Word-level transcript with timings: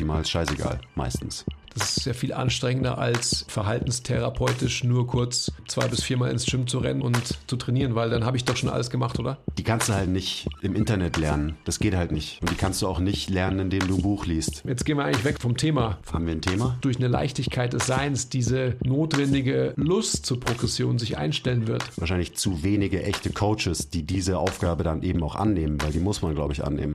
suboptimal, 0.00 0.22
ist 0.22 0.30
scheißegal, 0.30 0.80
meistens. 0.94 1.44
Das 1.72 1.96
ist 1.96 2.04
ja 2.04 2.14
viel 2.14 2.32
anstrengender 2.32 2.98
als 2.98 3.44
verhaltenstherapeutisch 3.46 4.82
nur 4.82 5.06
kurz 5.06 5.52
zwei 5.68 5.86
bis 5.86 6.02
viermal 6.02 6.32
ins 6.32 6.44
Gym 6.44 6.66
zu 6.66 6.78
rennen 6.78 7.00
und 7.00 7.38
zu 7.46 7.56
trainieren, 7.56 7.94
weil 7.94 8.10
dann 8.10 8.24
habe 8.24 8.36
ich 8.36 8.44
doch 8.44 8.56
schon 8.56 8.68
alles 8.68 8.90
gemacht, 8.90 9.20
oder? 9.20 9.38
Die 9.56 9.62
kannst 9.62 9.88
du 9.88 9.92
halt 9.92 10.08
nicht 10.08 10.48
im 10.62 10.74
Internet 10.74 11.16
lernen. 11.16 11.56
Das 11.64 11.78
geht 11.78 11.94
halt 11.94 12.10
nicht. 12.10 12.40
Und 12.40 12.50
die 12.50 12.56
kannst 12.56 12.82
du 12.82 12.88
auch 12.88 12.98
nicht 12.98 13.30
lernen, 13.30 13.60
indem 13.60 13.86
du 13.86 13.96
ein 13.96 14.02
Buch 14.02 14.26
liest. 14.26 14.64
Jetzt 14.66 14.84
gehen 14.84 14.96
wir 14.96 15.04
eigentlich 15.04 15.24
weg 15.24 15.36
vom 15.40 15.56
Thema. 15.56 15.98
Haben 16.12 16.26
wir 16.26 16.32
ein 16.32 16.42
Thema? 16.42 16.76
Durch 16.80 16.96
eine 16.96 17.06
Leichtigkeit 17.06 17.72
des 17.72 17.86
Seins 17.86 18.28
diese 18.28 18.74
notwendige 18.84 19.72
Lust 19.76 20.26
zur 20.26 20.40
Progression 20.40 20.98
sich 20.98 21.18
einstellen 21.18 21.68
wird. 21.68 21.84
Wahrscheinlich 21.96 22.34
zu 22.34 22.64
wenige 22.64 23.04
echte 23.04 23.30
Coaches, 23.30 23.90
die 23.90 24.02
diese 24.02 24.38
Aufgabe 24.38 24.82
dann 24.82 25.04
eben 25.04 25.22
auch 25.22 25.36
annehmen, 25.36 25.80
weil 25.80 25.92
die 25.92 26.00
muss 26.00 26.20
man, 26.20 26.34
glaube 26.34 26.52
ich, 26.52 26.64
annehmen. 26.64 26.94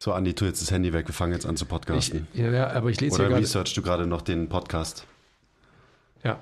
so, 0.00 0.12
Andi, 0.12 0.32
tu 0.34 0.44
jetzt 0.44 0.62
das 0.62 0.70
Handy 0.70 0.92
weg. 0.92 1.08
Wir 1.08 1.14
fangen 1.14 1.32
jetzt 1.32 1.44
an 1.44 1.56
zu 1.56 1.64
Ich, 1.64 1.68
podcasten. 1.68 2.28
ja, 2.32 2.50
ja, 2.50 2.70
aber 2.70 2.88
ich 2.90 3.00
lese 3.00 3.14
Oder 3.16 3.24
hier 3.24 3.28
gerade. 3.30 3.42
researchst 3.42 3.76
du 3.76 3.82
gerade 3.82 4.06
noch 4.06 4.22
den 4.22 4.48
Podcast? 4.48 5.04
Ja. 6.22 6.38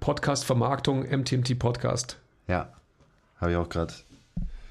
Podcast-Vermarktung, 0.00 1.02
MTMT 1.08 1.56
Podcast. 1.58 2.18
Ja, 2.48 2.72
habe 3.40 3.52
ich 3.52 3.56
auch 3.56 3.68
gerade. 3.68 3.94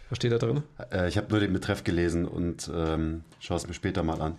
Was 0.09 0.17
steht 0.17 0.33
da 0.33 0.37
drin? 0.39 0.63
Äh, 0.91 1.07
ich 1.07 1.17
habe 1.17 1.27
nur 1.29 1.39
den 1.39 1.53
Betreff 1.53 1.85
gelesen 1.85 2.25
und 2.27 2.69
ähm, 2.73 3.23
schaue 3.39 3.57
es 3.57 3.67
mir 3.67 3.73
später 3.73 4.03
mal 4.03 4.21
an. 4.21 4.35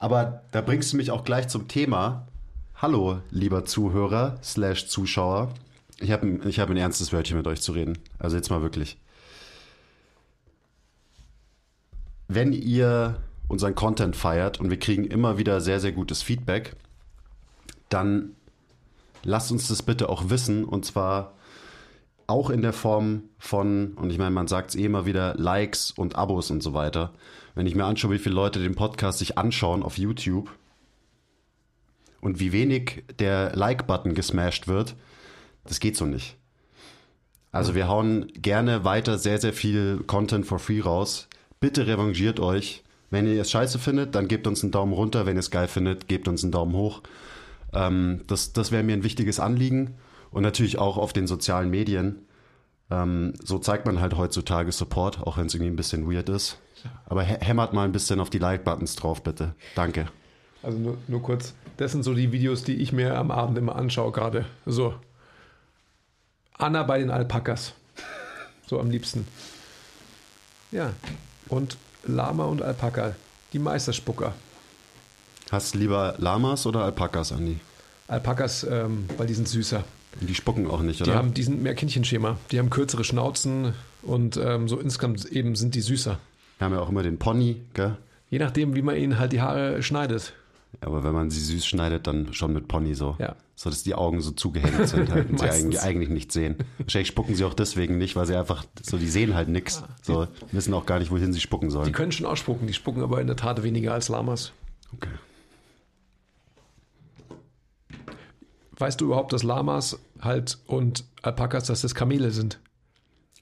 Aber 0.00 0.42
da 0.50 0.60
bringst 0.60 0.92
du 0.92 0.96
mich 0.96 1.10
auch 1.12 1.24
gleich 1.24 1.46
zum 1.48 1.68
Thema. 1.68 2.26
Hallo, 2.76 3.20
lieber 3.30 3.64
Zuhörer 3.64 4.38
slash 4.42 4.88
Zuschauer. 4.88 5.52
Ich 6.00 6.10
habe 6.10 6.26
ich 6.48 6.58
hab 6.58 6.68
ein 6.70 6.76
ernstes 6.76 7.12
Wörtchen 7.12 7.36
mit 7.36 7.46
euch 7.46 7.60
zu 7.60 7.72
reden. 7.72 7.98
Also 8.18 8.36
jetzt 8.36 8.50
mal 8.50 8.62
wirklich. 8.62 8.98
Wenn 12.32 12.52
ihr 12.52 13.16
unseren 13.48 13.74
Content 13.74 14.14
feiert 14.14 14.60
und 14.60 14.70
wir 14.70 14.78
kriegen 14.78 15.02
immer 15.02 15.36
wieder 15.36 15.60
sehr, 15.60 15.80
sehr 15.80 15.90
gutes 15.90 16.22
Feedback, 16.22 16.76
dann 17.88 18.36
lasst 19.24 19.50
uns 19.50 19.66
das 19.66 19.82
bitte 19.82 20.08
auch 20.08 20.30
wissen. 20.30 20.64
Und 20.64 20.84
zwar 20.84 21.34
auch 22.28 22.50
in 22.50 22.62
der 22.62 22.72
Form 22.72 23.24
von, 23.36 23.94
und 23.94 24.10
ich 24.10 24.18
meine, 24.18 24.30
man 24.30 24.46
sagt 24.46 24.70
es 24.70 24.76
eh 24.76 24.84
immer 24.84 25.06
wieder, 25.06 25.34
Likes 25.38 25.90
und 25.90 26.14
Abos 26.14 26.52
und 26.52 26.62
so 26.62 26.72
weiter. 26.72 27.12
Wenn 27.56 27.66
ich 27.66 27.74
mir 27.74 27.84
anschaue, 27.84 28.12
wie 28.12 28.18
viele 28.20 28.36
Leute 28.36 28.60
den 28.60 28.76
Podcast 28.76 29.18
sich 29.18 29.36
anschauen 29.36 29.82
auf 29.82 29.98
YouTube 29.98 30.50
und 32.20 32.38
wie 32.38 32.52
wenig 32.52 33.02
der 33.18 33.56
Like-Button 33.56 34.14
gesmashed 34.14 34.68
wird, 34.68 34.94
das 35.64 35.80
geht 35.80 35.96
so 35.96 36.06
nicht. 36.06 36.36
Also 37.50 37.74
wir 37.74 37.88
hauen 37.88 38.28
gerne 38.34 38.84
weiter 38.84 39.18
sehr, 39.18 39.40
sehr 39.40 39.52
viel 39.52 40.04
Content 40.06 40.46
for 40.46 40.60
free 40.60 40.80
raus. 40.80 41.26
Bitte 41.60 41.86
revanchiert 41.86 42.40
euch. 42.40 42.82
Wenn 43.10 43.26
ihr 43.26 43.40
es 43.40 43.50
scheiße 43.50 43.78
findet, 43.78 44.14
dann 44.14 44.28
gebt 44.28 44.46
uns 44.46 44.62
einen 44.62 44.72
Daumen 44.72 44.92
runter. 44.92 45.26
Wenn 45.26 45.36
ihr 45.36 45.40
es 45.40 45.50
geil 45.50 45.68
findet, 45.68 46.08
gebt 46.08 46.26
uns 46.26 46.42
einen 46.42 46.52
Daumen 46.52 46.74
hoch. 46.74 47.02
Ähm, 47.74 48.22
das 48.26 48.52
das 48.52 48.72
wäre 48.72 48.82
mir 48.82 48.94
ein 48.94 49.04
wichtiges 49.04 49.38
Anliegen. 49.40 49.94
Und 50.30 50.42
natürlich 50.42 50.78
auch 50.78 50.96
auf 50.96 51.12
den 51.12 51.26
sozialen 51.26 51.70
Medien. 51.70 52.24
Ähm, 52.90 53.34
so 53.44 53.58
zeigt 53.58 53.84
man 53.84 54.00
halt 54.00 54.16
heutzutage 54.16 54.72
Support, 54.72 55.20
auch 55.20 55.36
wenn 55.36 55.46
es 55.46 55.54
irgendwie 55.54 55.70
ein 55.72 55.76
bisschen 55.76 56.10
weird 56.10 56.28
ist. 56.28 56.58
Aber 57.04 57.22
hä- 57.22 57.38
hämmert 57.44 57.72
mal 57.74 57.84
ein 57.84 57.92
bisschen 57.92 58.20
auf 58.20 58.30
die 58.30 58.38
Like-Buttons 58.38 58.96
drauf, 58.96 59.22
bitte. 59.22 59.54
Danke. 59.74 60.08
Also 60.62 60.78
nur, 60.78 60.96
nur 61.08 61.22
kurz. 61.22 61.54
Das 61.76 61.92
sind 61.92 62.04
so 62.04 62.14
die 62.14 62.32
Videos, 62.32 62.64
die 62.64 62.76
ich 62.76 62.92
mir 62.92 63.16
am 63.18 63.30
Abend 63.30 63.58
immer 63.58 63.76
anschaue 63.76 64.12
gerade. 64.12 64.46
So. 64.66 64.94
Anna 66.56 66.84
bei 66.84 66.98
den 66.98 67.10
Alpakas. 67.10 67.74
So 68.66 68.78
am 68.80 68.90
liebsten. 68.90 69.26
Ja. 70.70 70.92
Und 71.50 71.76
Lama 72.06 72.44
und 72.44 72.62
Alpaka. 72.62 73.14
Die 73.52 73.58
Meisterspucker. 73.58 74.32
Hast 75.50 75.74
du 75.74 75.78
lieber 75.78 76.14
Lamas 76.18 76.64
oder 76.66 76.84
Alpakas, 76.84 77.32
Andi? 77.32 77.58
Alpakas, 78.08 78.64
ähm, 78.64 79.06
weil 79.18 79.26
die 79.26 79.34
sind 79.34 79.48
süßer. 79.48 79.84
Die 80.20 80.34
spucken 80.34 80.68
auch 80.68 80.80
nicht, 80.80 81.00
Die, 81.00 81.04
oder? 81.04 81.14
haben, 81.14 81.34
die 81.34 81.42
sind 81.42 81.62
mehr 81.62 81.74
Kindchenschema. 81.74 82.36
Die 82.50 82.58
haben 82.58 82.70
kürzere 82.70 83.04
Schnauzen 83.04 83.74
und 84.02 84.36
ähm, 84.36 84.68
so 84.68 84.78
insgesamt 84.78 85.24
eben 85.26 85.54
sind 85.56 85.74
die 85.74 85.80
süßer. 85.80 86.18
Wir 86.58 86.64
haben 86.64 86.72
ja 86.74 86.80
auch 86.80 86.88
immer 86.88 87.02
den 87.02 87.18
Pony, 87.18 87.60
gell? 87.74 87.96
Je 88.30 88.38
nachdem, 88.38 88.74
wie 88.76 88.82
man 88.82 88.96
ihnen 88.96 89.18
halt 89.18 89.32
die 89.32 89.40
Haare 89.40 89.82
schneidet. 89.82 90.34
Aber 90.82 91.04
wenn 91.04 91.12
man 91.12 91.30
sie 91.30 91.40
süß 91.40 91.66
schneidet, 91.66 92.06
dann 92.06 92.32
schon 92.32 92.52
mit 92.52 92.66
Pony 92.68 92.94
so. 92.94 93.16
Ja. 93.18 93.36
So, 93.54 93.68
dass 93.68 93.82
die 93.82 93.94
Augen 93.94 94.22
so 94.22 94.30
zugehängt 94.30 94.88
sind 94.88 95.10
halt 95.10 95.28
und 95.28 95.38
sie 95.40 95.50
eigentlich, 95.50 95.80
eigentlich 95.82 96.08
nicht 96.08 96.32
sehen. 96.32 96.56
Wahrscheinlich 96.78 97.08
spucken 97.08 97.34
sie 97.34 97.44
auch 97.44 97.52
deswegen 97.52 97.98
nicht, 97.98 98.16
weil 98.16 98.24
sie 98.26 98.34
einfach, 98.34 98.64
so, 98.82 98.96
die 98.96 99.08
sehen 99.08 99.34
halt 99.34 99.48
nichts. 99.50 99.82
So, 100.00 100.26
wissen 100.52 100.72
auch 100.72 100.86
gar 100.86 100.98
nicht, 100.98 101.10
wohin 101.10 101.34
sie 101.34 101.40
spucken 101.40 101.68
Die 101.68 101.72
sollen. 101.72 101.92
können 101.92 102.12
schon 102.12 102.24
ausspucken, 102.24 102.66
die 102.66 102.72
spucken 102.72 103.02
aber 103.02 103.20
in 103.20 103.26
der 103.26 103.36
Tat 103.36 103.62
weniger 103.62 103.92
als 103.92 104.08
Lamas. 104.08 104.52
Okay. 104.94 105.10
Weißt 108.78 108.98
du 108.98 109.04
überhaupt, 109.04 109.34
dass 109.34 109.42
Lamas 109.42 109.98
halt 110.22 110.56
und 110.66 111.04
Alpakas, 111.20 111.66
dass 111.66 111.82
das 111.82 111.94
Kamele 111.94 112.30
sind? 112.30 112.58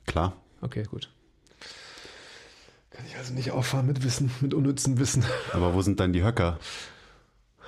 Klar. 0.06 0.32
Okay, 0.60 0.82
gut. 0.90 1.10
Kann 2.90 3.06
ich 3.06 3.16
also 3.16 3.32
nicht 3.34 3.52
auffahren 3.52 3.86
mit 3.86 4.02
Wissen, 4.02 4.32
mit 4.40 4.52
unnützen 4.52 4.98
Wissen. 4.98 5.24
Aber 5.52 5.74
wo 5.74 5.82
sind 5.82 6.00
dann 6.00 6.12
die 6.12 6.24
Höcker? 6.24 6.58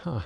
Ha. 0.05 0.25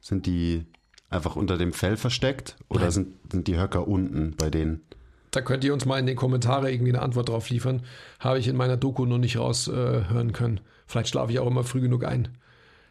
Sind 0.00 0.26
die 0.26 0.66
einfach 1.10 1.36
unter 1.36 1.56
dem 1.56 1.72
Fell 1.72 1.96
versteckt? 1.96 2.56
Oder 2.68 2.82
Nein. 2.82 2.90
sind, 2.90 3.32
sind 3.32 3.48
die 3.48 3.58
Höcker 3.58 3.86
unten 3.86 4.34
bei 4.36 4.50
denen? 4.50 4.82
Da 5.30 5.40
könnt 5.40 5.64
ihr 5.64 5.72
uns 5.72 5.86
mal 5.86 5.98
in 5.98 6.06
den 6.06 6.16
Kommentare 6.16 6.70
irgendwie 6.70 6.92
eine 6.92 7.02
Antwort 7.02 7.28
drauf 7.28 7.48
liefern. 7.48 7.82
Habe 8.20 8.38
ich 8.38 8.48
in 8.48 8.56
meiner 8.56 8.76
Doku 8.76 9.06
noch 9.06 9.18
nicht 9.18 9.38
raushören 9.38 10.04
äh, 10.04 10.08
hören 10.08 10.32
können. 10.32 10.60
Vielleicht 10.86 11.08
schlafe 11.08 11.32
ich 11.32 11.38
auch 11.38 11.46
immer 11.46 11.64
früh 11.64 11.80
genug 11.80 12.04
ein, 12.04 12.28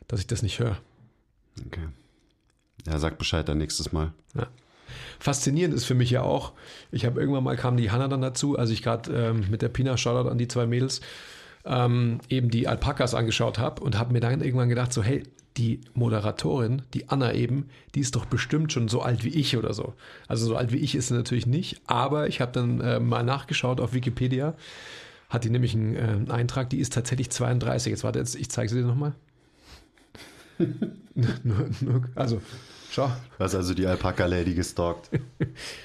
dass 0.07 0.19
ich 0.19 0.27
das 0.27 0.41
nicht 0.41 0.59
höre. 0.59 0.77
Okay. 1.67 1.87
Ja, 2.87 2.97
sag 2.97 3.19
Bescheid 3.19 3.47
dann 3.47 3.59
nächstes 3.59 3.91
Mal. 3.91 4.11
Ja. 4.33 4.47
Faszinierend 5.19 5.75
ist 5.75 5.85
für 5.85 5.93
mich 5.93 6.09
ja 6.09 6.23
auch, 6.23 6.53
ich 6.91 7.05
habe 7.05 7.19
irgendwann 7.19 7.43
mal 7.43 7.55
kam 7.57 7.77
die 7.77 7.91
Hanna 7.91 8.07
dann 8.07 8.21
dazu, 8.21 8.57
als 8.57 8.71
ich 8.71 8.81
gerade 8.81 9.11
ähm, 9.13 9.45
mit 9.51 9.61
der 9.61 9.69
Pina 9.69 9.95
Shoutout 9.97 10.29
an 10.29 10.39
die 10.39 10.47
zwei 10.47 10.65
Mädels 10.65 11.01
ähm, 11.65 12.19
eben 12.29 12.49
die 12.49 12.67
Alpakas 12.67 13.13
angeschaut 13.13 13.59
habe 13.59 13.83
und 13.83 13.97
habe 13.97 14.13
mir 14.13 14.19
dann 14.19 14.41
irgendwann 14.41 14.69
gedacht, 14.69 14.93
so 14.93 15.03
hey, 15.03 15.23
die 15.57 15.81
Moderatorin, 15.93 16.83
die 16.93 17.09
Anna 17.09 17.33
eben, 17.33 17.69
die 17.93 17.99
ist 17.99 18.15
doch 18.15 18.25
bestimmt 18.25 18.71
schon 18.71 18.87
so 18.87 19.01
alt 19.01 19.23
wie 19.23 19.29
ich 19.29 19.57
oder 19.57 19.73
so. 19.73 19.93
Also 20.27 20.45
so 20.45 20.55
alt 20.55 20.71
wie 20.71 20.77
ich 20.77 20.95
ist 20.95 21.09
sie 21.09 21.13
natürlich 21.13 21.45
nicht, 21.45 21.81
aber 21.87 22.27
ich 22.27 22.39
habe 22.39 22.51
dann 22.51 22.79
äh, 22.79 22.99
mal 22.99 23.23
nachgeschaut 23.23 23.81
auf 23.81 23.93
Wikipedia, 23.93 24.55
hat 25.29 25.43
die 25.43 25.49
nämlich 25.49 25.73
einen, 25.73 25.95
äh, 25.95 25.99
einen 25.99 26.31
Eintrag, 26.31 26.69
die 26.69 26.79
ist 26.79 26.93
tatsächlich 26.93 27.29
32. 27.29 27.91
Jetzt 27.91 28.03
warte, 28.03 28.19
jetzt, 28.19 28.35
ich 28.35 28.49
zeige 28.49 28.69
sie 28.69 28.77
dir 28.77 28.87
nochmal. 28.87 29.13
also, 32.15 32.41
schau, 32.91 33.11
Du 33.37 33.43
hast 33.43 33.55
also 33.55 33.73
die 33.73 33.85
Alpaka-Lady 33.85 34.53
gestalkt. 34.53 35.09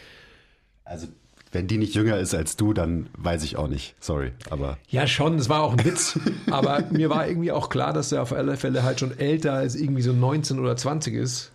also, 0.85 1.09
wenn 1.53 1.67
die 1.67 1.79
nicht 1.79 1.95
jünger 1.95 2.19
ist 2.19 2.35
als 2.35 2.57
du, 2.57 2.73
dann 2.73 3.09
weiß 3.17 3.43
ich 3.45 3.57
auch 3.57 3.69
nicht. 3.69 3.95
Sorry, 4.01 4.33
aber 4.51 4.79
Ja, 4.89 5.07
schon, 5.07 5.37
es 5.37 5.49
war 5.49 5.63
auch 5.63 5.73
ein 5.73 5.85
Witz. 5.85 6.19
Aber 6.51 6.83
mir 6.91 7.09
war 7.11 7.27
irgendwie 7.27 7.53
auch 7.53 7.69
klar, 7.69 7.93
dass 7.93 8.13
er 8.13 8.23
auf 8.23 8.33
alle 8.33 8.57
Fälle 8.57 8.83
halt 8.83 9.01
schon 9.01 9.17
älter 9.19 9.55
als 9.55 9.75
irgendwie 9.75 10.03
so 10.03 10.13
19 10.13 10.59
oder 10.59 10.77
20 10.77 11.15
ist. 11.15 11.53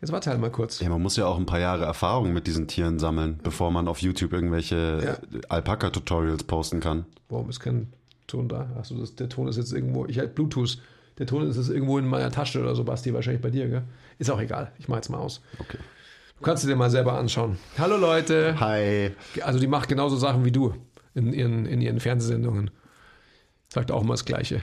Jetzt 0.00 0.12
warte 0.12 0.30
halt 0.30 0.40
mal 0.40 0.50
kurz. 0.50 0.80
ja, 0.80 0.88
man 0.88 1.02
muss 1.02 1.16
ja 1.16 1.26
auch 1.26 1.36
ein 1.36 1.44
paar 1.44 1.60
Jahre 1.60 1.84
Erfahrung 1.84 2.32
mit 2.32 2.46
diesen 2.46 2.66
Tieren 2.66 2.98
sammeln, 2.98 3.38
bevor 3.42 3.70
man 3.70 3.86
auf 3.86 4.00
YouTube 4.00 4.32
irgendwelche 4.32 5.18
Alpaka-Tutorials 5.50 6.44
posten 6.44 6.80
kann. 6.80 7.04
Warum 7.28 7.50
ist 7.50 7.60
kein 7.60 7.88
Ton 8.26 8.48
da? 8.48 8.70
Achso, 8.78 8.94
das, 8.94 9.14
der 9.14 9.28
Ton 9.28 9.46
ist 9.48 9.58
jetzt 9.58 9.72
irgendwo. 9.74 10.06
Ich 10.06 10.18
halt 10.18 10.34
Bluetooth. 10.34 10.78
Der 11.18 11.26
Ton 11.26 11.46
ist 11.46 11.58
jetzt 11.58 11.68
irgendwo 11.68 11.98
in 11.98 12.08
meiner 12.08 12.30
Tasche 12.30 12.60
oder 12.62 12.74
so, 12.74 12.82
Basti, 12.82 13.12
wahrscheinlich 13.12 13.42
bei 13.42 13.50
dir, 13.50 13.68
gell? 13.68 13.82
Ist 14.18 14.30
auch 14.30 14.40
egal. 14.40 14.72
Ich 14.78 14.88
mach 14.88 14.96
jetzt 14.96 15.10
mal 15.10 15.18
aus. 15.18 15.42
Okay. 15.58 15.76
Du 16.40 16.44
kannst 16.46 16.64
dir 16.66 16.74
mal 16.74 16.88
selber 16.90 17.18
anschauen. 17.18 17.58
Hallo 17.76 17.98
Leute. 17.98 18.58
Hi. 18.58 19.10
Also 19.42 19.58
die 19.58 19.66
macht 19.66 19.90
genauso 19.90 20.16
Sachen 20.16 20.42
wie 20.44 20.50
du 20.52 20.74
in 21.14 21.34
ihren, 21.34 21.66
in 21.66 21.82
ihren 21.82 22.00
Fernsehsendungen. 22.00 22.70
Sagt 23.68 23.92
auch 23.92 24.00
immer 24.00 24.14
das 24.14 24.24
Gleiche. 24.24 24.62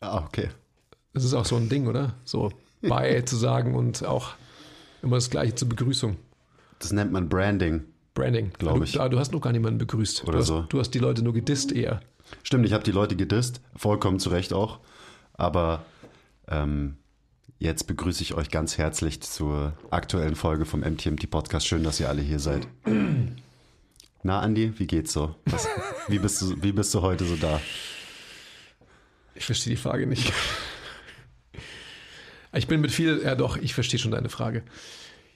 Ah, 0.00 0.24
okay. 0.24 0.48
Das 1.12 1.24
ist 1.24 1.34
auch 1.34 1.44
so 1.44 1.56
ein 1.56 1.68
Ding, 1.68 1.86
oder? 1.86 2.14
So 2.24 2.50
bei 2.80 3.20
zu 3.26 3.36
sagen 3.36 3.74
und 3.74 4.06
auch 4.06 4.30
immer 5.02 5.16
das 5.16 5.28
Gleiche 5.28 5.54
zur 5.54 5.68
Begrüßung. 5.68 6.16
Das 6.78 6.92
nennt 6.92 7.12
man 7.12 7.28
Branding. 7.28 7.84
Branding. 8.14 8.50
Glaub 8.58 8.76
Du- 8.78 8.84
ich. 8.84 8.98
ah, 8.98 9.10
Du 9.10 9.18
hast 9.18 9.32
noch 9.32 9.40
gar 9.42 9.52
niemanden 9.52 9.78
begrüßt. 9.78 10.22
Oder 10.22 10.32
du, 10.32 10.38
hast, 10.38 10.46
so. 10.46 10.62
du 10.62 10.78
hast 10.80 10.90
die 10.92 10.98
Leute 10.98 11.22
nur 11.22 11.34
gedisst 11.34 11.72
eher. 11.72 12.00
Stimmt, 12.42 12.64
ich 12.64 12.72
habe 12.72 12.84
die 12.84 12.90
Leute 12.92 13.16
gedisst, 13.16 13.60
vollkommen 13.76 14.18
zu 14.18 14.30
Recht 14.30 14.54
auch. 14.54 14.80
Aber 15.34 15.82
ähm, 16.48 16.96
jetzt 17.58 17.86
begrüße 17.86 18.22
ich 18.22 18.34
euch 18.34 18.50
ganz 18.50 18.78
herzlich 18.78 19.20
zur 19.20 19.74
aktuellen 19.90 20.36
Folge 20.36 20.64
vom 20.64 20.80
MTMT 20.80 21.30
Podcast. 21.30 21.66
Schön, 21.66 21.82
dass 21.82 22.00
ihr 22.00 22.08
alle 22.08 22.22
hier 22.22 22.38
seid. 22.38 22.68
Na, 24.22 24.40
Andi, 24.40 24.78
wie 24.78 24.86
geht's 24.86 25.12
so? 25.12 25.34
Was, 25.46 25.66
wie, 26.08 26.18
bist 26.18 26.40
du, 26.40 26.62
wie 26.62 26.72
bist 26.72 26.94
du 26.94 27.02
heute 27.02 27.24
so 27.24 27.36
da? 27.36 27.60
Ich 29.34 29.44
verstehe 29.44 29.74
die 29.74 29.80
Frage 29.80 30.06
nicht. 30.06 30.32
Ich 32.54 32.66
bin 32.66 32.80
mit 32.80 32.90
viel, 32.90 33.20
ja 33.22 33.34
doch, 33.34 33.56
ich 33.56 33.74
verstehe 33.74 34.00
schon 34.00 34.10
deine 34.10 34.28
Frage. 34.30 34.62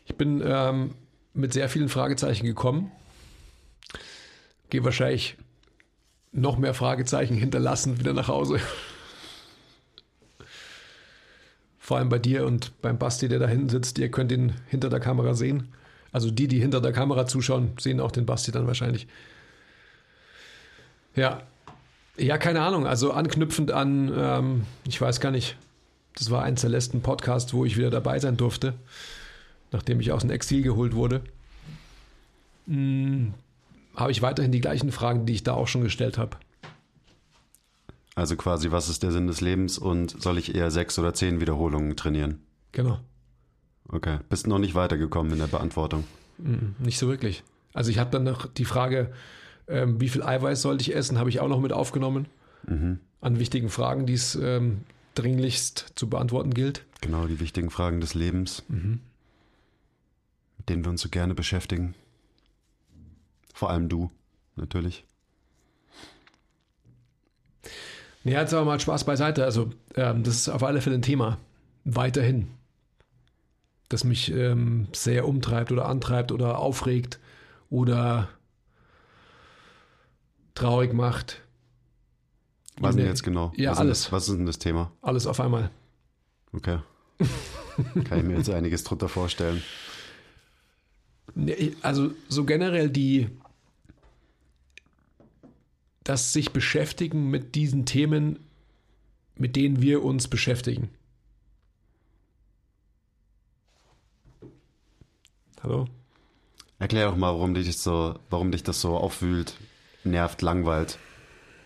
Ich 0.07 0.17
bin 0.17 0.43
ähm, 0.45 0.95
mit 1.35 1.53
sehr 1.53 1.69
vielen 1.69 1.89
Fragezeichen 1.89 2.47
gekommen. 2.47 2.91
Gehe 4.71 4.85
wahrscheinlich 4.85 5.37
noch 6.33 6.57
mehr 6.57 6.75
Fragezeichen 6.75 7.37
hinterlassen 7.37 7.99
wieder 8.01 8.15
nach 8.15 8.29
Hause. 8.29 8.59
Vor 11.83 11.97
allem 11.97 12.11
bei 12.11 12.21
dir 12.21 12.47
und 12.47 12.81
beim 12.81 12.97
Basti, 12.97 13.29
der 13.29 13.41
da 13.41 13.49
hinten 13.49 13.69
sitzt. 13.69 13.99
Ihr 13.99 14.09
könnt 14.09 14.31
ihn 14.31 14.53
hinter 14.69 14.89
der 14.89 15.01
Kamera 15.01 15.35
sehen. 15.35 15.67
Also 16.13 16.31
die, 16.31 16.47
die 16.47 16.61
hinter 16.61 16.81
der 16.81 16.93
Kamera 16.93 17.27
zuschauen, 17.27 17.73
sehen 17.77 17.99
auch 17.99 18.13
den 18.13 18.25
Basti 18.25 18.53
dann 18.53 18.69
wahrscheinlich. 18.69 19.09
Ja, 21.17 21.43
ja, 22.17 22.39
keine 22.39 22.61
Ahnung. 22.61 22.87
Also 22.87 23.11
anknüpfend 23.11 23.73
an, 23.73 24.13
ähm, 24.17 24.67
ich 24.87 25.01
weiß 25.01 25.19
gar 25.19 25.33
nicht, 25.33 25.57
das 26.15 26.31
war 26.31 26.45
eins 26.45 26.61
der 26.61 26.71
letzten 26.71 27.03
Podcasts, 27.03 27.53
wo 27.53 27.65
ich 27.65 27.77
wieder 27.77 27.91
dabei 27.91 28.21
sein 28.21 28.37
durfte, 28.37 28.75
nachdem 29.73 29.99
ich 29.99 30.13
aus 30.13 30.21
dem 30.21 30.31
Exil 30.31 30.63
geholt 30.63 30.95
wurde. 30.95 31.21
Hm, 32.69 33.35
habe 33.97 34.13
ich 34.13 34.23
weiterhin 34.23 34.53
die 34.53 34.61
gleichen 34.61 34.93
Fragen, 34.93 35.27
die 35.27 35.33
ich 35.33 35.43
da 35.43 35.55
auch 35.55 35.67
schon 35.67 35.83
gestellt 35.83 36.17
habe. 36.17 36.37
Also 38.15 38.37
quasi, 38.37 38.71
was 38.71 38.89
ist 38.89 39.03
der 39.03 39.11
Sinn 39.13 39.27
des 39.27 39.41
Lebens 39.41 39.79
und 39.79 40.21
soll 40.23 40.37
ich 40.39 40.55
eher 40.55 40.71
sechs 40.71 40.99
oder 40.99 41.15
zehn 41.15 41.41
Wiederholungen 41.41 41.97
trainieren? 41.97 42.41
Genau. 42.73 43.01
Okay, 43.89 44.19
bist 44.29 44.47
noch 44.47 44.59
nicht 44.59 44.75
weitergekommen 44.75 45.33
in 45.33 45.39
der 45.39 45.47
Beantwortung. 45.47 46.05
Mhm, 46.39 46.75
Nicht 46.79 46.99
so 46.99 47.09
wirklich. 47.09 47.43
Also 47.75 47.91
ich 47.91 47.99
habe 47.99 48.11
dann 48.11 48.25
noch 48.25 48.47
die 48.47 48.65
Frage, 48.67 49.13
ähm, 49.67 50.01
wie 50.01 50.09
viel 50.09 50.23
Eiweiß 50.23 50.61
sollte 50.63 50.83
ich 50.83 50.95
essen, 50.95 51.19
habe 51.19 51.31
ich 51.31 51.41
auch 51.41 51.49
noch 51.49 51.61
mit 51.61 51.73
aufgenommen. 51.73 52.27
An 52.65 53.39
wichtigen 53.41 53.71
Fragen, 53.71 54.07
die 54.07 54.13
es 54.15 54.37
ähm, 54.37 54.83
dringlichst 55.17 55.93
zu 55.97 56.09
beantworten 56.09 56.55
gilt. 56.55 56.85
Genau, 57.01 57.27
die 57.27 57.41
wichtigen 57.41 57.71
Fragen 57.71 58.01
des 58.01 58.15
Lebens, 58.15 58.63
mit 58.69 59.01
denen 60.69 60.85
wir 60.85 60.91
uns 60.91 61.01
so 61.01 61.09
gerne 61.09 61.35
beschäftigen. 61.35 61.95
Vor 63.53 63.71
allem 63.71 63.89
du, 63.89 64.13
natürlich. 64.55 65.05
Ja, 68.25 68.41
jetzt 68.41 68.55
aber 68.55 68.65
mal 68.65 68.79
Spaß 68.81 69.05
beiseite. 69.05 69.45
Also, 69.45 69.71
ähm, 69.97 70.23
das 70.23 70.35
ist 70.37 70.49
auf 70.49 70.63
alle 70.63 70.81
Fälle 70.81 70.97
ein 70.97 71.03
Thema. 71.03 71.39
Weiterhin. 71.85 72.49
Das 73.89 74.05
mich 74.05 74.33
ähm, 74.33 74.87
sehr 74.93 75.27
umtreibt 75.27 75.73
oder 75.73 75.87
antreibt 75.87 76.33
oder 76.33 76.59
aufregt 76.59 77.19
oder 77.69 78.29
traurig 80.55 80.93
macht. 80.93 81.41
Was 82.79 82.95
denn 82.97 83.05
Nee. 83.05 83.11
jetzt 83.11 83.23
genau? 83.23 83.53
Ja, 83.57 83.71
was 83.71 83.77
ist 83.77 83.79
denn 83.81 83.87
alles. 83.89 84.03
Das, 84.05 84.13
was 84.13 84.29
ist 84.29 84.37
denn 84.39 84.47
das 84.47 84.59
Thema? 84.59 84.93
Alles 85.03 85.27
auf 85.27 85.41
einmal. 85.41 85.71
Okay. 86.53 86.79
Kann 88.05 88.19
ich 88.19 88.25
mir 88.25 88.37
jetzt 88.37 88.51
einiges 88.51 88.85
drunter 88.85 89.09
vorstellen. 89.09 89.63
Nee, 91.35 91.75
Also, 91.83 92.13
so 92.29 92.45
generell 92.45 92.91
die. 92.91 93.29
Das 96.05 96.33
sich 96.33 96.53
beschäftigen 96.53 97.31
mit 97.31 97.55
diesen 97.55 97.87
Themen, 97.87 98.41
mit 99.37 99.57
denen 99.57 99.81
wir 99.81 100.03
uns 100.05 100.29
beschäftigen. 100.29 100.91
Hallo? 105.63 105.87
Erklär 106.79 107.07
doch 107.07 107.17
mal, 107.17 107.33
warum 107.33 107.55
dich 107.55 107.67
das 107.69 107.85
so, 107.85 108.19
warum 108.29 108.51
dich 108.51 108.65
das 108.65 108.81
so 108.81 108.97
aufwühlt, 108.97 109.57
nervt, 110.03 110.43
langweilt 110.43 110.99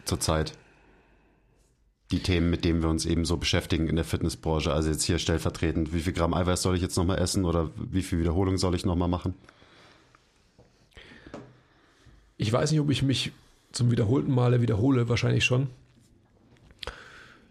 zurzeit. 0.05 0.53
Die 2.11 2.21
Themen, 2.21 2.51
mit 2.51 2.65
denen 2.65 2.83
wir 2.83 2.91
uns 2.91 3.07
eben 3.07 3.25
so 3.25 3.39
beschäftigen 3.39 3.89
in 3.89 3.97
der 3.97 4.05
Fitnessbranche. 4.05 4.73
Also 4.73 4.91
jetzt 4.91 5.03
hier 5.05 5.19
stellvertretend, 5.19 5.95
wie 5.95 6.01
viel 6.01 6.13
Gramm 6.13 6.35
Eiweiß 6.35 6.61
soll 6.61 6.77
ich 6.77 6.83
jetzt 6.83 6.97
nochmal 6.97 7.19
essen 7.19 7.47
oder 7.47 7.71
wie 7.77 8.03
viel 8.03 8.21
Wiederholung 8.21 8.59
soll 8.59 8.75
ich 8.75 8.85
nochmal 8.85 9.09
machen? 9.09 9.35
Ich 12.37 12.53
weiß 12.53 12.71
nicht, 12.71 12.81
ob 12.81 12.91
ich 12.91 13.03
mich 13.03 13.33
zum 13.77 13.91
wiederholten 13.91 14.33
Male 14.33 14.61
wiederhole, 14.61 15.09
wahrscheinlich 15.09 15.45
schon. 15.45 15.69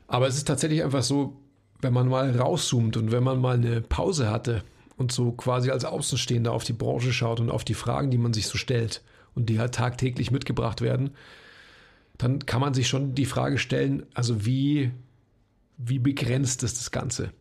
Aber 0.08 0.28
es 0.28 0.36
ist 0.36 0.48
tatsächlich 0.48 0.84
einfach 0.84 1.04
so, 1.04 1.38
wenn 1.82 1.94
man 1.94 2.08
mal 2.08 2.36
rauszoomt 2.36 2.98
und 2.98 3.12
wenn 3.12 3.24
man 3.24 3.40
mal 3.40 3.56
eine 3.56 3.82
Pause 3.82 4.30
hatte 4.30 4.64
und 4.98 5.12
so 5.12 5.32
quasi 5.32 5.72
als 5.72 5.86
Außenstehender 5.86 6.52
auf 6.52 6.64
die 6.64 6.74
Branche 6.74 7.14
schaut 7.14 7.40
und 7.40 7.50
auf 7.50 7.64
die 7.64 7.74
Fragen, 7.74 8.12
die 8.12 8.18
man 8.18 8.34
sich 8.34 8.48
so 8.48 8.58
stellt 8.58 9.04
und 9.36 9.50
die 9.50 9.60
halt 9.60 9.76
tagtäglich 9.76 10.32
mitgebracht 10.32 10.82
werden, 10.82 11.12
dann 12.18 12.46
kann 12.46 12.62
man 12.62 12.74
sich 12.74 12.88
schon 12.88 13.14
die 13.14 13.26
Frage 13.26 13.58
stellen, 13.58 14.06
also 14.14 14.46
wie, 14.46 14.92
wie 15.78 16.00
begrenzt 16.00 16.64
ist 16.64 16.80
das 16.80 16.92
Ganze? 16.92 17.32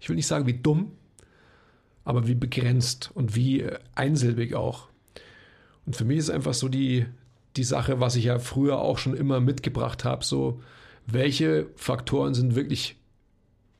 Ich 0.00 0.08
will 0.08 0.16
nicht 0.16 0.26
sagen, 0.26 0.46
wie 0.46 0.54
dumm, 0.58 0.92
aber 2.04 2.28
wie 2.28 2.34
begrenzt 2.34 3.10
und 3.14 3.34
wie 3.34 3.62
äh, 3.62 3.78
einsilbig 3.94 4.54
auch. 4.54 4.88
Und 5.86 5.96
für 5.96 6.04
mich 6.04 6.18
ist 6.18 6.30
einfach 6.30 6.54
so 6.54 6.68
die, 6.68 7.06
die 7.56 7.64
Sache, 7.64 8.00
was 8.00 8.16
ich 8.16 8.24
ja 8.24 8.38
früher 8.38 8.78
auch 8.80 8.98
schon 8.98 9.16
immer 9.16 9.40
mitgebracht 9.40 10.04
habe, 10.04 10.24
so 10.24 10.60
welche 11.06 11.68
Faktoren 11.76 12.34
sind 12.34 12.56
wirklich 12.56 12.96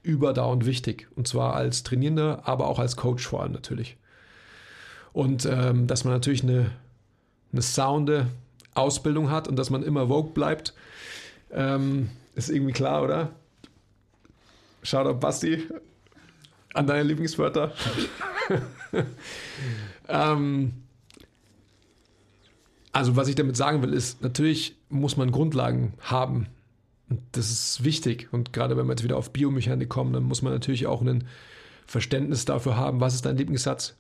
überdauernd 0.03 0.65
wichtig. 0.65 1.09
Und 1.17 1.27
zwar 1.27 1.55
als 1.55 1.83
Trainierender, 1.83 2.43
aber 2.45 2.69
auch 2.69 2.79
als 2.79 2.97
Coach 2.97 3.27
vor 3.27 3.43
allem 3.43 3.53
natürlich. 3.53 3.97
Und 5.13 5.47
ähm, 5.47 5.89
dass 5.89 6.05
man 6.05 6.13
natürlich 6.13 6.45
eine, 6.45 6.71
eine 7.53 7.63
sounde 7.63 8.29
Ausbildung 8.75 9.31
hat 9.31 9.49
und 9.49 9.57
dass 9.57 9.71
man 9.71 9.83
immer 9.83 10.07
Vogue 10.09 10.33
bleibt, 10.33 10.75
ähm, 11.51 12.11
ist 12.35 12.51
irgendwie 12.51 12.73
klar, 12.73 13.03
oder? 13.03 13.31
Shoutout 14.83 15.19
Basti 15.19 15.65
an 16.75 16.87
deine 16.87 17.03
Lieblingswörter. 17.03 17.73
ähm, 20.09 20.86
also 22.97 23.15
was 23.15 23.29
ich 23.29 23.35
damit 23.35 23.59
sagen 23.59 23.83
will, 23.83 23.93
ist, 23.93 24.23
natürlich 24.23 24.75
muss 24.89 25.19
man 25.19 25.31
Grundlagen 25.31 25.93
haben. 26.01 26.47
Und 27.11 27.21
das 27.33 27.51
ist 27.51 27.85
wichtig. 27.85 28.29
Und 28.33 28.55
gerade 28.55 28.79
wenn 28.79 28.87
wir 28.87 28.93
jetzt 28.93 29.05
wieder 29.05 29.19
auf 29.19 29.35
Biomechanik 29.35 29.91
kommen, 29.91 30.15
dann 30.15 30.23
muss 30.23 30.41
man 30.41 30.55
natürlich 30.55 30.87
auch 30.87 31.03
ein 31.03 31.25
Verständnis 31.87 32.47
dafür 32.47 32.79
haben, 32.79 32.99
was 32.99 33.15
ist 33.15 33.27
dein 33.27 33.37
Lieblingssatz? 33.37 33.97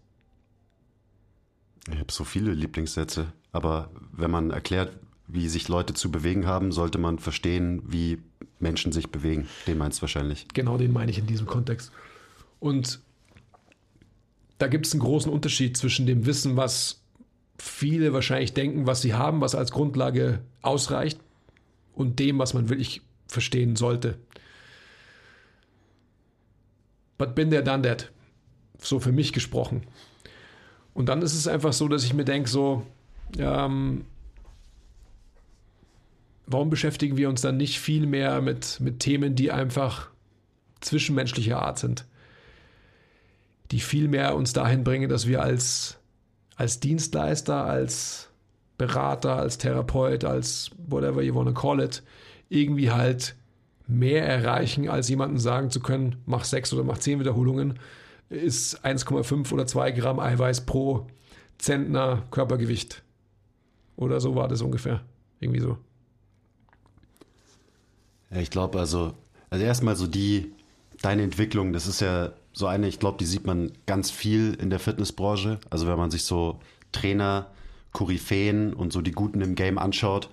Ich 1.92 1.98
habe 1.98 2.10
so 2.10 2.24
viele 2.24 2.52
Lieblingssätze, 2.52 3.26
aber 3.52 3.90
wenn 4.12 4.30
man 4.30 4.50
erklärt, 4.50 4.92
wie 5.28 5.48
sich 5.48 5.68
Leute 5.68 5.92
zu 5.92 6.10
bewegen 6.10 6.46
haben, 6.46 6.72
sollte 6.72 6.96
man 6.96 7.18
verstehen, 7.18 7.82
wie 7.86 8.18
Menschen 8.60 8.92
sich 8.92 9.10
bewegen. 9.10 9.46
Den 9.66 9.76
meinst 9.76 9.98
du 9.98 10.02
wahrscheinlich. 10.02 10.48
Genau 10.54 10.78
den 10.78 10.94
meine 10.94 11.10
ich 11.10 11.18
in 11.18 11.26
diesem 11.26 11.46
Kontext. 11.46 11.92
Und 12.60 13.00
da 14.56 14.68
gibt 14.68 14.86
es 14.86 14.94
einen 14.94 15.02
großen 15.02 15.30
Unterschied 15.30 15.76
zwischen 15.76 16.06
dem 16.06 16.24
Wissen, 16.24 16.56
was 16.56 17.02
viele 17.58 18.12
wahrscheinlich 18.12 18.54
denken, 18.54 18.86
was 18.86 19.02
sie 19.02 19.14
haben, 19.14 19.40
was 19.40 19.54
als 19.54 19.72
Grundlage 19.72 20.40
ausreicht, 20.62 21.20
und 21.96 22.18
dem, 22.18 22.38
was 22.38 22.54
man 22.54 22.68
wirklich 22.68 23.00
verstehen 23.26 23.74
sollte. 23.74 24.18
But 27.18 27.34
been 27.34 27.50
there, 27.50 27.64
done 27.64 27.82
that. 27.82 28.12
So 28.78 29.00
für 29.00 29.12
mich 29.12 29.32
gesprochen. 29.32 29.82
Und 30.92 31.08
dann 31.08 31.22
ist 31.22 31.34
es 31.34 31.48
einfach 31.48 31.72
so, 31.72 31.88
dass 31.88 32.04
ich 32.04 32.12
mir 32.12 32.24
denke, 32.24 32.48
so, 32.48 32.86
ähm, 33.38 34.04
warum 36.46 36.70
beschäftigen 36.70 37.16
wir 37.16 37.28
uns 37.28 37.40
dann 37.40 37.56
nicht 37.56 37.80
viel 37.80 38.06
mehr 38.06 38.40
mit, 38.42 38.78
mit 38.80 39.00
Themen, 39.00 39.34
die 39.34 39.50
einfach 39.50 40.10
zwischenmenschlicher 40.80 41.60
Art 41.60 41.78
sind? 41.78 42.04
Die 43.70 43.80
viel 43.80 44.08
mehr 44.08 44.36
uns 44.36 44.52
dahin 44.52 44.84
bringen, 44.84 45.08
dass 45.08 45.26
wir 45.26 45.42
als, 45.42 45.98
als 46.56 46.80
Dienstleister, 46.80 47.64
als 47.64 48.28
Berater, 48.78 49.36
als 49.36 49.58
Therapeut, 49.58 50.24
als 50.24 50.70
whatever 50.86 51.22
you 51.22 51.34
wanna 51.34 51.52
call 51.52 51.80
it, 51.80 52.02
irgendwie 52.48 52.90
halt 52.90 53.36
mehr 53.86 54.26
erreichen, 54.26 54.88
als 54.88 55.08
jemanden 55.08 55.38
sagen 55.38 55.70
zu 55.70 55.80
können, 55.80 56.16
mach 56.26 56.44
sechs 56.44 56.72
oder 56.72 56.82
mach 56.82 56.98
zehn 56.98 57.20
Wiederholungen, 57.20 57.78
ist 58.28 58.84
1,5 58.84 59.52
oder 59.52 59.66
2 59.66 59.92
Gramm 59.92 60.18
Eiweiß 60.18 60.66
pro 60.66 61.06
Zentner 61.58 62.24
Körpergewicht. 62.30 63.02
Oder 63.96 64.20
so 64.20 64.34
war 64.34 64.48
das 64.48 64.60
ungefähr. 64.62 65.02
Irgendwie 65.40 65.60
so. 65.60 65.78
Ich 68.30 68.50
glaube 68.50 68.78
also, 68.78 69.14
Also 69.50 69.64
erstmal 69.64 69.96
so 69.96 70.06
die, 70.06 70.52
deine 71.02 71.22
Entwicklung, 71.22 71.72
das 71.72 71.86
ist 71.86 72.00
ja 72.00 72.32
so 72.56 72.66
eine, 72.66 72.88
ich 72.88 72.98
glaube, 72.98 73.18
die 73.18 73.26
sieht 73.26 73.46
man 73.46 73.70
ganz 73.84 74.10
viel 74.10 74.54
in 74.54 74.70
der 74.70 74.78
Fitnessbranche. 74.78 75.58
Also 75.68 75.86
wenn 75.86 75.98
man 75.98 76.10
sich 76.10 76.24
so 76.24 76.58
Trainer, 76.90 77.48
Koryphäen 77.92 78.72
und 78.72 78.94
so 78.94 79.02
die 79.02 79.12
Guten 79.12 79.42
im 79.42 79.54
Game 79.54 79.76
anschaut, 79.76 80.30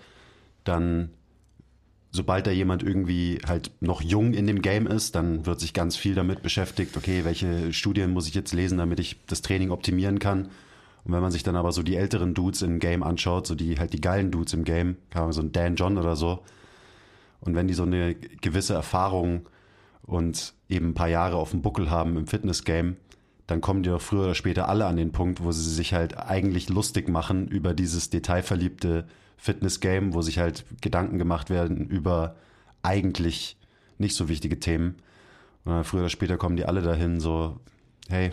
dann 0.64 1.10
sobald 2.12 2.48
da 2.48 2.52
jemand 2.52 2.82
irgendwie 2.82 3.40
halt 3.46 3.72
noch 3.82 4.02
jung 4.02 4.34
in 4.34 4.48
dem 4.48 4.62
Game 4.62 4.88
ist, 4.88 5.16
dann 5.16 5.46
wird 5.46 5.60
sich 5.60 5.74
ganz 5.74 5.98
viel 5.98 6.16
damit 6.16 6.42
beschäftigt, 6.42 6.96
okay, 6.96 7.26
welche 7.26 7.74
Studien 7.74 8.12
muss 8.12 8.30
ich 8.30 8.36
jetzt 8.36 8.54
lesen, 8.54 8.78
damit 8.78 9.02
ich 9.02 9.18
das 9.28 9.42
Training 9.42 9.72
optimieren 9.72 10.20
kann. 10.20 10.46
Und 11.04 11.12
wenn 11.12 11.22
man 11.22 11.32
sich 11.32 11.44
dann 11.44 11.58
aber 11.58 11.74
so 11.74 11.84
die 11.84 11.98
älteren 11.98 12.34
Dudes 12.34 12.62
im 12.62 12.80
Game 12.80 13.04
anschaut, 13.04 13.48
so 13.48 13.56
die 13.56 13.80
halt 13.80 13.92
die 13.92 14.00
geilen 14.00 14.32
Dudes 14.32 14.54
im 14.54 14.64
Game, 14.64 14.96
so 15.32 15.42
ein 15.42 15.52
Dan 15.52 15.76
John 15.76 15.98
oder 15.98 16.16
so, 16.16 16.40
und 17.42 17.54
wenn 17.54 17.68
die 17.68 17.74
so 17.74 17.84
eine 17.84 18.16
gewisse 18.16 18.76
Erfahrung 18.76 19.46
und 20.06 20.54
eben 20.70 20.90
ein 20.90 20.94
paar 20.94 21.10
Jahre 21.10 21.38
auf 21.38 21.52
dem 21.52 21.62
Buckel 21.62 21.90
haben 21.90 22.18
im 22.18 22.28
Fitness-Game, 22.28 22.98
dann 23.48 23.62
kommen 23.62 23.84
die 23.84 23.90
doch 23.90 24.02
früher 24.02 24.24
oder 24.24 24.36
später 24.36 24.70
alle 24.70 24.86
an 24.86 24.96
den 24.96 25.12
Punkt, 25.12 25.44
wo 25.44 25.52
sie 25.52 25.70
sich 25.70 25.94
halt 25.94 26.18
eigentlich 26.18 26.70
lustig 26.70 27.10
machen 27.10 27.48
über 27.48 27.74
dieses 27.74 28.10
detailverliebte 28.10 29.06
Fitness-Game, 29.38 30.14
wo 30.14 30.22
sich 30.22 30.40
halt 30.40 30.66
Gedanken 30.82 31.18
gemacht 31.18 31.50
werden 31.50 31.88
über 31.88 32.36
eigentlich 32.82 33.58
nicht 33.98 34.16
so 34.16 34.30
wichtige 34.30 34.60
Themen. 34.60 34.96
Und 35.66 35.74
dann 35.74 35.84
früher 35.84 36.02
oder 36.02 36.10
später 36.10 36.38
kommen 36.38 36.56
die 36.56 36.66
alle 36.66 36.82
dahin, 36.82 37.20
so, 37.20 37.60
hey, 38.10 38.32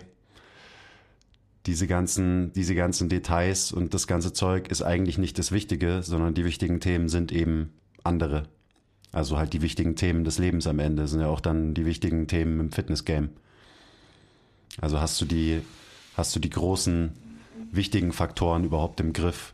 diese 1.65 1.87
ganzen, 1.87 2.53
diese 2.53 2.75
ganzen 2.75 3.09
Details 3.09 3.71
und 3.71 3.93
das 3.93 4.07
ganze 4.07 4.33
Zeug 4.33 4.69
ist 4.69 4.81
eigentlich 4.81 5.17
nicht 5.17 5.37
das 5.37 5.51
Wichtige, 5.51 6.01
sondern 6.03 6.33
die 6.33 6.45
wichtigen 6.45 6.79
Themen 6.79 7.07
sind 7.07 7.31
eben 7.31 7.73
andere. 8.03 8.43
Also 9.11 9.37
halt 9.37 9.53
die 9.53 9.61
wichtigen 9.61 9.95
Themen 9.95 10.23
des 10.23 10.37
Lebens 10.37 10.67
am 10.67 10.79
Ende 10.79 11.07
sind 11.07 11.19
ja 11.19 11.27
auch 11.27 11.41
dann 11.41 11.73
die 11.73 11.85
wichtigen 11.85 12.27
Themen 12.27 12.59
im 12.59 12.71
Fitness-Game. 12.71 13.29
Also 14.79 15.01
hast 15.01 15.19
du 15.19 15.25
die, 15.25 15.61
hast 16.15 16.35
du 16.35 16.39
die 16.39 16.49
großen, 16.49 17.11
wichtigen 17.71 18.13
Faktoren 18.13 18.63
überhaupt 18.63 18.99
im 18.99 19.13
Griff, 19.13 19.53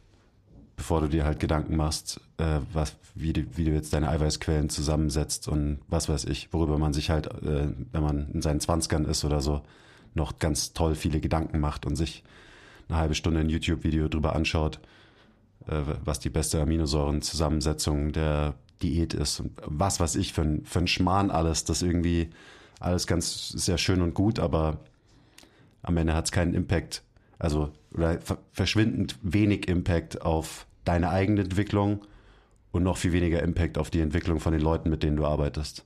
bevor 0.75 1.01
du 1.01 1.07
dir 1.07 1.25
halt 1.25 1.39
Gedanken 1.39 1.75
machst, 1.75 2.21
äh, 2.37 2.59
was, 2.71 2.95
wie, 3.15 3.33
du, 3.33 3.45
wie 3.55 3.65
du 3.65 3.71
jetzt 3.71 3.93
deine 3.93 4.09
Eiweißquellen 4.09 4.69
zusammensetzt 4.69 5.47
und 5.47 5.79
was 5.87 6.07
weiß 6.07 6.25
ich, 6.25 6.53
worüber 6.53 6.77
man 6.77 6.93
sich 6.93 7.09
halt, 7.09 7.27
äh, 7.27 7.69
wenn 7.91 8.03
man 8.03 8.29
in 8.31 8.41
seinen 8.41 8.59
Zwanzigern 8.59 9.05
ist 9.05 9.25
oder 9.25 9.41
so, 9.41 9.61
noch 10.13 10.39
ganz 10.39 10.73
toll 10.73 10.95
viele 10.95 11.19
Gedanken 11.19 11.59
macht 11.59 11.85
und 11.85 11.95
sich 11.95 12.23
eine 12.89 12.97
halbe 12.99 13.15
Stunde 13.15 13.39
ein 13.39 13.49
YouTube-Video 13.49 14.07
drüber 14.07 14.35
anschaut, 14.35 14.79
äh, 15.67 15.81
was 16.03 16.19
die 16.19 16.29
beste 16.29 16.61
Aminosäurenzusammensetzung 16.61 18.11
der 18.11 18.53
Diät 18.81 19.13
ist 19.13 19.39
und 19.39 19.51
was 19.63 19.99
weiß 19.99 20.15
ich 20.15 20.33
für 20.33 20.41
ein, 20.41 20.65
für 20.65 20.79
ein 20.79 20.87
Schmarrn 20.87 21.31
alles, 21.31 21.63
das 21.63 21.81
irgendwie 21.81 22.29
alles 22.79 23.07
ganz 23.07 23.49
sehr 23.49 23.77
schön 23.77 24.01
und 24.01 24.13
gut, 24.13 24.39
aber 24.39 24.79
am 25.81 25.97
Ende 25.97 26.13
hat 26.13 26.25
es 26.25 26.31
keinen 26.31 26.53
Impact, 26.53 27.03
also 27.39 27.71
oder 27.93 28.19
verschwindend 28.51 29.17
wenig 29.21 29.67
Impact 29.67 30.21
auf 30.21 30.67
deine 30.83 31.09
eigene 31.09 31.41
Entwicklung 31.41 32.01
und 32.71 32.83
noch 32.83 32.97
viel 32.97 33.13
weniger 33.13 33.41
Impact 33.41 33.77
auf 33.77 33.89
die 33.89 34.01
Entwicklung 34.01 34.39
von 34.39 34.53
den 34.53 34.61
Leuten, 34.61 34.89
mit 34.89 35.03
denen 35.03 35.17
du 35.17 35.25
arbeitest. 35.25 35.83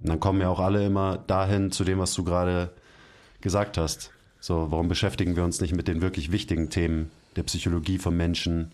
Und 0.00 0.08
dann 0.08 0.20
kommen 0.20 0.40
ja 0.40 0.48
auch 0.48 0.60
alle 0.60 0.84
immer 0.84 1.18
dahin 1.18 1.70
zu 1.70 1.84
dem, 1.84 1.98
was 1.98 2.14
du 2.14 2.24
gerade 2.24 2.72
gesagt 3.40 3.78
hast. 3.78 4.12
So, 4.40 4.70
warum 4.70 4.88
beschäftigen 4.88 5.34
wir 5.34 5.44
uns 5.44 5.60
nicht 5.60 5.74
mit 5.74 5.88
den 5.88 6.00
wirklich 6.00 6.30
wichtigen 6.30 6.70
Themen 6.70 7.10
der 7.36 7.42
Psychologie 7.44 7.98
von 7.98 8.16
Menschen, 8.16 8.72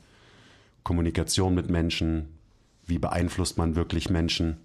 Kommunikation 0.83 1.54
mit 1.54 1.71
Menschen, 1.71 2.28
wie 2.87 2.99
beeinflusst 2.99 3.59
man 3.59 3.76
wirklich 3.76 4.11
Menschen? 4.11 4.59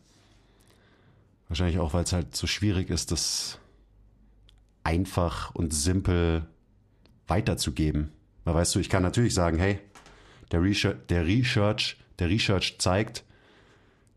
Wahrscheinlich 1.48 1.80
auch, 1.80 1.94
weil 1.94 2.04
es 2.04 2.14
halt 2.14 2.36
so 2.36 2.48
schwierig 2.48 2.90
ist, 2.90 3.12
das 3.12 3.60
einfach 4.84 5.54
und 5.56 5.74
simpel 5.74 6.46
weiterzugeben. 7.28 8.12
Weil 8.44 8.56
weißt 8.56 8.76
du, 8.76 8.80
ich 8.80 8.90
kann 8.90 9.04
natürlich 9.04 9.34
sagen, 9.34 9.58
hey, 9.58 9.80
der 10.52 10.62
Research, 10.62 10.98
der 11.10 11.26
Research, 11.26 11.98
der 12.20 12.30
Research 12.30 12.78
zeigt, 12.80 13.24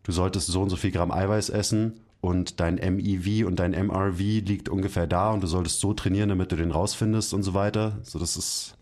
du 0.03 0.13
solltest 0.13 0.49
so 0.49 0.63
und 0.63 0.71
so 0.71 0.77
viel 0.77 0.91
Gramm 0.91 1.11
Eiweiß 1.11 1.51
essen 1.51 2.01
und 2.21 2.61
dein 2.61 2.75
MEV 2.77 3.47
und 3.47 3.57
dein 3.57 3.73
MRV 3.73 4.19
liegt 4.19 4.69
ungefähr 4.69 5.07
da 5.07 5.31
und 5.31 5.43
du 5.43 5.47
solltest 5.47 5.81
so 5.81 5.95
trainieren, 5.95 6.29
damit 6.29 6.53
du 6.53 6.57
den 6.57 6.71
rausfindest 6.71 7.35
und 7.35 7.43
so 7.43 7.55
weiter. 7.55 7.99
So, 8.03 8.19
das 8.19 8.37
ist, 8.37 8.77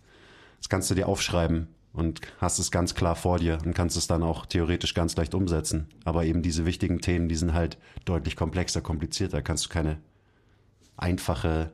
das 0.58 0.68
kannst 0.68 0.90
du 0.90 0.94
dir 0.94 1.08
aufschreiben 1.08 1.68
und 1.92 2.20
hast 2.38 2.58
es 2.58 2.70
ganz 2.70 2.94
klar 2.94 3.16
vor 3.16 3.38
dir 3.38 3.58
und 3.64 3.74
kannst 3.74 3.96
es 3.96 4.06
dann 4.06 4.22
auch 4.22 4.46
theoretisch 4.46 4.94
ganz 4.94 5.16
leicht 5.16 5.34
umsetzen. 5.34 5.88
Aber 6.04 6.24
eben 6.24 6.42
diese 6.42 6.64
wichtigen 6.64 7.00
Themen, 7.00 7.28
die 7.28 7.36
sind 7.36 7.52
halt 7.52 7.78
deutlich 8.04 8.36
komplexer, 8.36 8.80
komplizierter. 8.80 9.42
Kannst 9.42 9.66
du 9.66 9.68
keine 9.70 9.98
einfache 10.96 11.72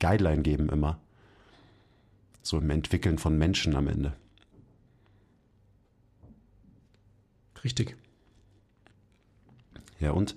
Guideline 0.00 0.42
geben 0.42 0.68
immer. 0.68 0.98
So 2.42 2.58
im 2.58 2.70
Entwickeln 2.70 3.18
von 3.18 3.38
Menschen 3.38 3.76
am 3.76 3.86
Ende. 3.86 4.14
Richtig. 7.62 7.96
Ja, 10.00 10.10
und 10.10 10.34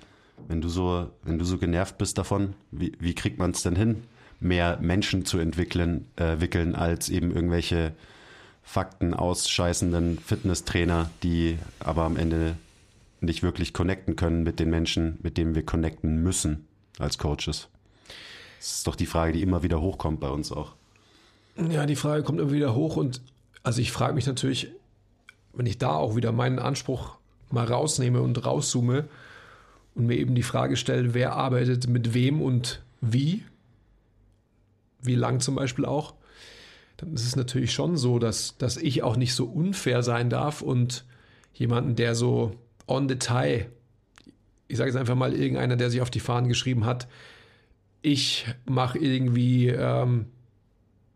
wenn 0.48 0.62
du 0.62 0.70
so, 0.70 1.10
wenn 1.24 1.40
du 1.40 1.46
so 1.46 1.58
genervt 1.58 1.98
bist 1.98 2.20
davon, 2.20 2.54
wie, 2.70 2.92
wie 3.00 3.16
kriegt 3.16 3.40
man 3.40 3.52
es 3.52 3.64
denn 3.64 3.76
hin, 3.76 4.04
mehr 4.40 4.78
Menschen 4.80 5.26
zu 5.26 5.40
entwickeln, 5.40 6.08
äh, 6.18 6.34
entwickeln 6.34 6.76
als 6.76 7.10
eben 7.10 7.32
irgendwelche 7.32 7.96
Fakten 8.66 9.14
ausscheißenden 9.14 10.20
Fitnesstrainer, 10.20 11.10
die 11.24 11.58
aber 11.80 12.04
am 12.04 12.18
Ende 12.18 12.58
nicht 13.22 13.44
wirklich 13.44 13.74
connecten 13.74 14.16
können 14.16 14.44
mit 14.44 14.60
den 14.60 14.70
Menschen, 14.70 15.18
mit 15.22 15.38
denen 15.38 15.56
wir 15.56 15.64
connecten 15.64 16.22
müssen 16.22 16.68
als 17.00 17.18
Coaches. 17.18 17.70
Das 18.60 18.78
ist 18.78 18.88
doch 18.88 18.96
die 18.96 19.06
Frage, 19.06 19.34
die 19.34 19.42
immer 19.42 19.64
wieder 19.64 19.80
hochkommt 19.80 20.20
bei 20.20 20.30
uns 20.30 20.52
auch. 20.52 20.74
Ja, 21.70 21.86
die 21.86 21.96
Frage 21.96 22.24
kommt 22.24 22.42
immer 22.42 22.52
wieder 22.52 22.76
hoch 22.76 22.98
und 22.98 23.22
also 23.64 23.80
ich 23.80 23.92
frage 23.92 24.16
mich 24.16 24.26
natürlich, 24.26 24.72
wenn 25.54 25.68
ich 25.68 25.78
da 25.78 25.92
auch 25.92 26.16
wieder 26.16 26.32
meinen 26.32 26.60
Anspruch 26.60 27.18
mal 27.52 27.66
rausnehme 27.66 28.22
und 28.22 28.46
rauszoome 28.46 29.08
und 29.94 30.08
mir 30.08 30.18
eben 30.18 30.36
die 30.36 30.44
Frage 30.44 30.76
stelle, 30.76 31.14
wer 31.14 31.34
arbeitet 31.34 31.88
mit 31.88 32.14
wem 32.14 32.42
und 32.42 32.82
wie, 33.00 33.44
wie 35.02 35.16
lang 35.16 35.40
zum 35.40 35.56
Beispiel 35.56 35.86
auch, 35.86 36.16
dann 36.98 37.14
ist 37.14 37.26
es 37.26 37.36
natürlich 37.36 37.74
schon 37.74 37.98
so, 37.98 38.20
dass, 38.20 38.58
dass 38.58 38.78
ich 38.78 39.04
auch 39.04 39.18
nicht 39.18 39.34
so 39.34 39.46
unfair 39.46 40.04
sein 40.04 40.30
darf 40.30 40.62
und 40.62 41.06
jemanden, 41.54 41.96
der 41.96 42.16
so 42.16 42.56
on 42.88 43.08
Detail, 43.08 43.68
ich 44.68 44.78
sage 44.78 44.90
jetzt 44.90 44.98
einfach 44.98 45.16
mal 45.16 45.34
irgendeiner, 45.34 45.76
der 45.76 45.90
sich 45.90 46.02
auf 46.02 46.10
die 46.10 46.20
Fahnen 46.20 46.48
geschrieben 46.48 46.86
hat, 46.86 47.08
ich 48.02 48.46
mache 48.66 49.00
irgendwie, 49.00 49.70
ähm, 49.70 50.28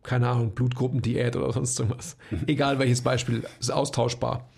keine 0.03 0.27
Ahnung, 0.27 0.51
Blutgruppendiät 0.51 1.35
oder 1.35 1.53
sonst 1.53 1.79
irgendwas. 1.79 2.17
Mhm. 2.31 2.43
Egal 2.47 2.79
welches 2.79 3.01
Beispiel, 3.01 3.43
ist 3.59 3.71
austauschbar. 3.71 4.49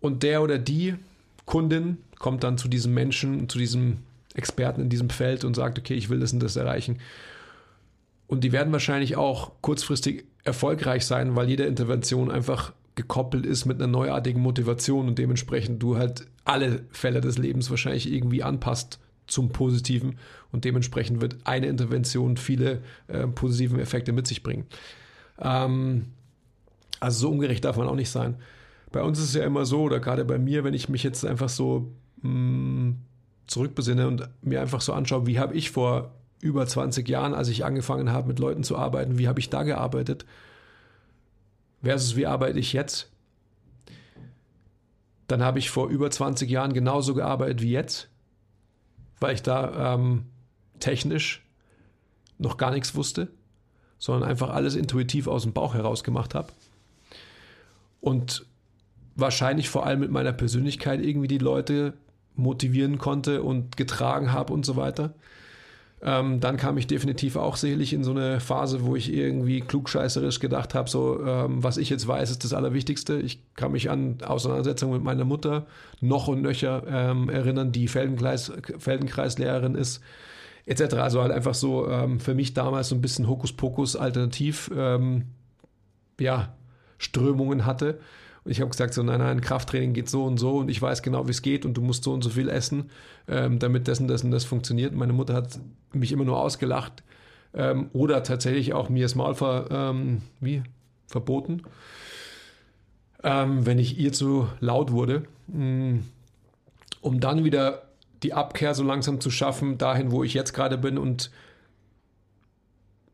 Und 0.00 0.22
der 0.22 0.42
oder 0.42 0.58
die 0.58 0.96
Kundin 1.46 1.98
kommt 2.18 2.44
dann 2.44 2.58
zu 2.58 2.68
diesem 2.68 2.92
Menschen, 2.92 3.48
zu 3.48 3.58
diesem 3.58 3.98
Experten 4.34 4.82
in 4.82 4.88
diesem 4.90 5.08
Feld 5.08 5.44
und 5.44 5.54
sagt, 5.54 5.78
okay, 5.78 5.94
ich 5.94 6.10
will 6.10 6.20
das 6.20 6.32
und 6.32 6.40
das 6.40 6.56
erreichen. 6.56 6.98
Und 8.26 8.44
die 8.44 8.52
werden 8.52 8.72
wahrscheinlich 8.72 9.16
auch 9.16 9.52
kurzfristig 9.60 10.24
erfolgreich 10.44 11.06
sein, 11.06 11.36
weil 11.36 11.48
jede 11.48 11.64
Intervention 11.64 12.30
einfach 12.30 12.72
gekoppelt 12.94 13.44
ist 13.44 13.64
mit 13.64 13.80
einer 13.80 13.90
neuartigen 13.90 14.40
Motivation 14.40 15.08
und 15.08 15.18
dementsprechend 15.18 15.82
du 15.82 15.96
halt 15.96 16.26
alle 16.44 16.84
Fälle 16.90 17.20
des 17.20 17.38
Lebens 17.38 17.70
wahrscheinlich 17.70 18.12
irgendwie 18.12 18.42
anpasst 18.42 19.00
zum 19.26 19.50
Positiven 19.50 20.18
und 20.52 20.64
dementsprechend 20.64 21.20
wird 21.20 21.38
eine 21.44 21.66
Intervention 21.66 22.36
viele 22.36 22.82
äh, 23.08 23.26
positive 23.26 23.80
Effekte 23.80 24.12
mit 24.12 24.26
sich 24.26 24.42
bringen. 24.42 24.66
Ähm, 25.40 26.06
also 27.00 27.20
so 27.20 27.30
ungerecht 27.30 27.64
darf 27.64 27.76
man 27.76 27.88
auch 27.88 27.96
nicht 27.96 28.10
sein. 28.10 28.36
Bei 28.92 29.02
uns 29.02 29.18
ist 29.18 29.30
es 29.30 29.34
ja 29.34 29.44
immer 29.44 29.64
so, 29.64 29.82
oder 29.82 29.98
gerade 29.98 30.24
bei 30.24 30.38
mir, 30.38 30.62
wenn 30.62 30.74
ich 30.74 30.88
mich 30.88 31.02
jetzt 31.02 31.24
einfach 31.24 31.48
so 31.48 31.92
mh, 32.22 32.30
mm, 32.30 32.96
zurückbesinne 33.46 34.06
und 34.06 34.28
mir 34.42 34.60
einfach 34.60 34.80
so 34.80 34.92
anschaue, 34.92 35.26
wie 35.26 35.38
habe 35.38 35.54
ich 35.54 35.70
vor 35.70 36.14
über 36.44 36.66
20 36.66 37.08
Jahren, 37.08 37.32
als 37.32 37.48
ich 37.48 37.64
angefangen 37.64 38.12
habe, 38.12 38.28
mit 38.28 38.38
Leuten 38.38 38.62
zu 38.62 38.76
arbeiten, 38.76 39.18
wie 39.18 39.28
habe 39.28 39.40
ich 39.40 39.48
da 39.48 39.62
gearbeitet, 39.62 40.26
versus 41.82 42.16
wie 42.16 42.26
arbeite 42.26 42.58
ich 42.58 42.74
jetzt, 42.74 43.10
dann 45.26 45.42
habe 45.42 45.58
ich 45.58 45.70
vor 45.70 45.88
über 45.88 46.10
20 46.10 46.50
Jahren 46.50 46.74
genauso 46.74 47.14
gearbeitet 47.14 47.62
wie 47.62 47.70
jetzt, 47.70 48.10
weil 49.20 49.34
ich 49.34 49.42
da 49.42 49.94
ähm, 49.94 50.26
technisch 50.80 51.42
noch 52.38 52.58
gar 52.58 52.72
nichts 52.72 52.94
wusste, 52.94 53.28
sondern 53.98 54.28
einfach 54.28 54.50
alles 54.50 54.74
intuitiv 54.74 55.28
aus 55.28 55.44
dem 55.44 55.54
Bauch 55.54 55.72
heraus 55.72 56.04
gemacht 56.04 56.34
habe. 56.34 56.52
Und 58.02 58.44
wahrscheinlich 59.16 59.70
vor 59.70 59.86
allem 59.86 60.00
mit 60.00 60.10
meiner 60.10 60.34
Persönlichkeit 60.34 61.02
irgendwie 61.02 61.28
die 61.28 61.38
Leute 61.38 61.94
motivieren 62.34 62.98
konnte 62.98 63.42
und 63.42 63.78
getragen 63.78 64.32
habe 64.32 64.52
und 64.52 64.66
so 64.66 64.76
weiter. 64.76 65.14
Ähm, 66.06 66.38
dann 66.38 66.58
kam 66.58 66.76
ich 66.76 66.86
definitiv 66.86 67.36
auch 67.36 67.56
sicherlich 67.56 67.94
in 67.94 68.04
so 68.04 68.10
eine 68.10 68.38
Phase, 68.38 68.84
wo 68.84 68.94
ich 68.94 69.10
irgendwie 69.10 69.62
klugscheißerisch 69.62 70.38
gedacht 70.38 70.74
habe, 70.74 70.90
so 70.90 71.24
ähm, 71.24 71.64
was 71.64 71.78
ich 71.78 71.88
jetzt 71.88 72.06
weiß, 72.06 72.30
ist 72.30 72.44
das 72.44 72.52
Allerwichtigste. 72.52 73.18
Ich 73.18 73.40
kann 73.54 73.72
mich 73.72 73.88
an 73.88 74.18
Auseinandersetzungen 74.22 74.92
mit 74.92 75.02
meiner 75.02 75.24
Mutter 75.24 75.66
noch 76.02 76.28
und 76.28 76.42
nöcher 76.42 76.82
ähm, 76.86 77.30
erinnern, 77.30 77.72
die 77.72 77.88
Feldenkreis, 77.88 78.52
Feldenkreislehrerin 78.76 79.74
ist, 79.74 80.02
etc. 80.66 80.94
Also 80.96 81.22
halt 81.22 81.32
einfach 81.32 81.54
so 81.54 81.88
ähm, 81.88 82.20
für 82.20 82.34
mich 82.34 82.52
damals 82.52 82.90
so 82.90 82.94
ein 82.94 83.00
bisschen 83.00 83.26
Hokuspokus 83.26 83.96
alternativ, 83.96 84.70
ähm, 84.76 85.24
ja, 86.20 86.54
Strömungen 86.98 87.64
hatte. 87.64 87.98
Und 88.44 88.50
ich 88.50 88.60
habe 88.60 88.70
gesagt, 88.70 88.92
so 88.92 89.02
nein, 89.02 89.20
nein, 89.20 89.40
Krafttraining 89.40 89.94
geht 89.94 90.10
so 90.10 90.24
und 90.24 90.38
so 90.38 90.58
und 90.58 90.68
ich 90.68 90.80
weiß 90.80 91.02
genau, 91.02 91.26
wie 91.26 91.30
es 91.30 91.42
geht 91.42 91.64
und 91.64 91.74
du 91.74 91.80
musst 91.80 92.04
so 92.04 92.12
und 92.12 92.22
so 92.22 92.30
viel 92.30 92.48
essen, 92.48 92.90
ähm, 93.26 93.58
damit 93.58 93.88
das 93.88 94.00
und 94.00 94.08
das 94.08 94.22
und 94.22 94.30
das 94.30 94.44
funktioniert. 94.44 94.94
Meine 94.94 95.14
Mutter 95.14 95.34
hat 95.34 95.58
mich 95.92 96.12
immer 96.12 96.24
nur 96.24 96.38
ausgelacht 96.38 97.02
ähm, 97.54 97.88
oder 97.94 98.22
tatsächlich 98.22 98.74
auch 98.74 98.90
mir 98.90 99.04
das 99.04 99.14
Maul 99.14 99.34
ver, 99.34 99.68
ähm, 99.70 100.22
wie? 100.40 100.62
verboten, 101.06 101.62
ähm, 103.22 103.64
wenn 103.64 103.78
ich 103.78 103.98
ihr 103.98 104.12
zu 104.12 104.48
laut 104.60 104.90
wurde, 104.90 105.24
mm, 105.46 105.98
um 107.00 107.20
dann 107.20 107.44
wieder 107.44 107.88
die 108.22 108.34
Abkehr 108.34 108.74
so 108.74 108.82
langsam 108.82 109.20
zu 109.20 109.30
schaffen, 109.30 109.78
dahin, 109.78 110.10
wo 110.10 110.24
ich 110.24 110.34
jetzt 110.34 110.52
gerade 110.54 110.76
bin 110.78 110.98
und 110.98 111.30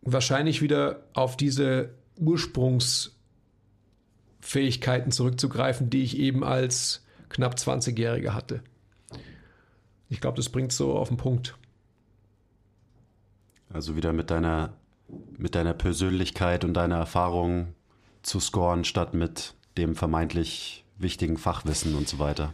wahrscheinlich 0.02 0.62
wieder 0.62 1.02
auf 1.12 1.37
diese 1.37 1.90
Ursprungs- 2.18 3.10
Fähigkeiten 4.40 5.11
zurückzugreifen, 5.11 5.90
die 5.90 6.02
ich 6.02 6.18
eben 6.18 6.44
als 6.44 7.04
knapp 7.28 7.54
20-Jähriger 7.54 8.32
hatte. 8.32 8.62
Ich 10.09 10.20
glaube, 10.20 10.37
das 10.37 10.49
bringt 10.49 10.73
so 10.73 10.94
auf 10.97 11.09
den 11.09 11.16
Punkt. 11.16 11.56
Also 13.73 13.94
wieder 13.97 14.12
mit 14.12 14.30
deiner, 14.30 14.73
mit 15.38 15.54
deiner 15.54 15.75
Persönlichkeit 15.75 16.64
und 16.64 16.75
deiner 16.75 16.97
Erfahrung 16.97 17.75
zu 18.23 18.40
scoren, 18.40 18.85
statt 18.85 19.14
mit 19.14 19.54
dem 19.78 19.94
vermeintlich 19.94 20.85
wichtigen 20.99 21.37
Fachwissen 21.37 21.94
und 21.94 22.09
so 22.09 22.18
weiter. 22.18 22.52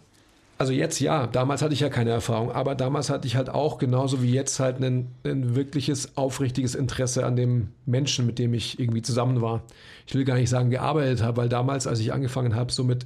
Also 0.59 0.73
jetzt 0.73 1.01
ja, 1.01 1.27
damals 1.27 1.61
hatte 1.61 1.75
ich 1.75 1.81
ja 1.81 1.91
keine 1.91 2.11
Erfahrung, 2.11 2.51
aber 2.51 2.75
damals 2.75 3.11
hatte 3.11 3.27
ich 3.27 3.37
halt 3.37 3.51
auch 3.51 3.77
genauso 3.77 4.23
wie 4.23 4.33
jetzt 4.33 4.59
halt 4.59 4.83
ein, 4.83 5.09
ein, 5.23 5.55
wirkliches, 5.55 6.17
aufrichtiges 6.17 6.75
Interesse 6.75 7.27
an 7.27 7.37
dem 7.37 7.69
Menschen, 7.85 8.25
mit 8.25 8.39
dem 8.39 8.55
ich 8.55 8.81
irgendwie 8.81 9.03
zusammen 9.03 9.43
war. 9.43 9.63
Ich 10.07 10.15
will 10.15 10.25
gar 10.25 10.37
nicht 10.37 10.49
sagen 10.49 10.71
gearbeitet 10.71 11.23
habe, 11.23 11.43
weil 11.43 11.49
damals, 11.51 11.87
als 11.87 12.01
ich 12.01 12.15
angefangen 12.15 12.55
habe, 12.55 12.73
so 12.73 12.85
mit, 12.85 13.05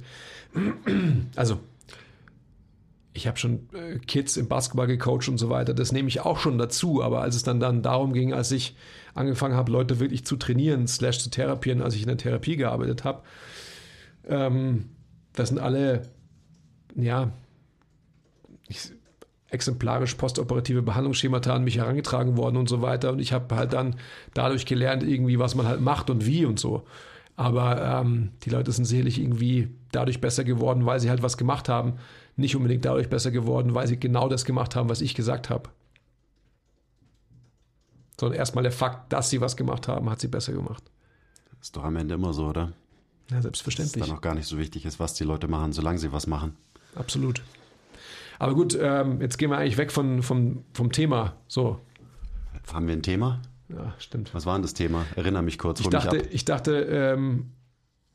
also 1.35 1.59
ich 3.13 3.27
habe 3.27 3.37
schon 3.37 3.67
äh, 3.73 3.99
Kids 3.99 4.37
im 4.37 4.47
Basketball 4.47 4.87
gecoacht 4.87 5.27
und 5.27 5.37
so 5.37 5.49
weiter, 5.49 5.73
das 5.73 5.91
nehme 5.91 6.07
ich 6.07 6.21
auch 6.21 6.39
schon 6.39 6.57
dazu, 6.57 7.03
aber 7.03 7.21
als 7.21 7.35
es 7.35 7.43
dann, 7.43 7.59
dann 7.59 7.81
darum 7.81 8.13
ging, 8.13 8.33
als 8.33 8.53
ich 8.53 8.77
angefangen 9.13 9.55
habe, 9.55 9.69
Leute 9.73 9.99
wirklich 9.99 10.25
zu 10.25 10.37
trainieren, 10.37 10.87
slash 10.87 11.19
zu 11.19 11.29
therapieren, 11.29 11.81
als 11.81 11.95
ich 11.95 12.03
in 12.03 12.07
der 12.07 12.15
Therapie 12.15 12.55
gearbeitet 12.55 13.03
habe, 13.03 13.23
ähm, 14.29 14.85
das 15.33 15.49
sind 15.49 15.59
alle 15.59 16.03
ja, 16.95 17.31
ich, 18.71 18.91
exemplarisch 19.51 20.15
postoperative 20.15 20.81
Behandlungsschemata 20.81 21.53
an 21.53 21.63
mich 21.63 21.77
herangetragen 21.77 22.37
worden 22.37 22.57
und 22.57 22.69
so 22.69 22.81
weiter. 22.81 23.11
Und 23.11 23.19
ich 23.19 23.33
habe 23.33 23.55
halt 23.55 23.73
dann 23.73 23.95
dadurch 24.33 24.65
gelernt, 24.65 25.03
irgendwie, 25.03 25.39
was 25.39 25.55
man 25.55 25.67
halt 25.67 25.81
macht 25.81 26.09
und 26.09 26.25
wie 26.25 26.45
und 26.45 26.59
so. 26.59 26.85
Aber 27.35 27.81
ähm, 27.81 28.31
die 28.43 28.49
Leute 28.49 28.71
sind 28.71 28.85
sicherlich 28.85 29.19
irgendwie 29.19 29.69
dadurch 29.91 30.21
besser 30.21 30.43
geworden, 30.43 30.85
weil 30.85 30.99
sie 30.99 31.09
halt 31.09 31.21
was 31.21 31.37
gemacht 31.37 31.69
haben. 31.69 31.95
Nicht 32.37 32.55
unbedingt 32.55 32.85
dadurch 32.85 33.09
besser 33.09 33.31
geworden, 33.31 33.73
weil 33.73 33.87
sie 33.87 33.99
genau 33.99 34.29
das 34.29 34.45
gemacht 34.45 34.75
haben, 34.75 34.89
was 34.89 35.01
ich 35.01 35.15
gesagt 35.15 35.49
habe. 35.49 35.69
Sondern 38.19 38.39
erstmal 38.39 38.63
der 38.63 38.71
Fakt, 38.71 39.11
dass 39.11 39.29
sie 39.29 39.41
was 39.41 39.57
gemacht 39.57 39.87
haben, 39.87 40.09
hat 40.09 40.21
sie 40.21 40.27
besser 40.27 40.53
gemacht. 40.53 40.83
Ist 41.61 41.75
doch 41.75 41.83
am 41.83 41.95
Ende 41.97 42.15
immer 42.15 42.33
so, 42.33 42.47
oder? 42.47 42.71
Ja, 43.29 43.41
selbstverständlich. 43.41 43.93
Dass 43.93 44.03
es 44.03 44.09
dann 44.09 44.17
auch 44.17 44.21
gar 44.21 44.35
nicht 44.35 44.47
so 44.47 44.57
wichtig 44.57 44.85
ist, 44.85 44.99
was 44.99 45.13
die 45.13 45.23
Leute 45.23 45.47
machen, 45.47 45.73
solange 45.73 45.97
sie 45.97 46.13
was 46.13 46.27
machen. 46.27 46.55
Absolut. 46.95 47.41
Aber 48.41 48.55
gut, 48.55 48.75
ähm, 48.81 49.21
jetzt 49.21 49.37
gehen 49.37 49.51
wir 49.51 49.59
eigentlich 49.59 49.77
weg 49.77 49.91
von, 49.91 50.23
vom, 50.23 50.63
vom 50.73 50.91
Thema. 50.91 51.35
So. 51.47 51.79
Haben 52.73 52.87
wir 52.87 52.95
ein 52.95 53.03
Thema? 53.03 53.39
Ja, 53.69 53.93
stimmt. 53.99 54.33
Was 54.33 54.47
war 54.47 54.55
denn 54.55 54.63
das 54.63 54.73
Thema? 54.73 55.05
Erinnere 55.15 55.43
mich 55.43 55.59
kurz. 55.59 55.79
Ich 55.79 55.89
dachte, 55.89 56.17
ich 56.17 56.43
dachte 56.43 56.71
ähm, 56.81 57.51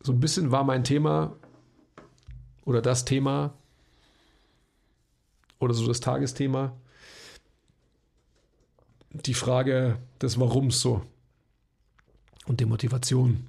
so 0.01 0.11
ein 0.13 0.19
bisschen 0.19 0.51
war 0.51 0.65
mein 0.65 0.83
Thema 0.83 1.37
oder 2.65 2.83
das 2.83 3.05
Thema 3.05 3.55
oder 5.61 5.75
so 5.75 5.87
das 5.87 6.01
Tagesthema 6.01 6.73
die 9.11 9.35
Frage 9.35 9.97
des 10.21 10.41
Warums 10.41 10.81
so 10.81 11.03
und 12.47 12.59
der 12.59 12.67
Motivation. 12.67 13.47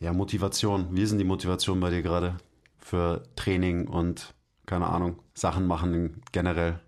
Ja, 0.00 0.14
Motivation. 0.14 0.88
Wie 0.92 1.02
ist 1.02 1.10
denn 1.10 1.18
die 1.18 1.24
Motivation 1.24 1.78
bei 1.78 1.90
dir 1.90 2.00
gerade 2.00 2.36
für 2.78 3.22
Training 3.36 3.86
und, 3.86 4.34
keine 4.64 4.86
Ahnung, 4.86 5.18
Sachen 5.34 5.66
machen 5.66 6.22
generell? 6.32 6.80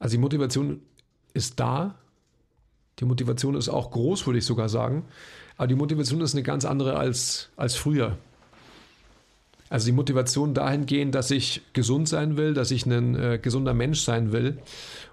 Also 0.00 0.14
die 0.16 0.20
Motivation 0.20 0.82
ist 1.34 1.60
da. 1.60 1.94
Die 2.98 3.04
Motivation 3.04 3.54
ist 3.54 3.68
auch 3.68 3.92
groß, 3.92 4.26
würde 4.26 4.40
ich 4.40 4.44
sogar 4.44 4.68
sagen. 4.68 5.04
Aber 5.56 5.68
die 5.68 5.76
Motivation 5.76 6.20
ist 6.20 6.34
eine 6.34 6.42
ganz 6.42 6.64
andere 6.64 6.96
als, 6.96 7.50
als 7.54 7.76
früher. 7.76 8.18
Also 9.68 9.86
die 9.86 9.92
Motivation 9.92 10.52
dahingehend, 10.52 11.14
dass 11.14 11.30
ich 11.30 11.62
gesund 11.74 12.08
sein 12.08 12.36
will, 12.36 12.54
dass 12.54 12.72
ich 12.72 12.86
ein 12.86 13.14
äh, 13.14 13.38
gesunder 13.40 13.72
Mensch 13.72 14.00
sein 14.00 14.32
will 14.32 14.58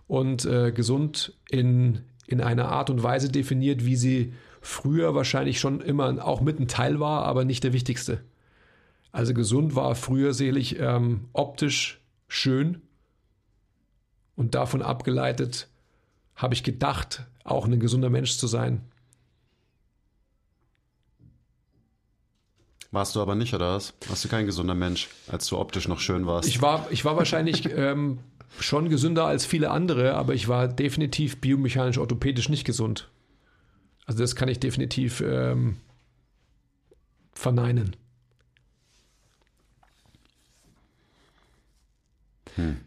und 0.08 0.46
äh, 0.46 0.72
gesund 0.72 1.34
in, 1.52 2.02
in 2.28 2.42
einer 2.42 2.70
Art 2.70 2.90
und 2.90 3.02
Weise 3.02 3.30
definiert, 3.30 3.86
wie 3.86 3.96
sie 3.96 4.34
früher 4.62 5.16
wahrscheinlich 5.16 5.60
schon 5.60 5.82
immer 5.82 6.24
auch 6.26 6.42
mit 6.42 6.60
ein 6.60 6.68
Teil 6.68 7.00
war, 7.00 7.24
aber 7.24 7.46
nicht 7.46 7.64
der 7.64 7.74
wichtigste. 7.74 8.22
Also 9.12 9.34
gesund 9.34 9.76
war 9.76 9.96
früher 9.96 10.34
selig 10.34 10.78
ähm, 10.80 11.30
optisch 11.34 12.02
schön 12.28 12.82
und 14.36 14.54
davon 14.54 14.82
abgeleitet 14.82 15.70
habe 16.36 16.54
ich 16.54 16.64
gedacht, 16.64 17.26
auch 17.44 17.66
ein 17.66 17.80
gesunder 17.80 18.10
Mensch 18.10 18.38
zu 18.38 18.46
sein. 18.46 18.82
Warst 22.92 23.16
du 23.16 23.22
aber 23.22 23.36
nicht, 23.36 23.54
oder 23.54 23.76
was? 23.76 23.94
Warst 24.08 24.24
du 24.24 24.30
kein 24.30 24.46
gesunder 24.46 24.76
Mensch, 24.76 25.10
als 25.28 25.48
du 25.48 25.58
optisch 25.58 25.88
noch 25.88 26.00
schön 26.00 26.26
warst? 26.26 26.48
Ich 26.48 26.62
war, 26.62 26.88
ich 26.92 27.04
war 27.04 27.18
wahrscheinlich 27.18 27.70
ähm, 27.76 28.20
schon 28.60 28.90
gesünder 28.90 29.26
als 29.26 29.46
viele 29.46 29.72
andere, 29.72 30.16
aber 30.16 30.34
ich 30.34 30.48
war 30.48 30.68
definitiv 30.68 31.40
biomechanisch 31.42 31.98
orthopädisch 31.98 32.50
nicht 32.50 32.66
gesund. 32.66 33.10
Also 34.06 34.20
das 34.20 34.36
kann 34.36 34.50
ich 34.50 34.60
definitiv 34.60 35.22
ähm, 35.22 35.78
verneinen. 37.34 37.96
Hm. 42.56 42.78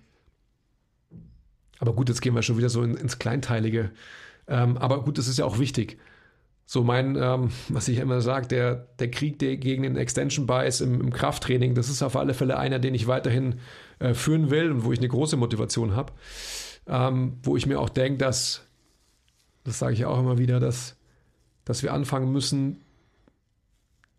Aber 1.79 1.94
gut, 1.94 2.09
jetzt 2.09 2.20
gehen 2.20 2.35
wir 2.35 2.42
schon 2.42 2.59
wieder 2.59 2.68
so 2.68 2.83
in, 2.83 2.96
ins 2.96 3.18
Kleinteilige. 3.18 3.90
Ähm, 4.46 4.77
aber 4.77 5.03
gut, 5.03 5.18
das 5.18 5.29
ist 5.29 5.38
ja 5.38 5.44
auch 5.44 5.59
wichtig. 5.59 5.99
So 6.72 6.85
mein, 6.85 7.16
ähm, 7.16 7.50
was 7.68 7.88
ich 7.88 7.98
immer 7.98 8.20
sage, 8.20 8.46
der, 8.46 8.87
der 9.00 9.11
Krieg 9.11 9.40
der 9.40 9.56
gegen 9.56 9.83
den 9.83 9.96
Extension 9.96 10.46
Bias 10.46 10.80
im, 10.80 11.00
im 11.00 11.12
Krafttraining, 11.12 11.74
das 11.74 11.88
ist 11.88 12.00
auf 12.00 12.14
alle 12.14 12.33
Fälle 12.33 12.59
einer, 12.59 12.78
den 12.78 12.94
ich 12.94 13.09
weiterhin 13.09 13.59
äh, 13.98 14.14
führen 14.14 14.50
will 14.50 14.70
und 14.70 14.85
wo 14.85 14.92
ich 14.92 15.00
eine 15.00 15.09
große 15.09 15.37
Motivation 15.37 15.96
habe. 15.96 16.12
Ähm, 16.87 17.38
wo 17.42 17.56
ich 17.56 17.66
mir 17.66 17.80
auch 17.80 17.88
denke, 17.88 18.18
dass, 18.18 18.64
das 19.64 19.80
sage 19.80 19.94
ich 19.94 20.04
auch 20.04 20.20
immer 20.20 20.38
wieder, 20.38 20.61
dass, 20.61 20.94
dass 21.64 21.83
wir 21.83 21.92
anfangen 21.92 22.30
müssen, 22.30 22.83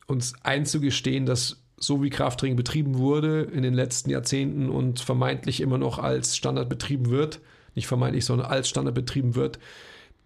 uns 0.08 0.34
einzugestehen, 0.44 1.26
dass 1.26 1.64
so 1.78 2.04
wie 2.04 2.10
Krafttraining 2.10 2.58
betrieben 2.58 2.98
wurde 2.98 3.44
in 3.44 3.64
den 3.64 3.74
letzten 3.74 4.10
Jahrzehnten 4.10 4.70
und 4.70 5.00
vermeintlich 5.00 5.62
immer 5.62 5.78
noch 5.78 6.00
als 6.00 6.36
Standard 6.36 6.68
betrieben 6.68 7.12
wird, 7.12 7.40
nicht 7.76 7.88
vermeintlich, 7.88 8.26
sondern 8.26 8.48
als 8.48 8.68
Standard 8.68 8.94
betrieben 8.94 9.36
wird, 9.36 9.58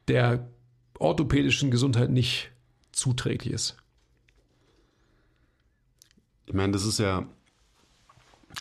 der 0.07 0.47
orthopädischen 0.99 1.71
Gesundheit 1.71 2.09
nicht 2.09 2.51
zuträglich 2.91 3.53
ist. 3.53 3.77
Ich 6.45 6.53
meine, 6.53 6.73
das 6.73 6.85
ist 6.85 6.99
ja 6.99 7.25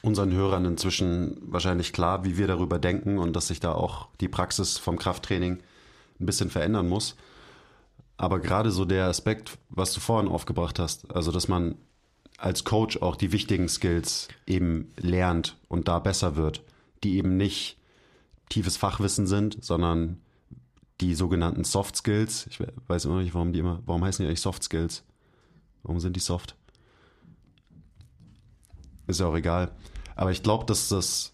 unseren 0.02 0.32
Hörern 0.32 0.64
inzwischen 0.64 1.36
wahrscheinlich 1.40 1.92
klar, 1.92 2.24
wie 2.24 2.36
wir 2.36 2.46
darüber 2.46 2.78
denken 2.78 3.18
und 3.18 3.34
dass 3.34 3.48
sich 3.48 3.60
da 3.60 3.72
auch 3.72 4.08
die 4.20 4.28
Praxis 4.28 4.78
vom 4.78 4.98
Krafttraining 4.98 5.62
ein 6.20 6.26
bisschen 6.26 6.50
verändern 6.50 6.88
muss. 6.88 7.16
Aber 8.16 8.40
gerade 8.40 8.70
so 8.70 8.84
der 8.84 9.06
Aspekt, 9.06 9.58
was 9.68 9.92
du 9.92 10.00
vorhin 10.00 10.30
aufgebracht 10.30 10.78
hast, 10.78 11.14
also 11.14 11.32
dass 11.32 11.48
man 11.48 11.76
als 12.38 12.64
Coach 12.64 13.00
auch 13.00 13.16
die 13.16 13.32
wichtigen 13.32 13.68
Skills 13.68 14.28
eben 14.46 14.92
lernt 14.96 15.56
und 15.68 15.88
da 15.88 15.98
besser 15.98 16.36
wird, 16.36 16.62
die 17.02 17.16
eben 17.16 17.36
nicht 17.36 17.76
tiefes 18.48 18.76
Fachwissen 18.76 19.26
sind, 19.26 19.64
sondern 19.64 20.20
die 21.00 21.14
sogenannten 21.14 21.64
Soft 21.64 21.96
Skills. 21.96 22.46
Ich 22.48 22.60
weiß 22.86 23.06
immer 23.06 23.20
nicht, 23.20 23.34
warum 23.34 23.52
die 23.52 23.58
immer, 23.58 23.82
warum 23.86 24.04
heißen 24.04 24.22
die 24.22 24.28
eigentlich 24.28 24.40
Soft 24.40 24.62
Skills? 24.62 25.04
Warum 25.82 26.00
sind 26.00 26.16
die 26.16 26.20
soft? 26.20 26.56
ist 29.06 29.20
ja 29.20 29.26
auch 29.26 29.36
egal. 29.36 29.70
Aber 30.16 30.30
ich 30.30 30.42
glaube, 30.42 30.64
dass 30.64 30.88
das, 30.88 31.32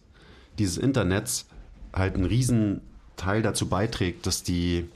dieses 0.58 0.76
Internet 0.76 1.44
halt 1.92 2.14
einen 2.14 2.24
riesen 2.24 2.80
Teil 3.16 3.42
dazu 3.42 3.68
beiträgt, 3.68 4.26
dass 4.26 4.42
die, 4.42 4.88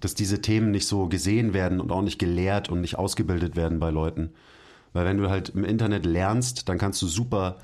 dass 0.00 0.14
diese 0.14 0.40
Themen 0.40 0.70
nicht 0.70 0.86
so 0.86 1.08
gesehen 1.08 1.52
werden 1.54 1.80
und 1.80 1.90
auch 1.90 2.02
nicht 2.02 2.18
gelehrt 2.18 2.68
und 2.68 2.80
nicht 2.80 2.98
ausgebildet 2.98 3.56
werden 3.56 3.80
bei 3.80 3.90
Leuten. 3.90 4.30
Weil 4.92 5.06
wenn 5.06 5.18
du 5.18 5.28
halt 5.28 5.50
im 5.50 5.64
Internet 5.64 6.06
lernst, 6.06 6.68
dann 6.68 6.78
kannst 6.78 7.00
du 7.02 7.06
super 7.06 7.58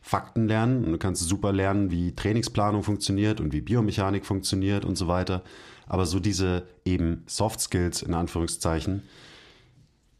Fakten 0.00 0.48
lernen 0.48 0.84
und 0.84 0.92
du 0.92 0.98
kannst 0.98 1.28
super 1.28 1.52
lernen, 1.52 1.90
wie 1.90 2.14
Trainingsplanung 2.14 2.82
funktioniert 2.82 3.40
und 3.40 3.52
wie 3.52 3.60
Biomechanik 3.60 4.24
funktioniert 4.24 4.84
und 4.84 4.96
so 4.96 5.08
weiter. 5.08 5.42
Aber 5.86 6.06
so 6.06 6.20
diese 6.20 6.64
eben 6.84 7.24
Soft 7.26 7.60
Skills 7.60 8.02
in 8.02 8.14
Anführungszeichen, 8.14 9.02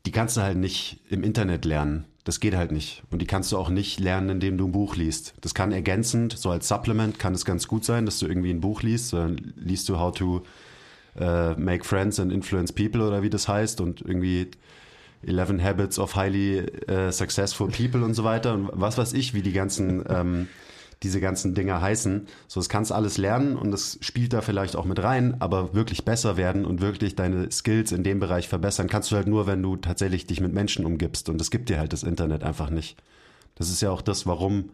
die 0.07 0.13
kannst 0.13 0.37
du 0.37 0.41
halt 0.41 0.57
nicht 0.57 1.01
im 1.11 1.23
Internet 1.23 1.65
lernen. 1.65 2.07
Das 2.25 2.41
geht 2.41 2.55
halt 2.55 2.73
nicht. 2.73 3.03
Und 3.11 3.23
die 3.23 3.27
kannst 3.27 3.53
du 3.53 3.59
auch 3.59 3.71
nicht 3.71 4.01
lernen, 4.01 4.29
indem 4.29 4.59
du 4.59 4.67
ein 4.67 4.73
Buch 4.73 4.97
liest. 4.97 5.35
Das 5.41 5.55
kann 5.55 5.73
ergänzend, 5.73 6.37
so 6.37 6.51
als 6.51 6.69
Supplement 6.69 7.19
kann 7.19 7.35
es 7.35 7.45
ganz 7.45 7.69
gut 7.69 7.85
sein, 7.85 8.05
dass 8.05 8.19
du 8.19 8.27
irgendwie 8.27 8.51
ein 8.51 8.61
Buch 8.61 8.83
liest. 8.83 9.13
Dann 9.13 9.55
liest 9.57 9.89
du 9.89 9.99
How 9.99 10.15
to 10.15 10.43
uh, 11.19 11.55
Make 11.59 11.85
Friends 11.85 12.21
and 12.21 12.33
Influence 12.33 12.73
People 12.73 13.07
oder 13.07 13.23
wie 13.23 13.31
das 13.31 13.49
heißt 13.49 13.81
und 13.81 14.03
irgendwie 14.03 14.51
11 15.27 15.63
Habits 15.63 15.99
of 15.99 16.15
Highly 16.15 16.65
uh, 16.91 17.11
Successful 17.11 17.69
People 17.69 18.05
und 18.05 18.15
so 18.15 18.25
weiter 18.25 18.55
und 18.55 18.71
was 18.73 18.99
weiß 18.99 19.13
ich, 19.13 19.35
wie 19.35 19.43
die 19.43 19.53
ganzen 19.53 20.05
ähm, 20.09 20.49
diese 21.03 21.21
ganzen 21.21 21.55
Dinger 21.55 21.81
heißen. 21.81 22.27
So, 22.49 22.61
das 22.61 22.69
kannst 22.69 22.93
alles 22.93 23.19
lernen 23.19 23.57
und 23.57 23.71
das 23.71 23.99
spielt 24.01 24.33
da 24.33 24.41
vielleicht 24.41 24.77
auch 24.77 24.85
mit 24.85 25.03
rein, 25.03 25.37
aber 25.41 25.75
wirklich 25.75 26.05
besser 26.05 26.37
werden 26.37 26.65
und 26.65 26.81
wirklich 26.81 27.15
deine 27.15 27.51
Skills 27.53 27.93
in 27.93 28.03
dem 28.03 28.19
Bereich 28.19 28.49
verbessern, 28.49 28.89
kannst 28.89 29.11
du 29.11 29.17
halt 29.17 29.29
nur, 29.29 29.47
wenn 29.47 29.63
du 29.63 29.77
tatsächlich 29.77 30.27
dich 30.27 30.41
mit 30.41 30.53
Menschen 30.53 30.85
umgibst. 30.85 31.29
Und 31.29 31.39
das 31.39 31.51
gibt 31.51 31.69
dir 31.69 31.79
halt 31.79 31.93
das 31.93 32.03
Internet 32.03 32.43
einfach 32.43 32.71
nicht. 32.71 33.01
Das 33.55 33.71
ist 33.71 33.81
ja 33.81 33.91
auch 33.91 34.03
das, 34.03 34.27
warum 34.27 34.71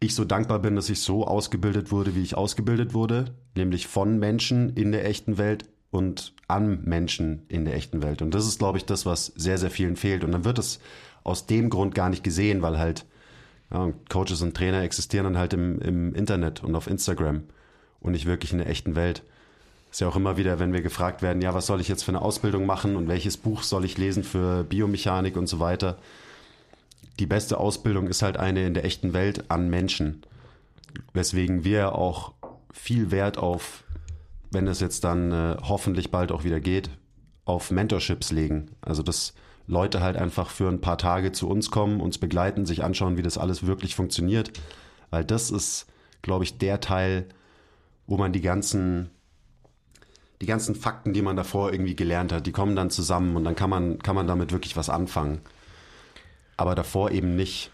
ich 0.00 0.14
so 0.14 0.24
dankbar 0.24 0.58
bin, 0.60 0.76
dass 0.76 0.88
ich 0.88 1.00
so 1.00 1.26
ausgebildet 1.26 1.92
wurde, 1.92 2.14
wie 2.14 2.22
ich 2.22 2.34
ausgebildet 2.34 2.94
wurde, 2.94 3.34
nämlich 3.54 3.86
von 3.86 4.18
Menschen 4.18 4.70
in 4.70 4.92
der 4.92 5.04
echten 5.04 5.36
Welt 5.36 5.66
und 5.90 6.32
an 6.50 6.82
Menschen 6.84 7.42
in 7.48 7.64
der 7.64 7.74
echten 7.74 8.02
Welt. 8.02 8.22
Und 8.22 8.34
das 8.34 8.46
ist, 8.46 8.58
glaube 8.58 8.78
ich, 8.78 8.84
das, 8.84 9.06
was 9.06 9.26
sehr, 9.26 9.58
sehr 9.58 9.70
vielen 9.70 9.96
fehlt. 9.96 10.24
Und 10.24 10.32
dann 10.32 10.44
wird 10.44 10.58
es 10.58 10.80
aus 11.24 11.46
dem 11.46 11.70
Grund 11.70 11.94
gar 11.94 12.08
nicht 12.08 12.24
gesehen, 12.24 12.62
weil 12.62 12.78
halt 12.78 13.06
ja, 13.72 13.92
Coaches 14.08 14.42
und 14.42 14.56
Trainer 14.56 14.82
existieren 14.82 15.24
dann 15.24 15.38
halt 15.38 15.52
im, 15.52 15.80
im 15.80 16.14
Internet 16.14 16.62
und 16.62 16.74
auf 16.74 16.86
Instagram 16.86 17.44
und 18.00 18.12
nicht 18.12 18.26
wirklich 18.26 18.52
in 18.52 18.58
der 18.58 18.68
echten 18.68 18.96
Welt. 18.96 19.22
Ist 19.90 20.00
ja 20.00 20.08
auch 20.08 20.16
immer 20.16 20.36
wieder, 20.36 20.58
wenn 20.58 20.72
wir 20.72 20.82
gefragt 20.82 21.20
werden, 21.20 21.42
ja, 21.42 21.52
was 21.52 21.66
soll 21.66 21.80
ich 21.80 21.88
jetzt 21.88 22.04
für 22.04 22.12
eine 22.12 22.22
Ausbildung 22.22 22.64
machen 22.64 22.96
und 22.96 23.08
welches 23.08 23.36
Buch 23.36 23.62
soll 23.62 23.84
ich 23.84 23.98
lesen 23.98 24.22
für 24.22 24.64
Biomechanik 24.64 25.36
und 25.36 25.48
so 25.48 25.58
weiter. 25.58 25.98
Die 27.18 27.26
beste 27.26 27.58
Ausbildung 27.58 28.06
ist 28.06 28.22
halt 28.22 28.36
eine 28.36 28.66
in 28.66 28.74
der 28.74 28.84
echten 28.84 29.12
Welt 29.12 29.50
an 29.50 29.68
Menschen. 29.68 30.22
Weswegen 31.12 31.64
wir 31.64 31.94
auch 31.94 32.32
viel 32.72 33.10
Wert 33.10 33.36
auf, 33.36 33.82
wenn 34.50 34.66
es 34.66 34.80
jetzt 34.80 35.04
dann 35.04 35.32
äh, 35.32 35.56
hoffentlich 35.62 36.10
bald 36.10 36.32
auch 36.32 36.44
wieder 36.44 36.60
geht, 36.60 36.90
auf 37.44 37.70
Mentorships 37.70 38.32
legen. 38.32 38.70
Also 38.80 39.02
das 39.02 39.34
Leute 39.66 40.00
halt 40.00 40.16
einfach 40.16 40.50
für 40.50 40.68
ein 40.68 40.80
paar 40.80 40.98
Tage 40.98 41.32
zu 41.32 41.48
uns 41.48 41.70
kommen, 41.70 42.00
uns 42.00 42.18
begleiten, 42.18 42.66
sich 42.66 42.82
anschauen, 42.82 43.16
wie 43.16 43.22
das 43.22 43.38
alles 43.38 43.66
wirklich 43.66 43.94
funktioniert. 43.94 44.52
Weil 45.10 45.24
das 45.24 45.50
ist, 45.50 45.86
glaube 46.22 46.44
ich, 46.44 46.58
der 46.58 46.80
Teil, 46.80 47.28
wo 48.06 48.16
man 48.16 48.32
die 48.32 48.40
ganzen, 48.40 49.10
die 50.40 50.46
ganzen 50.46 50.74
Fakten, 50.74 51.12
die 51.12 51.22
man 51.22 51.36
davor 51.36 51.72
irgendwie 51.72 51.96
gelernt 51.96 52.32
hat, 52.32 52.46
die 52.46 52.52
kommen 52.52 52.74
dann 52.74 52.90
zusammen 52.90 53.36
und 53.36 53.44
dann 53.44 53.54
kann 53.54 53.70
man, 53.70 53.98
kann 53.98 54.16
man 54.16 54.26
damit 54.26 54.52
wirklich 54.52 54.76
was 54.76 54.90
anfangen. 54.90 55.40
Aber 56.56 56.74
davor 56.74 57.10
eben 57.10 57.36
nicht. 57.36 57.70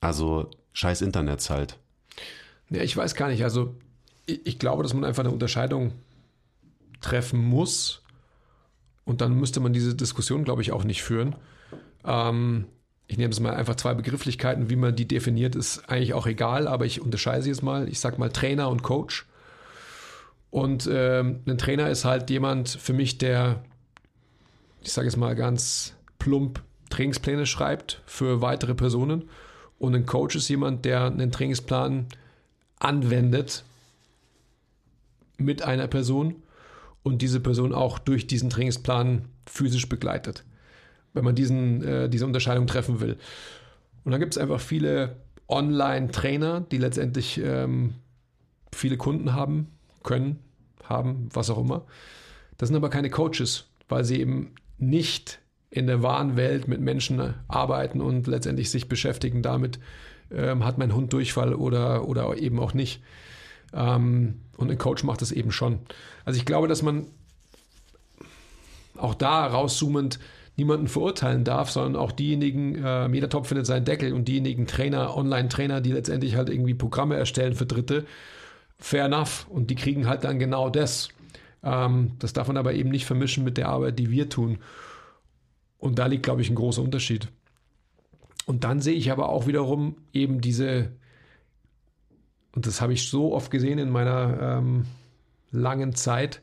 Also 0.00 0.48
scheiß 0.72 1.02
Internets 1.02 1.50
halt. 1.50 1.78
Ja, 2.72 2.82
ich 2.82 2.96
weiß 2.96 3.14
gar 3.14 3.28
nicht. 3.28 3.44
Also 3.44 3.74
ich, 4.26 4.46
ich 4.46 4.58
glaube, 4.58 4.82
dass 4.82 4.94
man 4.94 5.04
einfach 5.04 5.24
eine 5.24 5.32
Unterscheidung 5.32 5.92
treffen 7.00 7.40
muss 7.40 8.02
und 9.04 9.20
dann 9.20 9.34
müsste 9.34 9.60
man 9.60 9.72
diese 9.72 9.94
Diskussion, 9.94 10.44
glaube 10.44 10.62
ich, 10.62 10.72
auch 10.72 10.84
nicht 10.84 11.02
führen. 11.02 11.34
Ähm, 12.04 12.66
ich 13.06 13.18
nehme 13.18 13.32
es 13.32 13.40
mal 13.40 13.54
einfach 13.54 13.74
zwei 13.74 13.94
Begrifflichkeiten, 13.94 14.70
wie 14.70 14.76
man 14.76 14.96
die 14.96 15.06
definiert, 15.06 15.54
ist 15.54 15.88
eigentlich 15.90 16.14
auch 16.14 16.26
egal, 16.26 16.66
aber 16.66 16.86
ich 16.86 17.02
unterscheide 17.02 17.42
sie 17.42 17.50
jetzt 17.50 17.62
mal. 17.62 17.88
Ich 17.88 18.00
sage 18.00 18.18
mal 18.18 18.30
Trainer 18.30 18.70
und 18.70 18.82
Coach. 18.82 19.26
Und 20.50 20.88
ähm, 20.90 21.40
ein 21.46 21.58
Trainer 21.58 21.90
ist 21.90 22.04
halt 22.04 22.30
jemand 22.30 22.68
für 22.68 22.92
mich, 22.92 23.18
der, 23.18 23.62
ich 24.82 24.92
sage 24.92 25.08
es 25.08 25.16
mal 25.16 25.34
ganz 25.34 25.94
plump, 26.18 26.62
Trainingspläne 26.90 27.46
schreibt 27.46 28.02
für 28.06 28.40
weitere 28.40 28.74
Personen. 28.74 29.28
Und 29.78 29.94
ein 29.94 30.06
Coach 30.06 30.36
ist 30.36 30.48
jemand, 30.48 30.84
der 30.84 31.06
einen 31.06 31.32
Trainingsplan 31.32 32.06
anwendet 32.82 33.64
mit 35.36 35.62
einer 35.62 35.86
Person 35.86 36.42
und 37.02 37.22
diese 37.22 37.40
Person 37.40 37.72
auch 37.72 37.98
durch 37.98 38.26
diesen 38.26 38.50
Trainingsplan 38.50 39.26
physisch 39.46 39.88
begleitet, 39.88 40.44
wenn 41.14 41.24
man 41.24 41.34
diesen, 41.34 41.82
äh, 41.82 42.08
diese 42.08 42.26
Unterscheidung 42.26 42.66
treffen 42.66 43.00
will. 43.00 43.16
Und 44.04 44.12
dann 44.12 44.20
gibt 44.20 44.34
es 44.34 44.38
einfach 44.38 44.60
viele 44.60 45.16
Online-Trainer, 45.48 46.60
die 46.60 46.78
letztendlich 46.78 47.40
ähm, 47.42 47.94
viele 48.72 48.96
Kunden 48.96 49.34
haben, 49.34 49.68
können, 50.02 50.38
haben, 50.84 51.28
was 51.32 51.50
auch 51.50 51.58
immer. 51.58 51.84
Das 52.58 52.68
sind 52.68 52.76
aber 52.76 52.90
keine 52.90 53.10
Coaches, 53.10 53.66
weil 53.88 54.04
sie 54.04 54.20
eben 54.20 54.54
nicht 54.78 55.40
in 55.70 55.86
der 55.86 56.02
wahren 56.02 56.36
Welt 56.36 56.68
mit 56.68 56.80
Menschen 56.80 57.34
arbeiten 57.48 58.00
und 58.00 58.26
letztendlich 58.26 58.70
sich 58.70 58.88
beschäftigen 58.88 59.42
damit, 59.42 59.78
ähm, 60.34 60.64
hat 60.64 60.78
mein 60.78 60.94
Hund 60.94 61.12
Durchfall 61.12 61.54
oder, 61.54 62.08
oder 62.08 62.36
eben 62.38 62.58
auch 62.58 62.74
nicht. 62.74 63.02
Ähm, 63.72 64.40
und 64.56 64.70
ein 64.70 64.78
Coach 64.78 65.04
macht 65.04 65.22
das 65.22 65.32
eben 65.32 65.52
schon. 65.52 65.80
Also 66.24 66.38
ich 66.38 66.44
glaube, 66.46 66.68
dass 66.68 66.82
man 66.82 67.06
auch 68.96 69.14
da 69.14 69.46
rauszoomend 69.46 70.18
niemanden 70.56 70.88
verurteilen 70.88 71.44
darf, 71.44 71.70
sondern 71.70 71.96
auch 71.96 72.12
diejenigen, 72.12 72.76
äh, 72.82 73.08
jeder 73.08 73.28
Topf 73.28 73.48
findet 73.48 73.66
seinen 73.66 73.84
Deckel 73.84 74.12
und 74.12 74.28
diejenigen 74.28 74.66
Trainer, 74.66 75.16
Online-Trainer, 75.16 75.80
die 75.80 75.92
letztendlich 75.92 76.36
halt 76.36 76.50
irgendwie 76.50 76.74
Programme 76.74 77.16
erstellen 77.16 77.54
für 77.54 77.66
Dritte, 77.66 78.04
fair 78.78 79.06
enough. 79.06 79.46
Und 79.48 79.70
die 79.70 79.74
kriegen 79.74 80.06
halt 80.06 80.24
dann 80.24 80.38
genau 80.38 80.68
das. 80.68 81.08
Ähm, 81.62 82.12
das 82.18 82.32
darf 82.32 82.48
man 82.48 82.58
aber 82.58 82.74
eben 82.74 82.90
nicht 82.90 83.06
vermischen 83.06 83.44
mit 83.44 83.56
der 83.56 83.68
Arbeit, 83.68 83.98
die 83.98 84.10
wir 84.10 84.28
tun. 84.28 84.58
Und 85.78 85.98
da 85.98 86.06
liegt, 86.06 86.22
glaube 86.22 86.42
ich, 86.42 86.50
ein 86.50 86.54
großer 86.54 86.82
Unterschied. 86.82 87.28
Und 88.46 88.64
dann 88.64 88.80
sehe 88.80 88.94
ich 88.94 89.12
aber 89.12 89.28
auch 89.28 89.46
wiederum 89.46 89.96
eben 90.12 90.40
diese 90.40 90.92
und 92.54 92.66
das 92.66 92.80
habe 92.80 92.92
ich 92.92 93.08
so 93.08 93.34
oft 93.34 93.50
gesehen 93.50 93.78
in 93.78 93.90
meiner 93.90 94.58
ähm, 94.58 94.86
langen 95.50 95.94
Zeit, 95.94 96.42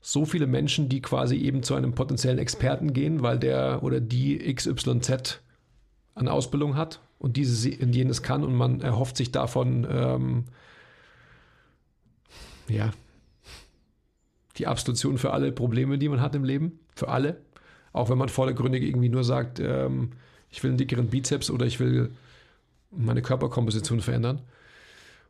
so 0.00 0.24
viele 0.24 0.46
Menschen, 0.46 0.88
die 0.88 1.02
quasi 1.02 1.36
eben 1.36 1.62
zu 1.62 1.74
einem 1.74 1.94
potenziellen 1.94 2.38
Experten 2.38 2.92
gehen, 2.92 3.22
weil 3.22 3.38
der 3.38 3.82
oder 3.82 4.00
die 4.00 4.38
XYZ 4.54 5.40
an 6.14 6.28
Ausbildung 6.28 6.76
hat 6.76 7.00
und 7.18 7.36
dieses 7.36 7.66
und 7.80 7.94
jenes 7.94 8.22
kann 8.22 8.44
und 8.44 8.54
man 8.54 8.80
erhofft 8.80 9.16
sich 9.16 9.32
davon 9.32 9.86
ähm, 9.90 10.44
ja 12.68 12.90
die 14.56 14.66
Absolution 14.66 15.18
für 15.18 15.32
alle 15.32 15.52
Probleme, 15.52 15.98
die 15.98 16.08
man 16.08 16.20
hat 16.20 16.34
im 16.34 16.44
Leben, 16.44 16.80
für 16.94 17.08
alle, 17.08 17.40
auch 17.92 18.08
wenn 18.08 18.18
man 18.18 18.28
vordergründig 18.28 18.82
irgendwie 18.82 19.08
nur 19.08 19.22
sagt, 19.22 19.60
ähm, 19.60 20.12
ich 20.50 20.62
will 20.62 20.70
einen 20.70 20.78
dickeren 20.78 21.08
Bizeps 21.08 21.50
oder 21.50 21.66
ich 21.66 21.80
will 21.80 22.10
meine 22.90 23.22
Körperkomposition 23.22 24.00
verändern. 24.00 24.40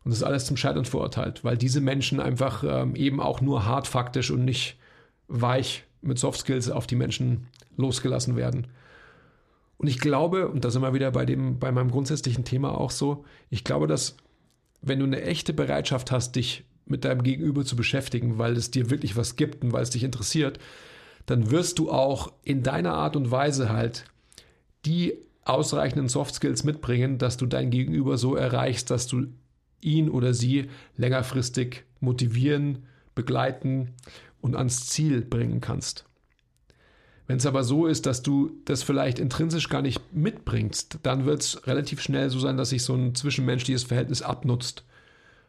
Und 0.04 0.12
das 0.12 0.18
ist 0.18 0.24
alles 0.24 0.46
zum 0.46 0.56
Scheitern 0.56 0.84
verurteilt, 0.84 1.44
weil 1.44 1.56
diese 1.56 1.80
Menschen 1.80 2.20
einfach 2.20 2.64
ähm, 2.66 2.94
eben 2.94 3.20
auch 3.20 3.40
nur 3.40 3.64
hart 3.64 3.86
faktisch 3.86 4.30
und 4.30 4.44
nicht 4.44 4.76
weich 5.26 5.84
mit 6.00 6.18
Soft 6.18 6.40
Skills 6.40 6.70
auf 6.70 6.86
die 6.86 6.96
Menschen 6.96 7.48
losgelassen 7.76 8.36
werden. 8.36 8.68
Und 9.76 9.86
ich 9.86 9.98
glaube, 9.98 10.48
und 10.48 10.64
da 10.64 10.70
sind 10.70 10.82
wir 10.82 10.94
wieder 10.94 11.10
bei, 11.10 11.24
dem, 11.24 11.58
bei 11.58 11.70
meinem 11.72 11.90
grundsätzlichen 11.90 12.44
Thema 12.44 12.76
auch 12.76 12.90
so, 12.90 13.24
ich 13.50 13.64
glaube, 13.64 13.86
dass 13.86 14.16
wenn 14.80 14.98
du 14.98 15.04
eine 15.04 15.22
echte 15.22 15.52
Bereitschaft 15.52 16.10
hast, 16.10 16.36
dich 16.36 16.64
mit 16.86 17.04
deinem 17.04 17.22
Gegenüber 17.22 17.64
zu 17.64 17.76
beschäftigen, 17.76 18.38
weil 18.38 18.56
es 18.56 18.70
dir 18.70 18.90
wirklich 18.90 19.16
was 19.16 19.36
gibt 19.36 19.62
und 19.62 19.72
weil 19.72 19.82
es 19.82 19.90
dich 19.90 20.04
interessiert, 20.04 20.58
dann 21.26 21.50
wirst 21.50 21.78
du 21.78 21.90
auch 21.90 22.32
in 22.42 22.62
deiner 22.62 22.94
Art 22.94 23.14
und 23.14 23.30
Weise 23.30 23.68
halt 23.68 24.04
die 24.84 25.14
ausreichenden 25.44 26.08
Soft 26.08 26.34
Skills 26.34 26.64
mitbringen, 26.64 27.18
dass 27.18 27.36
du 27.36 27.46
dein 27.46 27.70
Gegenüber 27.70 28.18
so 28.18 28.36
erreichst, 28.36 28.90
dass 28.90 29.06
du 29.06 29.26
ihn 29.80 30.08
oder 30.08 30.34
sie 30.34 30.68
längerfristig 30.96 31.84
motivieren, 32.00 32.86
begleiten 33.14 33.94
und 34.40 34.56
ans 34.56 34.86
Ziel 34.86 35.22
bringen 35.22 35.60
kannst. 35.60 36.04
Wenn 37.26 37.36
es 37.36 37.46
aber 37.46 37.62
so 37.62 37.86
ist, 37.86 38.06
dass 38.06 38.22
du 38.22 38.52
das 38.64 38.82
vielleicht 38.82 39.18
intrinsisch 39.18 39.68
gar 39.68 39.82
nicht 39.82 40.00
mitbringst, 40.14 41.00
dann 41.02 41.26
wird 41.26 41.42
es 41.42 41.66
relativ 41.66 42.00
schnell 42.00 42.30
so 42.30 42.38
sein, 42.38 42.56
dass 42.56 42.70
sich 42.70 42.82
so 42.82 42.94
ein 42.94 43.14
zwischenmenschliches 43.14 43.84
Verhältnis 43.84 44.22
abnutzt, 44.22 44.84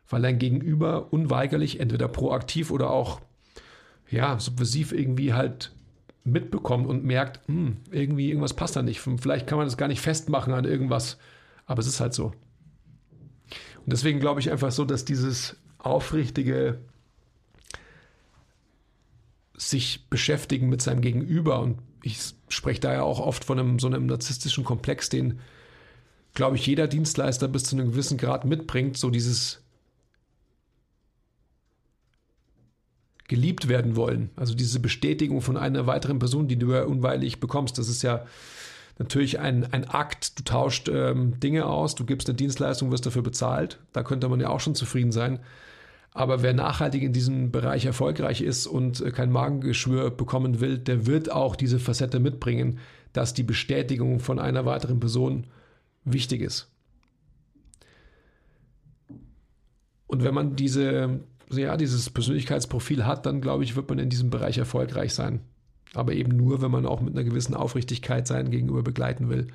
weil 0.09 0.21
dein 0.21 0.39
Gegenüber 0.39 1.13
unweigerlich 1.13 1.79
entweder 1.79 2.09
proaktiv 2.09 2.71
oder 2.71 2.89
auch 2.89 3.21
ja 4.11 4.39
subversiv 4.39 4.91
irgendwie 4.91 5.33
halt 5.33 5.71
mitbekommt 6.31 6.87
und 6.87 7.03
merkt, 7.03 7.47
hm, 7.47 7.77
irgendwie 7.91 8.29
irgendwas 8.29 8.53
passt 8.53 8.75
da 8.75 8.81
nicht. 8.81 8.99
Vielleicht 8.99 9.47
kann 9.47 9.57
man 9.57 9.67
das 9.67 9.77
gar 9.77 9.87
nicht 9.87 10.01
festmachen 10.01 10.53
an 10.53 10.65
irgendwas, 10.65 11.17
aber 11.65 11.79
es 11.79 11.87
ist 11.87 11.99
halt 11.99 12.13
so. 12.13 12.25
Und 12.25 13.93
deswegen 13.93 14.19
glaube 14.19 14.39
ich 14.39 14.51
einfach 14.51 14.71
so, 14.71 14.85
dass 14.85 15.05
dieses 15.05 15.57
aufrichtige 15.77 16.79
sich 19.55 20.07
beschäftigen 20.09 20.69
mit 20.69 20.81
seinem 20.81 21.01
Gegenüber 21.01 21.59
und 21.59 21.79
ich 22.01 22.17
spreche 22.47 22.79
da 22.79 22.93
ja 22.93 23.03
auch 23.03 23.19
oft 23.19 23.43
von 23.43 23.59
einem 23.59 23.79
so 23.79 23.87
einem 23.87 24.05
narzisstischen 24.05 24.63
Komplex, 24.63 25.09
den 25.09 25.39
glaube 26.33 26.55
ich 26.55 26.65
jeder 26.65 26.87
Dienstleister 26.87 27.47
bis 27.47 27.63
zu 27.63 27.75
einem 27.75 27.91
gewissen 27.91 28.17
Grad 28.17 28.45
mitbringt, 28.45 28.97
so 28.97 29.09
dieses 29.09 29.61
geliebt 33.29 33.69
werden 33.69 33.95
wollen. 33.95 34.31
Also 34.35 34.53
diese 34.53 34.81
Bestätigung 34.81 35.39
von 35.39 35.55
einer 35.55 35.87
weiteren 35.87 36.19
Person, 36.19 36.49
die 36.49 36.57
du 36.57 36.73
ja 36.73 36.83
unweilig 36.83 37.39
bekommst, 37.39 37.77
das 37.77 37.87
ist 37.87 38.01
ja 38.01 38.25
natürlich 38.97 39.39
ein, 39.39 39.71
ein 39.71 39.85
Akt. 39.85 40.37
Du 40.37 40.43
tauscht 40.43 40.89
ähm, 40.89 41.39
Dinge 41.39 41.65
aus, 41.65 41.95
du 41.95 42.05
gibst 42.05 42.27
eine 42.27 42.35
Dienstleistung, 42.35 42.91
wirst 42.91 43.05
dafür 43.05 43.21
bezahlt. 43.21 43.79
Da 43.93 44.03
könnte 44.03 44.27
man 44.27 44.41
ja 44.41 44.49
auch 44.49 44.59
schon 44.59 44.75
zufrieden 44.75 45.13
sein. 45.13 45.39
Aber 46.11 46.41
wer 46.41 46.53
nachhaltig 46.53 47.03
in 47.03 47.13
diesem 47.13 47.51
Bereich 47.51 47.85
erfolgreich 47.85 48.41
ist 48.41 48.67
und 48.67 48.99
äh, 48.99 49.11
kein 49.11 49.31
Magengeschwür 49.31 50.09
bekommen 50.09 50.59
will, 50.59 50.77
der 50.77 51.05
wird 51.05 51.31
auch 51.31 51.55
diese 51.55 51.79
Facette 51.79 52.19
mitbringen, 52.19 52.79
dass 53.13 53.33
die 53.33 53.43
Bestätigung 53.43 54.19
von 54.19 54.39
einer 54.39 54.65
weiteren 54.65 54.99
Person 54.99 55.47
wichtig 56.03 56.41
ist. 56.41 56.67
Und 60.07 60.23
wenn 60.23 60.33
man 60.33 60.55
diese, 60.55 61.19
ja, 61.51 61.77
dieses 61.77 62.09
Persönlichkeitsprofil 62.09 63.05
hat, 63.05 63.25
dann 63.25 63.41
glaube 63.41 63.63
ich, 63.63 63.75
wird 63.75 63.89
man 63.89 63.99
in 63.99 64.09
diesem 64.09 64.29
Bereich 64.29 64.57
erfolgreich 64.57 65.13
sein. 65.13 65.41
Aber 65.93 66.13
eben 66.13 66.35
nur, 66.35 66.61
wenn 66.61 66.71
man 66.71 66.85
auch 66.85 67.01
mit 67.01 67.15
einer 67.15 67.23
gewissen 67.23 67.55
Aufrichtigkeit 67.55 68.27
sein 68.27 68.51
Gegenüber 68.51 68.83
begleiten 68.83 69.29
will. 69.29 69.47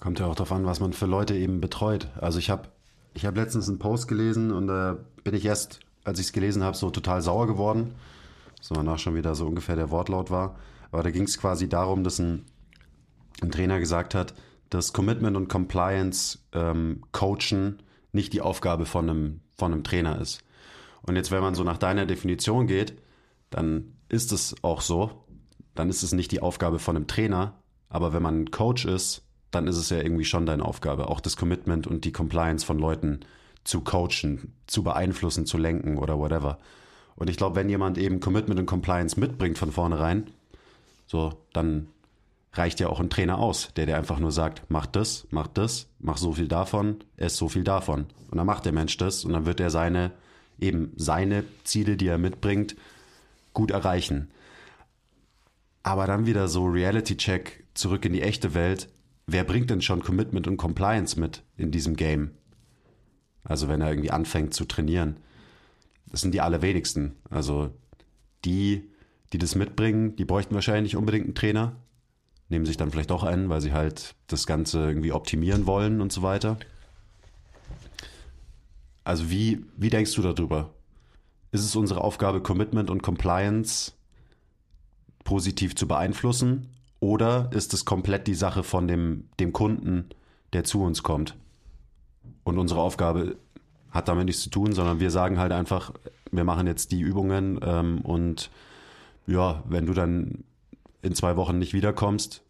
Kommt 0.00 0.18
ja 0.18 0.26
auch 0.26 0.34
darauf 0.34 0.52
an, 0.52 0.66
was 0.66 0.80
man 0.80 0.92
für 0.92 1.06
Leute 1.06 1.34
eben 1.34 1.60
betreut. 1.62 2.08
Also 2.20 2.38
ich 2.38 2.50
habe 2.50 2.68
ich 3.14 3.24
hab 3.24 3.36
letztens 3.36 3.68
einen 3.68 3.78
Post 3.78 4.06
gelesen 4.06 4.52
und 4.52 4.66
da 4.66 4.98
bin 5.22 5.34
ich 5.34 5.46
erst, 5.46 5.80
als 6.04 6.18
ich 6.18 6.26
es 6.26 6.32
gelesen 6.32 6.62
habe, 6.62 6.76
so 6.76 6.90
total 6.90 7.22
sauer 7.22 7.46
geworden. 7.46 7.94
So 8.60 8.74
danach 8.74 8.98
schon 8.98 9.14
wieder 9.14 9.34
so 9.34 9.46
ungefähr 9.46 9.76
der 9.76 9.90
Wortlaut 9.90 10.30
war. 10.30 10.56
Aber 10.90 11.02
da 11.02 11.10
ging 11.10 11.24
es 11.24 11.38
quasi 11.38 11.68
darum, 11.68 12.04
dass 12.04 12.18
ein, 12.18 12.44
ein, 13.40 13.50
Trainer 13.50 13.78
gesagt 13.78 14.14
hat, 14.14 14.34
dass 14.68 14.92
Commitment 14.92 15.36
und 15.36 15.48
Compliance 15.48 16.38
ähm, 16.52 17.02
coachen 17.12 17.82
nicht 18.14 18.32
die 18.32 18.40
Aufgabe 18.40 18.86
von 18.86 19.08
einem, 19.08 19.40
von 19.56 19.72
einem 19.72 19.84
Trainer 19.84 20.20
ist. 20.20 20.42
Und 21.02 21.16
jetzt, 21.16 21.30
wenn 21.30 21.42
man 21.42 21.54
so 21.54 21.64
nach 21.64 21.78
deiner 21.78 22.06
Definition 22.06 22.66
geht, 22.66 22.94
dann 23.50 23.96
ist 24.08 24.32
es 24.32 24.54
auch 24.62 24.80
so. 24.80 25.24
Dann 25.74 25.90
ist 25.90 26.02
es 26.02 26.12
nicht 26.12 26.32
die 26.32 26.40
Aufgabe 26.40 26.78
von 26.78 26.96
einem 26.96 27.06
Trainer. 27.06 27.62
Aber 27.88 28.12
wenn 28.12 28.22
man 28.22 28.50
Coach 28.50 28.84
ist, 28.86 29.22
dann 29.50 29.66
ist 29.66 29.76
es 29.76 29.90
ja 29.90 29.98
irgendwie 29.98 30.24
schon 30.24 30.46
deine 30.46 30.64
Aufgabe, 30.64 31.08
auch 31.08 31.20
das 31.20 31.36
Commitment 31.36 31.86
und 31.86 32.04
die 32.04 32.12
Compliance 32.12 32.64
von 32.64 32.78
Leuten 32.78 33.20
zu 33.62 33.80
coachen, 33.82 34.54
zu 34.66 34.82
beeinflussen, 34.82 35.46
zu 35.46 35.58
lenken 35.58 35.98
oder 35.98 36.18
whatever. 36.18 36.58
Und 37.16 37.30
ich 37.30 37.36
glaube, 37.36 37.56
wenn 37.56 37.68
jemand 37.68 37.96
eben 37.98 38.20
Commitment 38.20 38.58
und 38.58 38.66
Compliance 38.66 39.18
mitbringt 39.18 39.58
von 39.58 39.70
vornherein, 39.70 40.30
so, 41.06 41.32
dann 41.52 41.88
reicht 42.54 42.80
ja 42.80 42.88
auch 42.88 43.00
ein 43.00 43.10
Trainer 43.10 43.38
aus, 43.38 43.70
der 43.76 43.86
dir 43.86 43.96
einfach 43.96 44.18
nur 44.18 44.32
sagt, 44.32 44.62
mach 44.68 44.86
das, 44.86 45.26
mach 45.30 45.48
das, 45.48 45.88
mach 45.98 46.16
so 46.16 46.32
viel 46.32 46.48
davon, 46.48 46.98
ess 47.16 47.36
so 47.36 47.48
viel 47.48 47.64
davon. 47.64 48.06
Und 48.30 48.38
dann 48.38 48.46
macht 48.46 48.64
der 48.64 48.72
Mensch 48.72 48.96
das 48.96 49.24
und 49.24 49.32
dann 49.32 49.46
wird 49.46 49.60
er 49.60 49.70
seine, 49.70 50.12
eben 50.58 50.92
seine 50.96 51.44
Ziele, 51.64 51.96
die 51.96 52.06
er 52.06 52.18
mitbringt, 52.18 52.76
gut 53.52 53.70
erreichen. 53.70 54.30
Aber 55.82 56.06
dann 56.06 56.26
wieder 56.26 56.48
so 56.48 56.64
Reality-Check 56.64 57.64
zurück 57.74 58.04
in 58.04 58.12
die 58.12 58.22
echte 58.22 58.54
Welt. 58.54 58.88
Wer 59.26 59.44
bringt 59.44 59.70
denn 59.70 59.82
schon 59.82 60.02
Commitment 60.02 60.46
und 60.46 60.56
Compliance 60.56 61.18
mit 61.18 61.42
in 61.56 61.70
diesem 61.70 61.96
Game? 61.96 62.30
Also 63.42 63.68
wenn 63.68 63.80
er 63.80 63.90
irgendwie 63.90 64.10
anfängt 64.10 64.54
zu 64.54 64.64
trainieren. 64.64 65.18
Das 66.10 66.20
sind 66.20 66.32
die 66.32 66.40
allerwenigsten. 66.40 67.16
Also 67.28 67.70
die, 68.44 68.90
die 69.32 69.38
das 69.38 69.54
mitbringen, 69.54 70.16
die 70.16 70.24
bräuchten 70.24 70.54
wahrscheinlich 70.54 70.94
nicht 70.94 70.96
unbedingt 70.96 71.26
einen 71.26 71.34
Trainer. 71.34 71.76
Nehmen 72.48 72.66
sich 72.66 72.76
dann 72.76 72.90
vielleicht 72.90 73.10
auch 73.10 73.24
einen, 73.24 73.48
weil 73.48 73.60
sie 73.60 73.72
halt 73.72 74.14
das 74.26 74.46
Ganze 74.46 74.80
irgendwie 74.80 75.12
optimieren 75.12 75.66
wollen 75.66 76.00
und 76.00 76.12
so 76.12 76.22
weiter. 76.22 76.58
Also 79.02 79.30
wie, 79.30 79.64
wie 79.76 79.90
denkst 79.90 80.14
du 80.14 80.22
darüber? 80.22 80.70
ist 81.54 81.64
es 81.64 81.76
unsere 81.76 82.02
Aufgabe, 82.02 82.40
Commitment 82.40 82.90
und 82.90 83.04
Compliance 83.04 83.92
positiv 85.22 85.76
zu 85.76 85.86
beeinflussen? 85.86 86.68
Oder 86.98 87.48
ist 87.52 87.72
es 87.74 87.84
komplett 87.84 88.26
die 88.26 88.34
Sache 88.34 88.64
von 88.64 88.88
dem, 88.88 89.28
dem 89.38 89.52
Kunden, 89.52 90.06
der 90.52 90.64
zu 90.64 90.82
uns 90.82 91.04
kommt? 91.04 91.36
Und 92.42 92.58
unsere 92.58 92.80
Aufgabe 92.80 93.36
hat 93.92 94.08
damit 94.08 94.26
nichts 94.26 94.42
zu 94.42 94.50
tun, 94.50 94.72
sondern 94.72 94.98
wir 94.98 95.12
sagen 95.12 95.38
halt 95.38 95.52
einfach, 95.52 95.92
wir 96.32 96.42
machen 96.42 96.66
jetzt 96.66 96.90
die 96.90 97.00
Übungen 97.00 97.60
ähm, 97.62 98.00
und 98.00 98.50
ja, 99.28 99.62
wenn 99.68 99.86
du 99.86 99.94
dann 99.94 100.42
in 101.04 101.14
zwei 101.14 101.36
Wochen 101.36 101.58
nicht 101.58 101.72
wiederkommst, 101.72 102.42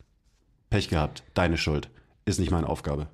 Pech 0.71 0.89
gehabt, 0.89 1.25
deine 1.35 1.57
Schuld. 1.57 1.91
Ist 2.25 2.41
nicht 2.41 2.51
meine 2.51 2.69
Aufgabe. 2.69 3.09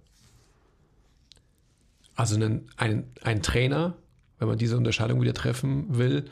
Also 2.14 2.36
ein, 2.36 2.68
ein, 2.76 3.04
ein 3.22 3.42
Trainer 3.42 3.96
wenn 4.40 4.48
man 4.48 4.58
diese 4.58 4.76
Unterscheidung 4.76 5.20
wieder 5.20 5.34
treffen 5.34 5.96
will, 5.96 6.24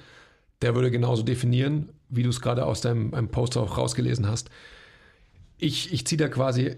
der 0.63 0.75
würde 0.75 0.91
genauso 0.91 1.23
definieren, 1.23 1.93
wie 2.09 2.25
du 2.25 2.31
es 2.31 2.41
gerade 2.41 2.67
aus 2.67 2.81
deinem 2.81 3.15
einem 3.15 3.29
Post 3.29 3.57
auch 3.57 3.79
rausgelesen 3.79 4.27
hast. 4.27 4.51
Ich, 5.59 5.93
ich 5.93 6.07
ziehe 6.07 6.19
da 6.19 6.29
quasi 6.29 6.77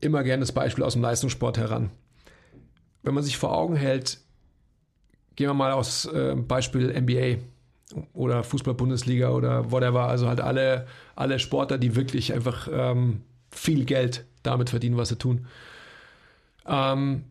immer 0.00 0.24
gerne 0.24 0.40
das 0.40 0.52
Beispiel 0.52 0.84
aus 0.84 0.94
dem 0.94 1.02
Leistungssport 1.02 1.56
heran. 1.56 1.90
Wenn 3.02 3.14
man 3.14 3.22
sich 3.22 3.38
vor 3.38 3.56
Augen 3.56 3.76
hält, 3.76 4.18
gehen 5.36 5.48
wir 5.48 5.54
mal 5.54 5.72
aus 5.72 6.04
äh, 6.06 6.34
Beispiel 6.34 6.92
NBA 7.00 7.42
oder 8.12 8.42
Fußball-Bundesliga 8.44 9.30
oder 9.30 9.70
whatever, 9.70 10.08
also 10.08 10.28
halt 10.28 10.40
alle, 10.40 10.86
alle 11.14 11.38
Sportler, 11.38 11.78
die 11.78 11.96
wirklich 11.96 12.32
einfach 12.32 12.68
ähm, 12.72 13.22
viel 13.50 13.84
Geld 13.84 14.24
damit 14.42 14.70
verdienen, 14.70 14.96
was 14.96 15.08
sie 15.08 15.16
tun. 15.16 15.46
Ähm, 16.66 17.24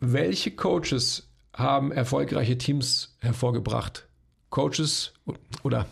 welche 0.00 0.50
Coaches 0.50 1.28
haben 1.54 1.90
erfolgreiche 1.92 2.58
Teams 2.58 3.16
hervorgebracht. 3.20 4.06
Coaches 4.50 5.14
oder 5.62 5.86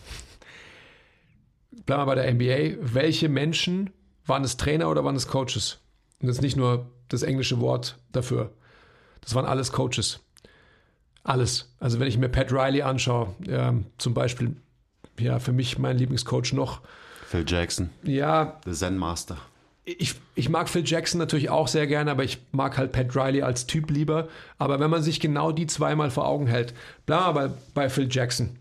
bleiben 1.87 2.03
wir 2.03 2.07
bei 2.07 2.15
der 2.15 2.33
NBA. 2.33 2.79
Welche 2.81 3.29
Menschen 3.29 3.91
waren 4.27 4.45
es 4.45 4.57
Trainer 4.57 4.91
oder 4.91 5.05
waren 5.05 5.17
es 5.17 5.27
Coaches? 5.27 5.81
Und 6.21 6.29
das 6.29 6.37
ist 6.37 6.43
nicht 6.43 6.57
nur 6.57 6.91
das 7.09 7.23
englische 7.23 7.61
Wort 7.61 7.99
dafür. 8.13 8.53
Das 9.21 9.35
waren 9.35 9.47
alles 9.47 9.73
Coaches. 9.73 10.21
Alles. 11.25 11.75
Also 11.81 11.99
wenn 11.99 12.07
ich 12.07 12.19
mir 12.19 12.29
Pat 12.29 12.53
Riley 12.53 12.83
anschaue, 12.83 13.35
ja, 13.47 13.75
zum 13.99 14.15
Beispiel, 14.15 14.55
ja, 15.19 15.41
für 15.41 15.53
mich 15.53 15.79
mein 15.79 15.99
Lieblingscoach 15.99 16.53
noch. 16.53 16.81
Phil 17.27 17.45
Jackson. 17.47 17.91
Ja. 18.05 18.61
The 18.65 18.73
Zen 18.73 18.97
Master 18.97 19.39
ich, 19.85 20.15
ich 20.35 20.49
mag 20.49 20.69
Phil 20.69 20.83
Jackson 20.85 21.19
natürlich 21.19 21.51
auch 21.51 21.69
sehr 21.69 21.87
gerne, 21.87 22.11
aber 22.11 22.25
ich 22.25 22.39
mag 22.53 22.79
halt 22.79 22.93
Pat 22.93 23.15
Riley 23.15 23.43
als 23.43 23.67
Typ 23.67 23.91
lieber. 23.91 24.29
Aber 24.59 24.81
wenn 24.81 24.91
man 24.91 25.03
sich 25.03 25.21
genau 25.21 25.53
die 25.53 25.67
zweimal 25.67 26.11
vor 26.11 26.27
Augen 26.27 26.47
hält, 26.47 26.75
bleiben 27.07 27.27
wir 27.27 27.33
bei, 27.33 27.55
bei 27.75 27.89
Phil 27.91 28.09
Jackson, 28.11 28.59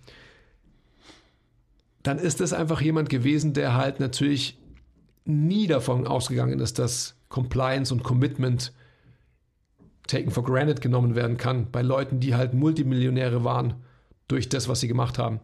dann 2.03 2.19
ist 2.19 2.41
es 2.41 2.51
einfach 2.51 2.81
jemand 2.81 3.09
gewesen, 3.09 3.53
der 3.53 3.75
halt 3.75 4.01
natürlich 4.01 4.57
nie 5.23 5.67
davon 5.67 6.05
ausgegangen 6.05 6.59
ist, 6.59 6.77
dass 6.77 7.15
Compliance 7.29 7.93
und 7.93 8.03
Commitment 8.03 8.73
taken 10.07 10.31
for 10.31 10.43
granted 10.43 10.81
genommen 10.81 11.15
werden 11.15 11.37
kann 11.37 11.71
bei 11.71 11.81
Leuten, 11.81 12.19
die 12.19 12.35
halt 12.35 12.53
Multimillionäre 12.53 13.43
waren 13.43 13.75
durch 14.27 14.49
das, 14.49 14.67
was 14.67 14.79
sie 14.79 14.87
gemacht 14.87 15.17
haben. 15.17 15.39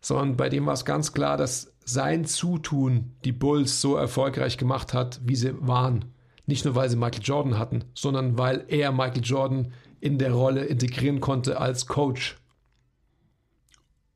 Sondern 0.00 0.36
bei 0.36 0.48
dem 0.48 0.66
war 0.66 0.74
es 0.74 0.84
ganz 0.84 1.12
klar, 1.12 1.36
dass 1.36 1.72
sein 1.84 2.24
Zutun 2.24 3.12
die 3.24 3.32
Bulls 3.32 3.80
so 3.80 3.96
erfolgreich 3.96 4.58
gemacht 4.58 4.94
hat, 4.94 5.20
wie 5.24 5.36
sie 5.36 5.54
waren. 5.66 6.06
Nicht 6.46 6.64
nur, 6.64 6.74
weil 6.74 6.90
sie 6.90 6.96
Michael 6.96 7.22
Jordan 7.22 7.58
hatten, 7.58 7.84
sondern 7.94 8.36
weil 8.36 8.64
er 8.68 8.92
Michael 8.92 9.22
Jordan 9.22 9.72
in 10.00 10.18
der 10.18 10.32
Rolle 10.32 10.64
integrieren 10.64 11.20
konnte 11.20 11.60
als 11.60 11.86
Coach. 11.86 12.36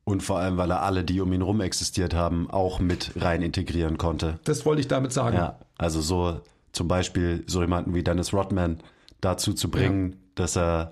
Und 0.03 0.23
vor 0.23 0.39
allem, 0.39 0.57
weil 0.57 0.71
er 0.71 0.83
alle, 0.83 1.03
die 1.03 1.19
um 1.19 1.33
ihn 1.33 1.41
rum 1.41 1.61
existiert 1.61 2.13
haben, 2.13 2.49
auch 2.49 2.79
mit 2.79 3.11
rein 3.17 3.41
integrieren 3.41 3.97
konnte. 3.97 4.39
Das 4.43 4.65
wollte 4.65 4.81
ich 4.81 4.87
damit 4.87 5.11
sagen. 5.11 5.35
Ja, 5.35 5.59
also 5.77 6.01
so 6.01 6.41
zum 6.71 6.87
Beispiel 6.87 7.43
so 7.47 7.61
jemanden 7.61 7.93
wie 7.93 8.03
Dennis 8.03 8.33
Rodman 8.33 8.79
dazu 9.21 9.53
zu 9.53 9.69
bringen, 9.69 10.11
ja. 10.11 10.17
dass 10.35 10.57
er 10.57 10.91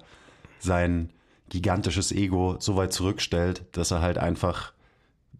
sein 0.59 1.11
gigantisches 1.49 2.11
Ego 2.11 2.57
so 2.59 2.75
weit 2.75 2.93
zurückstellt, 2.93 3.63
dass 3.71 3.91
er 3.91 4.01
halt 4.01 4.17
einfach 4.17 4.73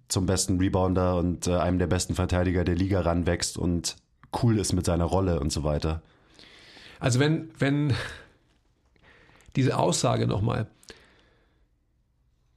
zum 0.07 0.25
besten 0.25 0.59
Rebounder 0.59 1.17
und 1.17 1.47
äh, 1.47 1.55
einem 1.55 1.79
der 1.79 1.87
besten 1.87 2.13
Verteidiger 2.13 2.63
der 2.63 2.75
Liga 2.75 3.01
ranwächst 3.01 3.57
und 3.57 3.95
cool 4.43 4.59
ist 4.59 4.73
mit 4.73 4.85
seiner 4.85 5.05
Rolle 5.05 5.39
und 5.39 5.51
so 5.51 5.63
weiter. 5.63 6.01
Also 6.99 7.19
wenn, 7.19 7.49
wenn 7.57 7.93
diese 9.55 9.77
Aussage 9.77 10.27
nochmal, 10.27 10.67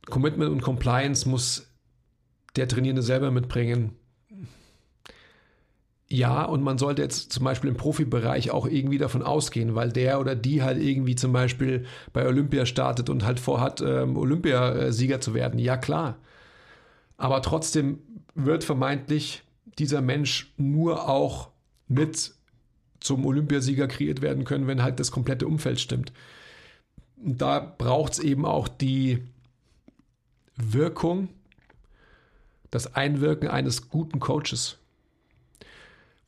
Commitment 0.07 0.51
und 0.51 0.63
Compliance 0.63 1.29
muss 1.29 1.67
der 2.57 2.69
Trainierende 2.69 3.03
selber 3.03 3.31
mitbringen. 3.31 3.97
Ja, 6.11 6.45
und 6.45 6.63
man 6.63 6.79
sollte 6.79 7.03
jetzt 7.03 7.33
zum 7.33 7.45
Beispiel 7.45 7.69
im 7.69 7.77
Profibereich 7.77 8.51
auch 8.51 8.67
irgendwie 8.67 8.97
davon 8.97 9.23
ausgehen, 9.23 9.75
weil 9.75 9.93
der 9.93 10.21
oder 10.21 10.35
die 10.35 10.63
halt 10.63 10.83
irgendwie 10.83 11.17
zum 11.17 11.33
Beispiel 11.35 11.85
bei 12.15 12.27
Olympia 12.27 12.65
startet 12.65 13.11
und 13.11 13.27
halt 13.27 13.39
vorhat, 13.39 13.83
ähm, 13.83 14.17
Olympiasieger 14.17 15.21
zu 15.21 15.35
werden. 15.35 15.59
Ja, 15.59 15.77
klar. 15.77 16.17
Aber 17.19 17.43
trotzdem 17.43 17.99
wird 18.35 18.65
vermeintlich 18.65 19.43
dieser 19.79 20.01
Mensch 20.01 20.53
nur 20.57 21.09
auch 21.09 21.51
mit 21.89 22.33
zum 23.01 23.27
Olympiasieger 23.27 23.87
kreiert 23.87 24.23
werden 24.23 24.45
können, 24.45 24.67
wenn 24.67 24.83
halt 24.83 25.01
das 25.01 25.11
komplette 25.11 25.47
Umfeld 25.47 25.79
stimmt. 25.79 26.13
Und 27.23 27.41
da 27.43 27.61
braucht 27.61 28.15
es 28.15 28.19
eben 28.19 28.47
auch 28.47 28.67
die 28.69 29.23
Wirkung, 30.57 31.29
das 32.71 32.95
Einwirken 32.95 33.49
eines 33.49 33.89
guten 33.89 34.21
Coaches. 34.21 34.78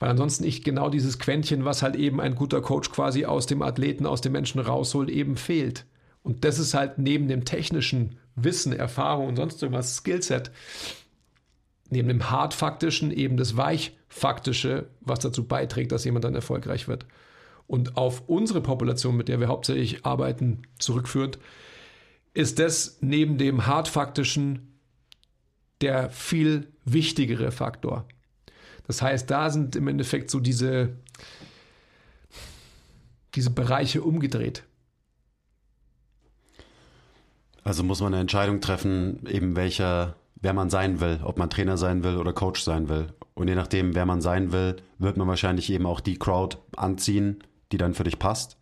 Weil 0.01 0.09
ansonsten 0.09 0.45
ich 0.45 0.65
genau 0.65 0.89
dieses 0.89 1.19
Quäntchen, 1.19 1.65
was 1.65 1.83
halt 1.83 1.95
eben 1.95 2.21
ein 2.21 2.35
guter 2.35 2.63
Coach 2.63 2.91
quasi 2.91 3.27
aus 3.27 3.47
dem 3.47 3.63
Athleten, 3.63 4.07
aus 4.07 4.23
dem 4.23 4.33
Menschen 4.33 4.59
rausholt, 4.61 5.11
eben 5.11 5.37
fehlt. 5.37 5.85
Und 6.23 6.45
das 6.45 6.59
ist 6.59 6.75
halt 6.75 6.99
neben 6.99 7.29
dem 7.29 7.45
technischen 7.45 8.19
Wissen, 8.35 8.73
Erfahrung 8.73 9.29
und 9.29 9.37
sonst 9.37 9.63
irgendwas, 9.63 9.97
Skillset, 9.97 10.51
neben 11.91 12.09
dem 12.09 12.31
hart-faktischen 12.31 13.11
eben 13.11 13.37
das 13.37 13.57
weich-faktische, 13.59 14.89
was 15.01 15.19
dazu 15.19 15.47
beiträgt, 15.47 15.93
dass 15.93 16.05
jemand 16.05 16.25
dann 16.25 16.35
erfolgreich 16.35 16.89
wird. 16.89 17.05
Und 17.67 17.99
auf 17.99 18.23
unsere 18.27 18.63
Population, 18.63 19.17
mit 19.17 19.29
der 19.29 19.39
wir 19.39 19.49
hauptsächlich 19.49 20.07
arbeiten, 20.07 20.63
zurückführt, 20.79 21.39
ist 22.33 22.59
das 22.59 22.99
neben 23.03 23.37
dem 23.37 23.67
hart-faktischen 23.67 24.79
der 25.83 26.11
viel 26.11 26.69
wichtigere 26.85 27.53
Faktor. 27.53 28.07
Das 28.87 29.03
heißt, 29.03 29.31
da 29.31 29.51
sind 29.51 29.77
im 29.77 29.89
Endeffekt 29.89 30.31
so 30.31 30.41
diese, 30.41 30.91
diese 33.35 33.51
Bereiche 33.51 34.03
umgedreht. 34.03 34.65
Also 37.63 37.83
muss 37.83 38.01
man 38.01 38.15
eine 38.15 38.23
Entscheidung 38.23 38.61
treffen, 38.61 39.27
eben 39.27 39.55
welcher, 39.55 40.17
wer 40.37 40.55
man 40.55 40.71
sein 40.71 41.01
will, 41.01 41.21
ob 41.23 41.39
man 41.39 41.51
Trainer 41.51 41.77
sein 41.77 42.03
will 42.03 42.17
oder 42.17 42.33
Coach 42.33 42.63
sein 42.63 42.89
will. 42.89 43.09
Und 43.35 43.49
je 43.49 43.55
nachdem, 43.55 43.95
wer 43.95 44.07
man 44.07 44.21
sein 44.21 44.53
will, 44.53 44.77
wird 44.99 45.17
man 45.17 45.29
wahrscheinlich 45.29 45.71
eben 45.71 45.87
auch 45.87 46.01
die 46.01 46.19
Crowd 46.19 46.59
anziehen, 46.77 47.43
die 47.73 47.79
dann 47.79 47.95
für 47.95 48.05
dich 48.05 48.19
passt. 48.19 48.57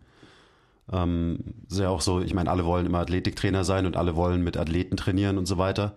Ähm, 0.90 1.38
ist 1.68 1.80
ja 1.80 1.88
auch 1.88 2.00
so, 2.00 2.20
ich 2.20 2.34
meine, 2.34 2.50
alle 2.50 2.64
wollen 2.64 2.86
immer 2.86 2.98
Athletiktrainer 2.98 3.64
sein 3.64 3.86
und 3.86 3.96
alle 3.96 4.16
wollen 4.16 4.42
mit 4.42 4.56
Athleten 4.56 4.96
trainieren 4.96 5.38
und 5.38 5.46
so 5.46 5.58
weiter. 5.58 5.96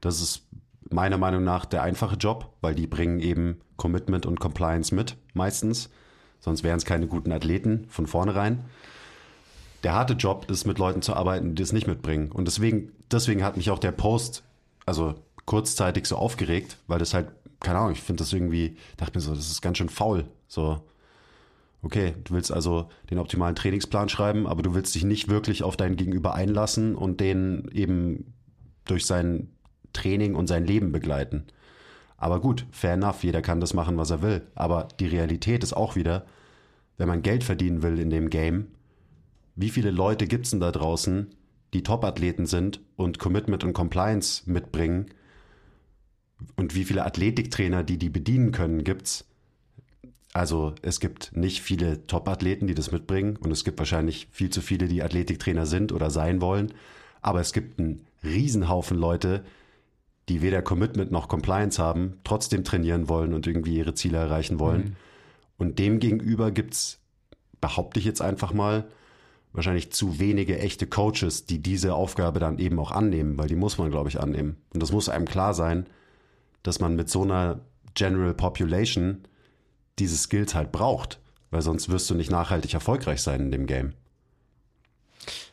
Das 0.00 0.20
ist 0.20 0.46
meiner 0.92 1.18
Meinung 1.18 1.44
nach 1.44 1.64
der 1.64 1.82
einfache 1.82 2.16
Job, 2.16 2.52
weil 2.60 2.74
die 2.74 2.86
bringen 2.86 3.20
eben 3.20 3.60
Commitment 3.76 4.26
und 4.26 4.40
Compliance 4.40 4.94
mit, 4.94 5.16
meistens. 5.34 5.90
Sonst 6.40 6.62
wären 6.62 6.76
es 6.76 6.84
keine 6.84 7.06
guten 7.06 7.32
Athleten 7.32 7.86
von 7.88 8.06
vornherein. 8.06 8.64
Der 9.82 9.94
harte 9.94 10.14
Job 10.14 10.50
ist, 10.50 10.66
mit 10.66 10.78
Leuten 10.78 11.02
zu 11.02 11.14
arbeiten, 11.14 11.54
die 11.54 11.62
es 11.62 11.72
nicht 11.72 11.86
mitbringen. 11.86 12.30
Und 12.30 12.46
deswegen, 12.46 12.92
deswegen 13.10 13.44
hat 13.44 13.56
mich 13.56 13.70
auch 13.70 13.78
der 13.78 13.92
Post, 13.92 14.42
also 14.86 15.14
kurzzeitig 15.44 16.06
so 16.06 16.16
aufgeregt, 16.16 16.78
weil 16.86 16.98
das 16.98 17.14
halt, 17.14 17.28
keine 17.60 17.78
Ahnung, 17.78 17.92
ich 17.92 18.02
finde 18.02 18.22
das 18.22 18.32
irgendwie, 18.32 18.76
dachte 18.96 19.18
mir 19.18 19.22
so, 19.22 19.34
das 19.34 19.50
ist 19.50 19.62
ganz 19.62 19.78
schön 19.78 19.88
faul. 19.88 20.24
So, 20.46 20.82
okay, 21.82 22.14
du 22.24 22.34
willst 22.34 22.52
also 22.52 22.88
den 23.10 23.18
optimalen 23.18 23.56
Trainingsplan 23.56 24.08
schreiben, 24.08 24.46
aber 24.46 24.62
du 24.62 24.74
willst 24.74 24.94
dich 24.94 25.04
nicht 25.04 25.28
wirklich 25.28 25.62
auf 25.62 25.76
dein 25.76 25.96
Gegenüber 25.96 26.34
einlassen 26.34 26.94
und 26.94 27.20
den 27.20 27.68
eben 27.72 28.32
durch 28.84 29.06
sein 29.06 29.48
Training 29.92 30.34
und 30.34 30.46
sein 30.46 30.64
Leben 30.64 30.92
begleiten. 30.92 31.44
Aber 32.16 32.40
gut, 32.40 32.66
fair 32.70 32.94
enough, 32.94 33.24
jeder 33.24 33.42
kann 33.42 33.60
das 33.60 33.74
machen, 33.74 33.98
was 33.98 34.10
er 34.10 34.22
will. 34.22 34.42
Aber 34.54 34.88
die 35.00 35.06
Realität 35.06 35.64
ist 35.64 35.72
auch 35.72 35.96
wieder, 35.96 36.24
wenn 36.96 37.08
man 37.08 37.22
Geld 37.22 37.42
verdienen 37.42 37.82
will 37.82 37.98
in 37.98 38.10
dem 38.10 38.30
Game, 38.30 38.68
wie 39.56 39.70
viele 39.70 39.90
Leute 39.90 40.26
gibt 40.26 40.44
es 40.44 40.50
denn 40.50 40.60
da 40.60 40.70
draußen, 40.70 41.34
die 41.74 41.82
Top-Athleten 41.82 42.46
sind 42.46 42.80
und 42.96 43.18
Commitment 43.18 43.64
und 43.64 43.72
Compliance 43.72 44.48
mitbringen? 44.48 45.06
Und 46.56 46.74
wie 46.74 46.84
viele 46.84 47.04
Athletiktrainer, 47.04 47.82
die 47.82 47.98
die 47.98 48.08
bedienen 48.08 48.52
können, 48.52 48.84
gibt's? 48.84 49.26
Also 50.32 50.74
es 50.80 50.98
gibt 51.00 51.36
nicht 51.36 51.60
viele 51.60 52.06
Top-Athleten, 52.06 52.66
die 52.66 52.74
das 52.74 52.90
mitbringen 52.90 53.36
und 53.36 53.50
es 53.50 53.64
gibt 53.64 53.78
wahrscheinlich 53.78 54.28
viel 54.30 54.50
zu 54.50 54.62
viele, 54.62 54.88
die 54.88 55.02
Athletiktrainer 55.02 55.66
sind 55.66 55.92
oder 55.92 56.10
sein 56.10 56.40
wollen. 56.40 56.72
Aber 57.20 57.40
es 57.40 57.52
gibt 57.52 57.78
einen 57.78 58.06
Riesenhaufen 58.24 58.96
Leute, 58.96 59.44
die 60.28 60.42
weder 60.42 60.62
Commitment 60.62 61.10
noch 61.10 61.28
Compliance 61.28 61.82
haben, 61.82 62.18
trotzdem 62.24 62.64
trainieren 62.64 63.08
wollen 63.08 63.34
und 63.34 63.46
irgendwie 63.46 63.76
ihre 63.76 63.94
Ziele 63.94 64.18
erreichen 64.18 64.58
wollen. 64.58 64.80
Mhm. 64.80 64.96
Und 65.58 65.78
dem 65.78 65.98
gegenüber 65.98 66.50
gibt's, 66.50 67.00
behaupte 67.60 67.98
ich 67.98 68.04
jetzt 68.04 68.22
einfach 68.22 68.52
mal, 68.52 68.86
wahrscheinlich 69.52 69.92
zu 69.92 70.18
wenige 70.18 70.58
echte 70.58 70.86
Coaches, 70.86 71.46
die 71.46 71.60
diese 71.60 71.94
Aufgabe 71.94 72.40
dann 72.40 72.58
eben 72.58 72.78
auch 72.78 72.90
annehmen, 72.90 73.36
weil 73.36 73.48
die 73.48 73.56
muss 73.56 73.78
man, 73.78 73.90
glaube 73.90 74.08
ich, 74.08 74.20
annehmen. 74.20 74.56
Und 74.72 74.82
das 74.82 74.92
muss 74.92 75.08
einem 75.08 75.26
klar 75.26 75.54
sein, 75.54 75.86
dass 76.62 76.80
man 76.80 76.96
mit 76.96 77.10
so 77.10 77.22
einer 77.22 77.60
General 77.94 78.34
Population 78.34 79.24
diese 79.98 80.16
Skills 80.16 80.54
halt 80.54 80.72
braucht, 80.72 81.20
weil 81.50 81.60
sonst 81.60 81.90
wirst 81.90 82.08
du 82.08 82.14
nicht 82.14 82.30
nachhaltig 82.30 82.72
erfolgreich 82.72 83.20
sein 83.20 83.40
in 83.40 83.50
dem 83.50 83.66
Game. 83.66 83.92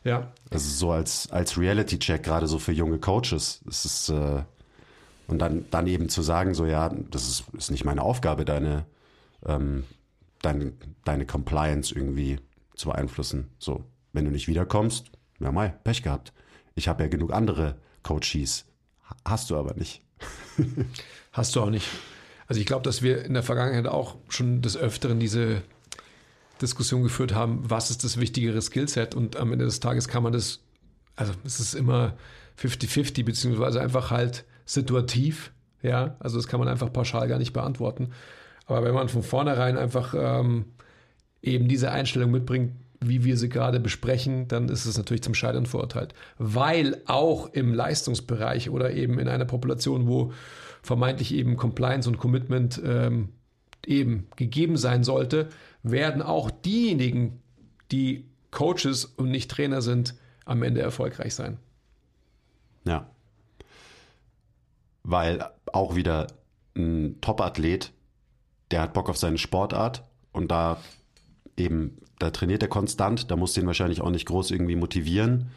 Ja. 0.04 0.32
Also 0.50 0.70
so 0.70 0.92
als, 0.92 1.30
als 1.32 1.58
Reality-Check, 1.58 2.24
gerade 2.24 2.48
so 2.48 2.58
für 2.58 2.72
junge 2.72 3.00
Coaches, 3.00 3.62
ist 3.68 3.86
es 3.86 4.10
äh, 4.10 4.44
und 5.30 5.40
dann, 5.40 5.66
dann 5.72 5.88
eben 5.88 6.10
zu 6.10 6.22
sagen, 6.22 6.54
so 6.54 6.66
ja, 6.66 6.90
das 6.90 7.28
ist, 7.28 7.44
ist 7.58 7.72
nicht 7.72 7.86
meine 7.86 8.02
Aufgabe, 8.02 8.46
deine, 8.46 8.86
ähm, 9.46 9.84
deine, 10.42 10.74
deine 11.06 11.26
Compliance 11.26 11.94
irgendwie 11.94 12.40
zu 12.76 12.90
beeinflussen. 12.90 13.50
So, 13.60 13.84
wenn 14.12 14.26
du 14.26 14.32
nicht 14.32 14.48
wiederkommst, 14.48 15.12
ja 15.40 15.52
mal, 15.52 15.78
Pech 15.84 16.04
gehabt. 16.04 16.34
Ich 16.76 16.88
habe 16.88 17.04
ja 17.04 17.10
genug 17.10 17.32
andere 17.32 17.76
Coaches. 18.04 18.66
Hast 19.26 19.50
du 19.50 19.58
aber 19.58 19.76
nicht. 19.76 20.02
Hast 21.32 21.56
du 21.56 21.62
auch 21.62 21.70
nicht. 21.70 21.88
Also 22.48 22.60
ich 22.60 22.66
glaube, 22.66 22.84
dass 22.84 23.02
wir 23.02 23.24
in 23.24 23.34
der 23.36 23.44
Vergangenheit 23.44 23.88
auch 23.88 24.16
schon 24.30 24.62
des 24.62 24.76
Öfteren 24.76 25.20
diese 25.20 25.62
Diskussion 26.62 27.04
geführt 27.04 27.34
haben, 27.34 27.70
was 27.70 27.92
ist 27.92 28.04
das 28.04 28.20
wichtigere 28.20 28.62
Skillset 28.62 29.14
und 29.14 29.38
am 29.38 29.54
Ende 29.54 29.66
des 29.66 29.80
Tages 29.80 30.08
kann 30.08 30.24
man 30.24 30.34
das, 30.34 30.60
also 31.16 31.34
es 31.46 31.60
ist 31.60 31.74
immer 31.74 32.18
50-50, 32.60 33.24
beziehungsweise 33.24 33.80
einfach 33.82 34.12
halt 34.12 34.46
situativ. 34.70 35.52
Ja, 35.82 36.16
also 36.20 36.38
das 36.38 36.48
kann 36.48 36.60
man 36.60 36.70
einfach 36.70 36.94
pauschal 36.94 37.28
gar 37.28 37.40
nicht 37.40 37.54
beantworten. 37.54 38.12
Aber 38.68 38.84
wenn 38.84 38.94
man 38.94 39.10
von 39.10 39.24
vornherein 39.24 39.78
einfach 39.78 40.14
ähm, 40.16 40.66
eben 41.42 41.68
diese 41.68 41.92
Einstellung 41.92 42.30
mitbringt, 42.30 42.74
wie 43.02 43.24
wir 43.24 43.38
sie 43.38 43.50
gerade 43.50 43.80
besprechen, 43.80 44.48
dann 44.48 44.70
ist 44.70 44.86
es 44.86 44.98
natürlich 44.98 45.24
zum 45.24 45.34
Scheitern 45.34 45.66
verurteilt. 45.66 46.14
Weil 46.38 47.02
auch 47.08 47.48
im 47.54 47.74
Leistungsbereich 47.74 48.70
oder 48.70 48.92
eben 48.92 49.18
in 49.18 49.28
einer 49.28 49.46
Population, 49.46 50.08
wo 50.08 50.34
vermeintlich 50.84 51.34
eben 51.34 51.58
Compliance 51.58 52.08
und 52.08 52.18
Commitment 52.18 52.80
ähm, 52.86 53.30
eben 53.86 54.28
gegeben 54.36 54.78
sein 54.78 55.04
sollte, 55.04 55.50
werden 55.82 56.22
auch 56.22 56.52
diejenigen, 56.52 57.42
die 57.92 58.26
Coaches 58.52 59.06
und 59.06 59.32
nicht 59.32 59.50
Trainer 59.50 59.82
sind, 59.82 60.14
am 60.46 60.62
Ende 60.62 60.82
erfolgreich 60.82 61.34
sein. 61.34 61.58
Ja 62.84 63.10
weil 65.04 65.44
auch 65.74 65.96
wieder 65.96 66.28
ein 66.76 67.20
Top-Athlet, 67.22 67.92
der 68.72 68.82
hat 68.82 68.94
Bock 68.94 69.10
auf 69.10 69.18
seine 69.18 69.38
Sportart 69.38 70.04
und 70.32 70.52
da 70.52 70.78
eben, 71.58 71.98
da 72.20 72.32
trainiert 72.32 72.62
er 72.62 72.70
konstant, 72.70 73.32
da 73.32 73.36
muss 73.36 73.54
den 73.54 73.68
wahrscheinlich 73.68 74.02
auch 74.02 74.12
nicht 74.12 74.28
groß 74.28 74.52
irgendwie 74.52 74.76
motivieren, 74.76 75.50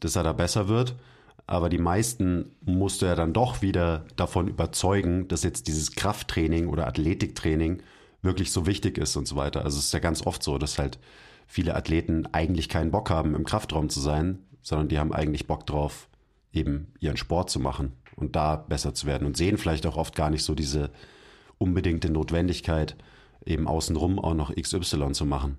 dass 0.00 0.16
er 0.16 0.22
da 0.22 0.32
besser 0.32 0.68
wird. 0.68 0.94
Aber 1.46 1.68
die 1.68 1.78
meisten 1.78 2.52
musst 2.62 3.02
du 3.02 3.06
ja 3.06 3.14
dann 3.14 3.34
doch 3.34 3.60
wieder 3.60 4.06
davon 4.16 4.48
überzeugen, 4.48 5.28
dass 5.28 5.42
jetzt 5.42 5.68
dieses 5.68 5.92
Krafttraining 5.92 6.68
oder 6.68 6.86
Athletiktraining 6.86 7.82
wirklich 8.22 8.50
so 8.50 8.66
wichtig 8.66 8.96
ist 8.96 9.16
und 9.16 9.28
so 9.28 9.36
weiter. 9.36 9.62
Also 9.62 9.78
es 9.78 9.86
ist 9.86 9.92
ja 9.92 9.98
ganz 9.98 10.24
oft 10.26 10.42
so, 10.42 10.56
dass 10.56 10.78
halt 10.78 10.98
viele 11.46 11.74
Athleten 11.74 12.26
eigentlich 12.32 12.70
keinen 12.70 12.90
Bock 12.90 13.10
haben, 13.10 13.34
im 13.34 13.44
Kraftraum 13.44 13.90
zu 13.90 14.00
sein, 14.00 14.38
sondern 14.62 14.88
die 14.88 14.98
haben 14.98 15.12
eigentlich 15.12 15.46
Bock 15.46 15.66
drauf, 15.66 16.08
eben 16.52 16.94
ihren 17.00 17.18
Sport 17.18 17.50
zu 17.50 17.60
machen 17.60 17.92
und 18.16 18.36
da 18.36 18.56
besser 18.56 18.94
zu 18.94 19.06
werden 19.06 19.26
und 19.26 19.36
sehen 19.36 19.58
vielleicht 19.58 19.86
auch 19.86 19.96
oft 19.96 20.14
gar 20.14 20.30
nicht 20.30 20.44
so 20.44 20.54
diese 20.54 20.90
unbedingte 21.58 22.10
Notwendigkeit, 22.10 22.96
eben 23.44 23.68
außenrum 23.68 24.18
auch 24.18 24.34
noch 24.34 24.54
XY 24.54 25.12
zu 25.12 25.24
machen. 25.24 25.58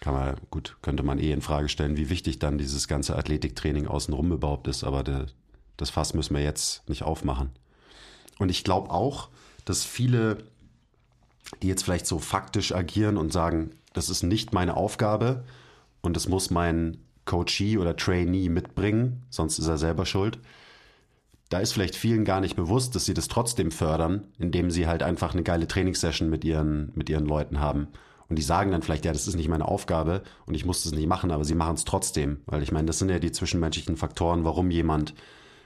Kann 0.00 0.14
man, 0.14 0.36
gut, 0.50 0.76
könnte 0.80 1.02
man 1.02 1.18
eh 1.18 1.30
in 1.30 1.42
Frage 1.42 1.68
stellen, 1.68 1.96
wie 1.96 2.08
wichtig 2.08 2.38
dann 2.38 2.56
dieses 2.56 2.88
ganze 2.88 3.16
Athletiktraining 3.16 3.86
außenrum 3.86 4.32
überhaupt 4.32 4.66
ist, 4.66 4.82
aber 4.82 5.02
de, 5.02 5.26
das 5.76 5.90
Fass 5.90 6.14
müssen 6.14 6.34
wir 6.34 6.42
jetzt 6.42 6.88
nicht 6.88 7.02
aufmachen. 7.02 7.50
Und 8.38 8.48
ich 8.48 8.64
glaube 8.64 8.90
auch, 8.90 9.28
dass 9.66 9.84
viele, 9.84 10.38
die 11.62 11.68
jetzt 11.68 11.84
vielleicht 11.84 12.06
so 12.06 12.18
faktisch 12.18 12.74
agieren 12.74 13.18
und 13.18 13.32
sagen, 13.32 13.72
das 13.92 14.08
ist 14.08 14.22
nicht 14.22 14.54
meine 14.54 14.76
Aufgabe 14.76 15.44
und 16.00 16.16
das 16.16 16.28
muss 16.28 16.50
mein 16.50 16.98
Coachee 17.24 17.78
oder 17.78 17.96
Trainee 17.96 18.48
mitbringen, 18.48 19.22
sonst 19.30 19.58
ist 19.58 19.68
er 19.68 19.78
selber 19.78 20.06
schuld, 20.06 20.38
da 21.50 21.58
ist 21.58 21.72
vielleicht 21.72 21.96
vielen 21.96 22.24
gar 22.24 22.40
nicht 22.40 22.56
bewusst, 22.56 22.94
dass 22.94 23.04
sie 23.04 23.14
das 23.14 23.28
trotzdem 23.28 23.72
fördern, 23.72 24.28
indem 24.38 24.70
sie 24.70 24.86
halt 24.86 25.02
einfach 25.02 25.32
eine 25.32 25.42
geile 25.42 25.66
Trainingssession 25.66 26.30
mit 26.30 26.44
ihren, 26.44 26.92
mit 26.94 27.10
ihren 27.10 27.26
Leuten 27.26 27.60
haben. 27.60 27.88
Und 28.28 28.36
die 28.36 28.42
sagen 28.42 28.70
dann 28.70 28.82
vielleicht, 28.82 29.04
ja, 29.04 29.12
das 29.12 29.26
ist 29.26 29.34
nicht 29.34 29.48
meine 29.48 29.66
Aufgabe 29.66 30.22
und 30.46 30.54
ich 30.54 30.64
muss 30.64 30.84
das 30.84 30.92
nicht 30.92 31.08
machen, 31.08 31.32
aber 31.32 31.44
sie 31.44 31.56
machen 31.56 31.74
es 31.74 31.84
trotzdem. 31.84 32.38
Weil 32.46 32.62
ich 32.62 32.70
meine, 32.70 32.86
das 32.86 33.00
sind 33.00 33.08
ja 33.08 33.18
die 33.18 33.32
zwischenmenschlichen 33.32 33.96
Faktoren, 33.96 34.44
warum 34.44 34.70
jemand 34.70 35.14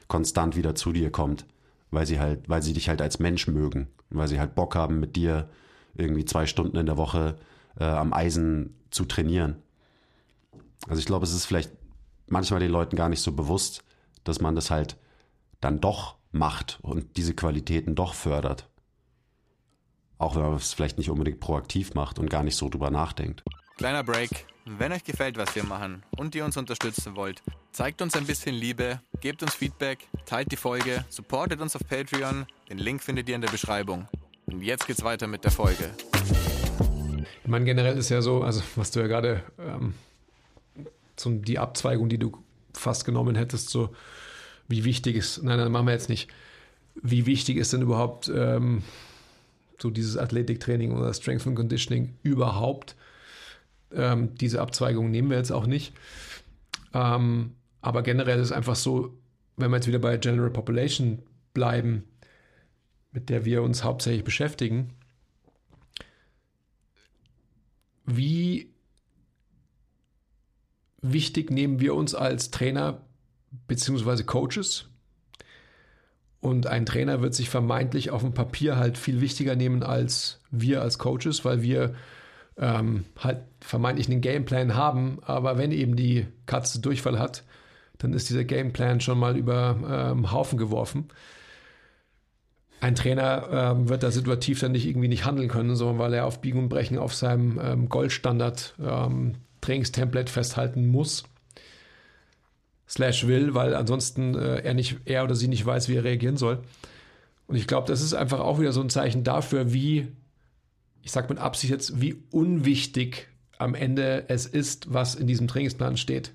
konstant 0.08 0.56
wieder 0.56 0.74
zu 0.74 0.92
dir 0.92 1.10
kommt. 1.10 1.44
Weil 1.90 2.06
sie 2.06 2.18
halt, 2.18 2.48
weil 2.48 2.62
sie 2.62 2.72
dich 2.72 2.88
halt 2.88 3.02
als 3.02 3.18
Mensch 3.18 3.46
mögen. 3.48 3.88
Weil 4.08 4.28
sie 4.28 4.40
halt 4.40 4.54
Bock 4.54 4.74
haben, 4.74 4.98
mit 4.98 5.14
dir 5.14 5.50
irgendwie 5.94 6.24
zwei 6.24 6.46
Stunden 6.46 6.78
in 6.78 6.86
der 6.86 6.96
Woche 6.96 7.36
äh, 7.78 7.84
am 7.84 8.14
Eisen 8.14 8.74
zu 8.90 9.04
trainieren. 9.04 9.56
Also 10.88 11.00
ich 11.00 11.06
glaube, 11.06 11.24
es 11.24 11.32
ist 11.32 11.46
vielleicht 11.46 11.70
manchmal 12.26 12.60
den 12.60 12.70
Leuten 12.70 12.96
gar 12.96 13.08
nicht 13.08 13.20
so 13.20 13.32
bewusst, 13.32 13.84
dass 14.24 14.40
man 14.40 14.54
das 14.54 14.70
halt 14.70 14.96
dann 15.60 15.80
doch 15.80 16.16
macht 16.32 16.78
und 16.82 17.16
diese 17.16 17.34
Qualitäten 17.34 17.94
doch 17.94 18.14
fördert. 18.14 18.68
Auch 20.18 20.36
wenn 20.36 20.42
man 20.42 20.54
es 20.54 20.72
vielleicht 20.72 20.98
nicht 20.98 21.10
unbedingt 21.10 21.40
proaktiv 21.40 21.94
macht 21.94 22.18
und 22.18 22.30
gar 22.30 22.42
nicht 22.42 22.56
so 22.56 22.68
drüber 22.68 22.90
nachdenkt. 22.90 23.42
Kleiner 23.76 24.04
Break. 24.04 24.46
Wenn 24.66 24.92
euch 24.92 25.04
gefällt, 25.04 25.36
was 25.36 25.54
wir 25.54 25.64
machen 25.64 26.02
und 26.16 26.34
ihr 26.34 26.44
uns 26.44 26.56
unterstützen 26.56 27.16
wollt, 27.16 27.42
zeigt 27.72 28.00
uns 28.00 28.16
ein 28.16 28.24
bisschen 28.24 28.54
Liebe, 28.54 29.00
gebt 29.20 29.42
uns 29.42 29.54
Feedback, 29.54 30.08
teilt 30.24 30.50
die 30.52 30.56
Folge, 30.56 31.04
supportet 31.10 31.60
uns 31.60 31.76
auf 31.76 31.86
Patreon. 31.86 32.46
Den 32.70 32.78
Link 32.78 33.02
findet 33.02 33.28
ihr 33.28 33.34
in 33.34 33.42
der 33.42 33.50
Beschreibung. 33.50 34.08
Und 34.46 34.62
jetzt 34.62 34.86
geht's 34.86 35.04
weiter 35.04 35.26
mit 35.26 35.44
der 35.44 35.50
Folge. 35.50 35.90
Ich 37.42 37.50
meine, 37.50 37.66
generell 37.66 37.98
ist 37.98 38.08
ja 38.08 38.22
so, 38.22 38.42
also 38.42 38.62
was 38.76 38.90
du 38.90 39.00
ja 39.00 39.06
gerade, 39.06 39.42
ähm, 39.58 39.94
so 41.16 41.30
die 41.30 41.58
Abzweigung, 41.58 42.08
die 42.08 42.18
du 42.18 42.32
fast 42.72 43.04
genommen 43.04 43.36
hättest, 43.36 43.70
so 43.70 43.90
wie 44.68 44.84
wichtig 44.84 45.16
ist, 45.16 45.42
nein, 45.42 45.58
nein, 45.58 45.70
machen 45.70 45.86
wir 45.86 45.92
jetzt 45.92 46.08
nicht. 46.08 46.28
Wie 47.02 47.26
wichtig 47.26 47.56
ist 47.56 47.72
denn 47.72 47.82
überhaupt 47.82 48.30
ähm, 48.34 48.82
so 49.78 49.90
dieses 49.90 50.16
Athletiktraining 50.16 50.92
oder 50.92 51.12
Strength 51.12 51.46
and 51.46 51.56
Conditioning 51.56 52.14
überhaupt? 52.22 52.96
Ähm, 53.92 54.34
diese 54.36 54.60
Abzweigung 54.60 55.10
nehmen 55.10 55.30
wir 55.30 55.36
jetzt 55.36 55.52
auch 55.52 55.66
nicht. 55.66 55.92
Ähm, 56.92 57.52
aber 57.80 58.02
generell 58.02 58.38
ist 58.38 58.46
es 58.46 58.52
einfach 58.52 58.76
so, 58.76 59.18
wenn 59.56 59.70
wir 59.70 59.76
jetzt 59.76 59.86
wieder 59.86 59.98
bei 59.98 60.16
General 60.16 60.50
Population 60.50 61.22
bleiben, 61.52 62.04
mit 63.12 63.28
der 63.28 63.44
wir 63.44 63.62
uns 63.62 63.84
hauptsächlich 63.84 64.24
beschäftigen, 64.24 64.94
wie 68.06 68.73
wichtig 71.12 71.50
nehmen 71.50 71.80
wir 71.80 71.94
uns 71.94 72.14
als 72.14 72.50
Trainer 72.50 73.02
beziehungsweise 73.68 74.24
Coaches. 74.24 74.86
Und 76.40 76.66
ein 76.66 76.84
Trainer 76.84 77.22
wird 77.22 77.34
sich 77.34 77.48
vermeintlich 77.48 78.10
auf 78.10 78.22
dem 78.22 78.34
Papier 78.34 78.76
halt 78.76 78.98
viel 78.98 79.20
wichtiger 79.20 79.56
nehmen 79.56 79.82
als 79.82 80.40
wir 80.50 80.82
als 80.82 80.98
Coaches, 80.98 81.44
weil 81.44 81.62
wir 81.62 81.94
ähm, 82.58 83.04
halt 83.18 83.38
vermeintlich 83.60 84.10
einen 84.10 84.20
Gameplan 84.20 84.74
haben. 84.74 85.18
Aber 85.22 85.56
wenn 85.56 85.72
eben 85.72 85.96
die 85.96 86.26
Katze 86.46 86.80
Durchfall 86.80 87.18
hat, 87.18 87.44
dann 87.98 88.12
ist 88.12 88.28
dieser 88.28 88.44
Gameplan 88.44 89.00
schon 89.00 89.18
mal 89.18 89.36
über 89.36 90.12
ähm, 90.12 90.32
Haufen 90.32 90.58
geworfen. 90.58 91.08
Ein 92.80 92.94
Trainer 92.94 93.48
ähm, 93.50 93.88
wird 93.88 94.02
da 94.02 94.10
situativ 94.10 94.60
dann 94.60 94.72
nicht 94.72 94.86
irgendwie 94.86 95.08
nicht 95.08 95.24
handeln 95.24 95.48
können, 95.48 95.76
sondern 95.76 95.98
weil 95.98 96.12
er 96.12 96.26
auf 96.26 96.42
Biegen 96.42 96.58
und 96.58 96.68
Brechen 96.68 96.98
auf 96.98 97.14
seinem 97.14 97.58
ähm, 97.62 97.88
Goldstandard 97.88 98.74
ähm, 98.78 99.36
Trainingstemplate 99.64 100.30
festhalten 100.30 100.86
muss 100.86 101.24
slash 102.88 103.26
will, 103.26 103.54
weil 103.54 103.74
ansonsten 103.74 104.34
äh, 104.34 104.60
er 104.60 104.74
nicht, 104.74 104.98
er 105.06 105.24
oder 105.24 105.34
sie 105.34 105.48
nicht 105.48 105.64
weiß, 105.64 105.88
wie 105.88 105.96
er 105.96 106.04
reagieren 106.04 106.36
soll. 106.36 106.62
Und 107.46 107.56
ich 107.56 107.66
glaube, 107.66 107.88
das 107.88 108.02
ist 108.02 108.14
einfach 108.14 108.40
auch 108.40 108.60
wieder 108.60 108.72
so 108.72 108.80
ein 108.80 108.90
Zeichen 108.90 109.24
dafür, 109.24 109.72
wie, 109.72 110.08
ich 111.02 111.12
sage 111.12 111.28
mit 111.28 111.38
Absicht 111.38 111.70
jetzt, 111.70 112.00
wie 112.00 112.22
unwichtig 112.30 113.28
am 113.58 113.74
Ende 113.74 114.26
es 114.28 114.46
ist, 114.46 114.92
was 114.92 115.14
in 115.14 115.26
diesem 115.26 115.48
Trainingsplan 115.48 115.96
steht. 115.96 116.32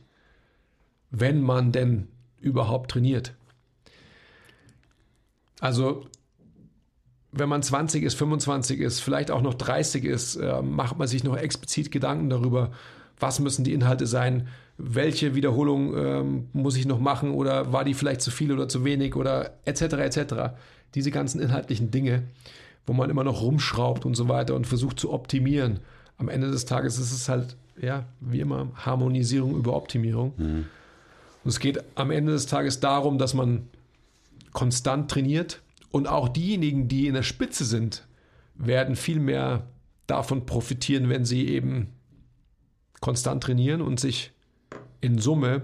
Wenn 1.12 1.42
man 1.42 1.72
denn 1.72 2.08
überhaupt 2.40 2.92
trainiert. 2.92 3.34
Also, 5.60 6.08
wenn 7.32 7.50
man 7.50 7.62
20 7.62 8.04
ist, 8.04 8.16
25 8.16 8.80
ist, 8.80 9.02
vielleicht 9.02 9.30
auch 9.30 9.42
noch 9.42 9.54
30 9.54 10.04
ist, 10.04 10.36
äh, 10.38 10.62
macht 10.62 10.98
man 10.98 11.08
sich 11.08 11.24
noch 11.24 11.38
explizit 11.38 11.92
Gedanken 11.92 12.30
darüber, 12.30 12.72
was 13.20 13.40
müssen 13.40 13.64
die 13.64 13.74
Inhalte 13.74 14.08
sein, 14.08 14.48
welche 14.78 15.36
Wiederholung 15.36 15.96
ähm, 15.98 16.48
muss 16.54 16.78
ich 16.78 16.86
noch 16.86 17.00
machen 17.00 17.32
oder 17.32 17.74
war 17.74 17.84
die 17.84 17.94
vielleicht 17.94 18.22
zu 18.22 18.32
viel 18.32 18.52
oder 18.52 18.70
zu 18.70 18.86
wenig 18.86 19.16
oder 19.16 19.52
etc. 19.66 19.82
etc. 19.82 20.34
Diese 20.96 21.12
ganzen 21.12 21.42
inhaltlichen 21.42 21.92
Dinge, 21.92 22.24
wo 22.88 22.94
man 22.94 23.10
immer 23.10 23.24
noch 23.24 23.42
rumschraubt 23.42 24.06
und 24.06 24.16
so 24.16 24.30
weiter 24.30 24.56
und 24.56 24.68
versucht 24.68 25.00
zu 25.00 25.12
optimieren. 25.12 25.80
Am 26.18 26.30
Ende 26.30 26.50
des 26.50 26.66
Tages 26.66 26.98
ist 26.98 27.12
es 27.12 27.28
halt, 27.28 27.58
ja, 27.82 28.06
wie 28.22 28.40
immer, 28.40 28.70
Harmonisierung 28.76 29.56
über 29.56 29.76
Optimierung. 29.76 30.34
Mhm. 30.38 30.66
Und 31.44 31.50
es 31.50 31.60
geht 31.60 31.84
am 31.96 32.12
Ende 32.12 32.32
des 32.32 32.46
Tages 32.46 32.80
darum, 32.80 33.18
dass 33.18 33.34
man 33.34 33.68
konstant 34.54 35.12
trainiert 35.12 35.62
und 35.92 36.08
auch 36.08 36.30
diejenigen, 36.30 36.88
die 36.88 37.08
in 37.08 37.14
der 37.14 37.24
Spitze 37.24 37.66
sind, 37.66 38.06
werden 38.56 38.96
viel 38.96 39.20
mehr 39.20 39.68
davon 40.08 40.46
profitieren, 40.46 41.10
wenn 41.10 41.26
sie 41.26 41.48
eben 41.48 41.88
konstant 43.00 43.44
trainieren 43.44 43.82
und 43.82 44.00
sich 44.00 44.32
in 45.02 45.20
Summe 45.20 45.64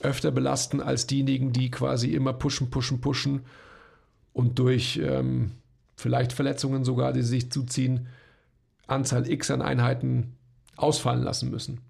öfter 0.00 0.30
belasten 0.30 0.80
als 0.80 1.06
diejenigen, 1.06 1.52
die 1.52 1.70
quasi 1.70 2.12
immer 2.12 2.32
pushen, 2.32 2.70
pushen, 2.70 3.00
pushen 3.00 3.44
und 4.32 4.58
durch 4.58 4.98
ähm, 5.02 5.52
vielleicht 5.96 6.32
Verletzungen 6.32 6.84
sogar, 6.84 7.12
die 7.12 7.22
sich 7.22 7.50
zuziehen, 7.50 8.08
Anzahl 8.86 9.28
X 9.28 9.50
an 9.50 9.62
Einheiten 9.62 10.36
ausfallen 10.76 11.22
lassen 11.22 11.50
müssen. 11.50 11.80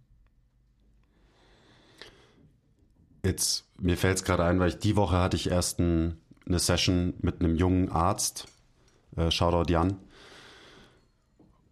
Jetzt, 3.25 3.65
mir 3.79 3.97
fällt 3.97 4.19
es 4.19 4.25
gerade 4.25 4.45
ein, 4.45 4.61
weil 4.61 4.69
ich 4.69 4.79
die 4.79 4.95
Woche 4.97 5.17
hatte 5.17 5.37
ich 5.37 5.51
erst 5.51 5.81
ein, 5.81 6.17
eine 6.47 6.61
Session 6.61 7.15
mit 7.21 7.41
einem 7.41 7.57
jungen 7.57 7.91
Arzt, 7.91 8.47
äh, 9.17 9.31
Shoutout 9.33 9.71
Jan, 9.71 9.97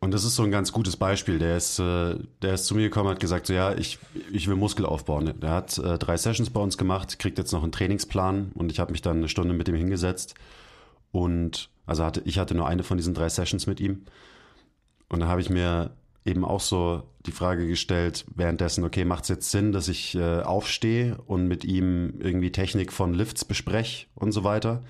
und 0.05 0.11
das 0.11 0.24
ist 0.24 0.36
so 0.36 0.42
ein 0.42 0.50
ganz 0.50 0.70
gutes 0.70 0.96
Beispiel. 0.98 1.38
Der 1.38 1.57
ist, 1.57 1.78
äh, 1.78 2.16
der 2.42 2.55
ist 2.55 2.66
zu 2.66 2.74
mir 2.74 2.82
gekommen, 2.82 3.09
hat 3.09 3.20
gesagt, 3.20 3.46
so 3.46 3.55
ja, 3.55 3.72
ich, 3.74 3.98
ich 4.30 4.46
will 4.48 4.55
Muskel 4.55 4.84
aufbauen. 4.84 5.32
Der 5.40 5.50
hat 5.50 5.78
äh, 5.78 5.98
drei 5.98 6.18
Sessions 6.18 6.50
bei 6.50 6.61
uns 6.61 6.76
gemacht, 6.76 7.18
kriegt 7.18 7.38
jetzt 7.38 7.52
noch 7.52 7.62
einen 7.62 7.72
Trainingsplan 7.72 8.52
und 8.55 8.70
ich 8.70 8.80
habe 8.80 8.92
mich 8.92 9.00
dann 9.00 9.16
eine 9.16 9.30
Stunde 9.30 9.55
mit 9.55 9.66
ihm 9.66 9.74
hingesetzt. 9.74 10.34
Und 11.11 11.70
also 11.86 12.05
hatte, 12.05 12.20
ich 12.26 12.38
hatte 12.38 12.55
nur 12.55 12.68
eine 12.68 12.82
von 12.82 12.98
diesen 12.98 13.14
drei 13.14 13.30
Sessions 13.30 13.66
mit 13.66 13.80
ihm. 13.80 14.05
Und 15.09 15.20
da 15.20 15.26
habe 15.26 15.40
ich 15.40 15.48
mir 15.48 15.92
eben 16.26 16.44
auch 16.44 16.61
so 16.61 17.05
die 17.24 17.32
Frage 17.32 17.66
gestellt, 17.66 18.26
währenddessen, 18.34 18.84
okay, 18.84 19.07
macht 19.07 19.22
es 19.22 19.30
jetzt 19.30 19.50
Sinn, 19.50 19.72
dass 19.72 19.88
ich 19.88 20.14
äh, 20.16 20.42
aufstehe 20.42 21.16
und 21.26 21.48
mit 21.48 21.64
ihm 21.64 22.20
irgendwie 22.20 22.52
Technik 22.52 22.92
von 22.92 23.14
Lifts 23.14 23.46
bespreche 23.46 24.05
und 24.16 24.32
so 24.32 24.44
weiter? 24.44 24.82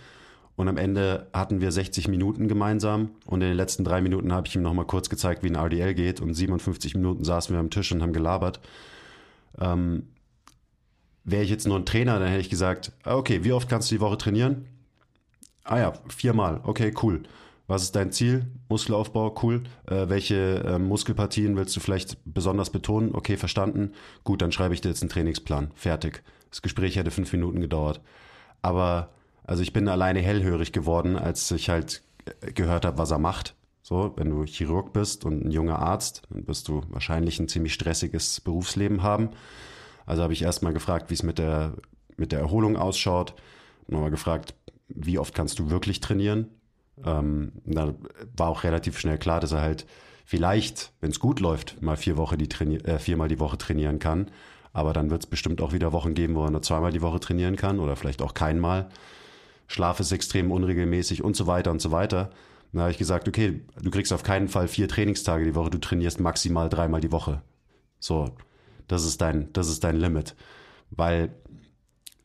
Und 0.56 0.68
am 0.68 0.76
Ende 0.76 1.28
hatten 1.32 1.60
wir 1.60 1.72
60 1.72 2.06
Minuten 2.08 2.46
gemeinsam 2.46 3.10
und 3.26 3.42
in 3.42 3.48
den 3.48 3.56
letzten 3.56 3.84
drei 3.84 4.00
Minuten 4.00 4.32
habe 4.32 4.46
ich 4.46 4.54
ihm 4.54 4.62
nochmal 4.62 4.86
kurz 4.86 5.10
gezeigt, 5.10 5.42
wie 5.42 5.48
ein 5.48 5.56
RDL 5.56 5.94
geht 5.94 6.20
und 6.20 6.32
57 6.34 6.94
Minuten 6.94 7.24
saßen 7.24 7.54
wir 7.54 7.60
am 7.60 7.70
Tisch 7.70 7.90
und 7.90 8.02
haben 8.02 8.12
gelabert. 8.12 8.60
Ähm, 9.60 10.04
Wäre 11.24 11.42
ich 11.42 11.50
jetzt 11.50 11.66
nur 11.66 11.78
ein 11.78 11.86
Trainer, 11.86 12.18
dann 12.18 12.28
hätte 12.28 12.42
ich 12.42 12.50
gesagt, 12.50 12.92
ah, 13.02 13.16
okay, 13.16 13.44
wie 13.44 13.52
oft 13.52 13.68
kannst 13.68 13.90
du 13.90 13.94
die 13.94 14.00
Woche 14.00 14.18
trainieren? 14.18 14.66
Ah 15.64 15.78
ja, 15.78 15.92
viermal, 16.08 16.60
okay, 16.64 16.92
cool. 17.02 17.22
Was 17.66 17.82
ist 17.82 17.96
dein 17.96 18.12
Ziel? 18.12 18.46
Muskelaufbau, 18.68 19.34
cool. 19.42 19.62
Äh, 19.86 20.10
welche 20.10 20.62
äh, 20.64 20.78
Muskelpartien 20.78 21.56
willst 21.56 21.74
du 21.74 21.80
vielleicht 21.80 22.18
besonders 22.26 22.68
betonen? 22.68 23.14
Okay, 23.14 23.38
verstanden. 23.38 23.92
Gut, 24.22 24.42
dann 24.42 24.52
schreibe 24.52 24.74
ich 24.74 24.82
dir 24.82 24.90
jetzt 24.90 25.02
einen 25.02 25.08
Trainingsplan. 25.08 25.70
Fertig. 25.74 26.22
Das 26.50 26.60
Gespräch 26.60 26.96
hätte 26.96 27.10
fünf 27.10 27.32
Minuten 27.32 27.62
gedauert. 27.62 28.02
Aber 28.60 29.14
also 29.44 29.62
ich 29.62 29.72
bin 29.72 29.88
alleine 29.88 30.20
hellhörig 30.20 30.72
geworden, 30.72 31.16
als 31.16 31.50
ich 31.50 31.68
halt 31.68 32.02
gehört 32.54 32.84
habe, 32.84 32.98
was 32.98 33.10
er 33.10 33.18
macht. 33.18 33.54
So, 33.82 34.14
wenn 34.16 34.30
du 34.30 34.44
Chirurg 34.44 34.94
bist 34.94 35.26
und 35.26 35.44
ein 35.44 35.50
junger 35.50 35.78
Arzt, 35.78 36.22
dann 36.30 36.46
wirst 36.48 36.68
du 36.68 36.82
wahrscheinlich 36.88 37.38
ein 37.38 37.48
ziemlich 37.48 37.74
stressiges 37.74 38.40
Berufsleben 38.40 39.02
haben. 39.02 39.30
Also 40.06 40.22
habe 40.22 40.32
ich 40.32 40.42
erstmal 40.42 40.72
gefragt, 40.72 41.10
wie 41.10 41.14
es 41.14 41.22
mit 41.22 41.38
der, 41.38 41.74
mit 42.16 42.32
der 42.32 42.38
Erholung 42.38 42.76
ausschaut. 42.76 43.34
Nochmal 43.86 44.10
gefragt, 44.10 44.54
wie 44.88 45.18
oft 45.18 45.34
kannst 45.34 45.58
du 45.58 45.68
wirklich 45.68 46.00
trainieren? 46.00 46.48
Ähm, 47.04 47.52
da 47.66 47.94
war 48.36 48.48
auch 48.48 48.64
relativ 48.64 48.98
schnell 48.98 49.18
klar, 49.18 49.40
dass 49.40 49.52
er 49.52 49.60
halt 49.60 49.86
vielleicht, 50.24 50.92
wenn 51.00 51.10
es 51.10 51.20
gut 51.20 51.40
läuft, 51.40 51.82
mal 51.82 51.96
vier 51.96 52.16
Woche 52.16 52.38
die 52.38 52.48
äh, 52.84 52.98
viermal 52.98 53.28
die 53.28 53.40
Woche 53.40 53.58
trainieren 53.58 53.98
kann. 53.98 54.30
Aber 54.72 54.92
dann 54.94 55.10
wird 55.10 55.24
es 55.24 55.30
bestimmt 55.30 55.60
auch 55.60 55.72
wieder 55.72 55.92
Wochen 55.92 56.14
geben, 56.14 56.34
wo 56.34 56.44
er 56.44 56.50
nur 56.50 56.62
zweimal 56.62 56.92
die 56.92 57.02
Woche 57.02 57.20
trainieren 57.20 57.56
kann 57.56 57.78
oder 57.80 57.96
vielleicht 57.96 58.22
auch 58.22 58.32
keinmal. 58.34 58.88
Schlaf 59.66 60.00
ist 60.00 60.12
extrem 60.12 60.50
unregelmäßig 60.50 61.22
und 61.22 61.36
so 61.36 61.46
weiter 61.46 61.70
und 61.70 61.80
so 61.80 61.90
weiter. 61.90 62.30
Dann 62.72 62.82
habe 62.82 62.90
ich 62.90 62.98
gesagt, 62.98 63.28
okay, 63.28 63.62
du 63.80 63.90
kriegst 63.90 64.12
auf 64.12 64.22
keinen 64.22 64.48
Fall 64.48 64.68
vier 64.68 64.88
Trainingstage 64.88 65.44
die 65.44 65.54
Woche, 65.54 65.70
du 65.70 65.78
trainierst 65.78 66.20
maximal 66.20 66.68
dreimal 66.68 67.00
die 67.00 67.12
Woche. 67.12 67.42
So, 68.00 68.34
das 68.88 69.04
ist 69.04 69.20
dein, 69.20 69.52
das 69.52 69.68
ist 69.68 69.84
dein 69.84 69.96
Limit. 69.96 70.34
Weil 70.90 71.34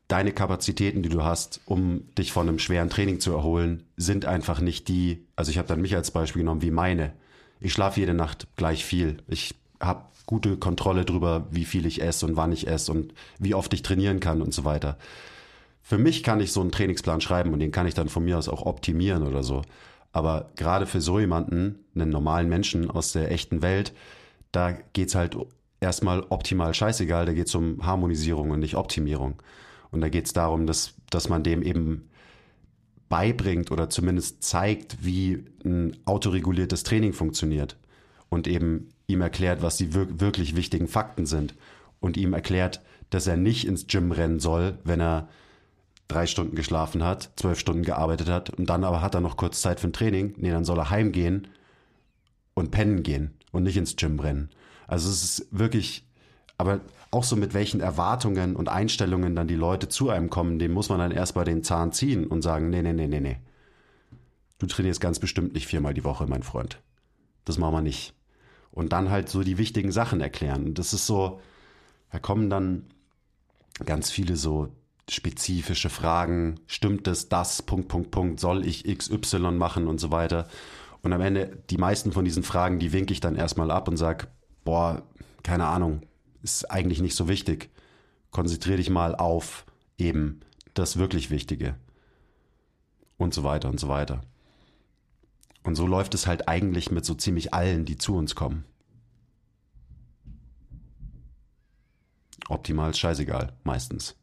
deine 0.08 0.32
Kapazitäten, 0.32 1.04
die 1.04 1.10
du 1.10 1.24
hast, 1.24 1.62
um 1.66 2.14
dich 2.16 2.32
von 2.32 2.50
einem 2.50 2.60
schweren 2.60 2.90
Training 2.90 3.20
zu 3.20 3.32
erholen, 3.32 3.84
sind 3.96 4.26
einfach 4.26 4.60
nicht 4.60 4.88
die, 4.88 5.28
also 5.36 5.52
ich 5.52 5.58
habe 5.58 5.68
dann 5.68 5.82
mich 5.82 5.96
als 5.96 6.12
Beispiel 6.12 6.42
genommen, 6.42 6.64
wie 6.64 6.72
meine. 6.72 7.14
Ich 7.62 7.72
schlafe 7.72 8.00
jede 8.00 8.14
Nacht 8.14 8.48
gleich 8.56 8.84
viel. 8.84 9.18
Ich 9.28 9.56
habe 9.80 10.06
gute 10.26 10.58
Kontrolle 10.58 11.06
darüber, 11.06 11.48
wie 11.52 11.66
viel 11.66 11.86
ich 11.86 12.02
esse 12.02 12.26
und 12.26 12.36
wann 12.36 12.52
ich 12.52 12.68
esse 12.68 12.92
und 12.92 13.14
wie 13.38 13.54
oft 13.54 13.74
ich 13.74 13.84
trainieren 13.84 14.20
kann 14.20 14.42
und 14.42 14.54
so 14.54 14.66
weiter. 14.66 14.98
Für 15.90 15.98
mich 15.98 16.22
kann 16.22 16.40
ich 16.40 16.52
so 16.52 16.62
einen 16.62 16.72
Trainingsplan 16.72 17.20
schreiben 17.20 17.52
und 17.52 17.62
den 17.62 17.72
kann 17.72 17.88
ich 17.88 17.96
dann 17.96 18.10
von 18.10 18.24
mir 18.24 18.38
aus 18.38 18.48
auch 18.48 18.68
optimieren 18.68 19.24
oder 19.24 19.42
so. 19.42 19.64
Aber 20.12 20.52
gerade 20.56 20.86
für 20.86 21.02
so 21.02 21.20
jemanden, 21.20 21.80
einen 21.96 22.12
normalen 22.12 22.48
Menschen 22.48 22.92
aus 22.92 23.12
der 23.12 23.32
echten 23.32 23.64
Welt, 23.64 23.92
da 24.52 24.74
geht's 24.94 25.16
halt 25.16 25.36
erstmal 25.80 26.24
optimal 26.30 26.76
scheißegal, 26.76 27.26
da 27.26 27.34
geht's 27.34 27.56
um 27.56 27.84
Harmonisierung 27.84 28.52
und 28.52 28.60
nicht 28.60 28.76
Optimierung. 28.76 29.42
Und 29.90 30.02
da 30.02 30.10
geht's 30.10 30.32
darum, 30.32 30.68
dass, 30.68 30.94
dass 31.10 31.28
man 31.28 31.42
dem 31.42 31.64
eben 31.64 32.12
beibringt 33.10 33.72
oder 33.72 33.90
zumindest 33.90 34.44
zeigt, 34.44 35.04
wie 35.04 35.44
ein 35.66 35.98
autoreguliertes 36.06 36.84
Training 36.84 37.14
funktioniert 37.14 37.78
und 38.30 38.48
eben 38.48 38.90
ihm 39.08 39.22
erklärt, 39.22 39.64
was 39.64 39.78
die 39.78 39.96
wir 39.96 40.22
wirklich 40.22 40.56
wichtigen 40.56 40.88
Fakten 40.88 41.26
sind 41.26 41.56
und 42.00 42.16
ihm 42.16 42.34
erklärt, 42.34 42.80
dass 43.10 43.26
er 43.26 43.38
nicht 43.38 43.66
ins 43.66 43.88
Gym 43.88 44.12
rennen 44.12 44.40
soll, 44.40 44.78
wenn 44.84 45.02
er 45.02 45.30
drei 46.10 46.26
Stunden 46.28 46.55
geschlafen 46.55 47.03
hat, 47.03 47.30
zwölf 47.38 47.60
Stunden 47.60 47.84
gearbeitet 47.84 48.28
hat 48.28 48.49
und 48.49 48.70
dann 48.70 48.84
aber 48.84 49.01
hat 49.01 49.16
er 49.16 49.22
noch 49.22 49.38
kurz 49.38 49.62
Zeit 49.62 49.80
für 49.80 49.88
ein 49.88 49.93
Training. 49.93 50.34
Nee, 50.38 50.49
dann 50.51 50.66
soll 50.66 50.80
er 50.80 50.89
heimgehen 50.89 51.47
und 52.55 52.72
pennen 52.72 53.03
gehen 53.03 53.36
und 53.51 53.64
nicht 53.64 53.78
ins 53.78 53.95
Gym 53.95 54.20
rennen. 54.20 54.49
Also 54.88 55.07
es 55.07 55.24
ist 55.24 55.47
wirklich, 55.51 56.05
aber 56.57 56.82
auch 57.12 57.24
so 57.24 57.36
mit 57.36 57.53
welchen 57.53 57.80
Erwartungen 57.80 58.55
und 58.55 58.70
Einstellungen 58.70 59.36
dann 59.36 59.47
die 59.47 59.55
Leute 59.55 59.88
zu 59.88 60.10
einem 60.10 60.32
kommen, 60.32 60.57
dem 60.57 60.74
muss 60.74 60.89
man 60.89 60.99
dann 60.99 61.12
erst 61.12 61.36
bei 61.36 61.43
den 61.43 61.64
Zahn 61.64 61.91
ziehen 61.91 62.26
und 62.26 62.41
sagen, 62.41 62.70
nee, 62.70 62.82
nee, 62.82 62.93
nee, 62.93 63.07
nee, 63.07 63.20
nee. 63.20 63.38
Du 64.57 64.66
trainierst 64.66 64.99
ganz 64.99 65.20
bestimmt 65.20 65.53
nicht 65.53 65.68
viermal 65.68 65.93
die 65.93 66.03
Woche, 66.03 66.26
mein 66.28 66.43
Freund. 66.43 66.82
Das 67.45 67.60
machen 67.60 67.76
wir 67.76 67.82
nicht. 67.82 68.14
Und 68.72 68.93
dann 68.93 69.12
halt 69.12 69.30
so 69.30 69.43
die 69.43 69.57
wichtigen 69.60 69.91
Sachen 69.91 70.22
erklären. 70.22 70.66
Und 70.66 70.80
das 70.80 70.93
ist 70.93 71.05
so, 71.05 71.39
da 72.12 72.20
kommen 72.20 72.49
dann 72.49 72.86
ganz 73.86 74.12
viele 74.12 74.36
so 74.36 74.70
spezifische 75.12 75.89
Fragen. 75.89 76.60
Stimmt 76.68 77.07
es, 77.07 77.30
das, 77.30 77.62
Punkt, 77.62 77.88
Punkt, 77.88 78.12
Punkt, 78.12 78.39
soll 78.39 78.66
ich 78.66 78.84
XY 78.84 79.51
machen 79.51 79.88
und 79.88 79.99
so 79.99 80.12
weiter. 80.12 80.47
Und 81.01 81.14
am 81.14 81.22
Ende, 81.22 81.64
die 81.70 81.78
meisten 81.78 82.12
von 82.12 82.26
diesen 82.26 82.43
Fragen, 82.43 82.80
die 82.80 82.91
winke 82.91 83.14
ich 83.14 83.20
dann 83.20 83.36
erstmal 83.36 83.72
ab 83.72 83.88
und 83.88 83.97
sage, 83.97 84.28
boah, 84.64 85.03
keine 85.43 85.66
Ahnung, 85.66 86.01
ist 86.43 86.70
eigentlich 86.70 87.01
nicht 87.01 87.16
so 87.16 87.28
wichtig. 87.28 87.70
Konzentriere 88.32 88.78
dich 88.78 88.89
mal 88.89 89.16
auf 89.16 89.66
eben 89.97 90.41
das 90.74 90.97
wirklich 90.97 91.32
Wichtige. 91.32 91.76
Und 93.18 93.34
so 93.34 93.43
weiter 93.43 93.70
und 93.70 93.80
so 93.80 93.88
weiter. 93.89 94.22
Und 95.64 95.76
so 95.76 95.86
läuft 95.86 96.14
es 96.14 96.26
halt 96.26 96.47
eigentlich 96.47 96.91
mit 96.91 97.05
so 97.05 97.16
ziemlich 97.16 97.53
allen, 97.53 97.86
die 97.86 97.97
zu 97.97 98.16
uns 98.16 98.36
kommen. 98.36 98.66
Optimal 102.47 102.95
scheißegal, 102.95 103.53
meistens 103.64 104.16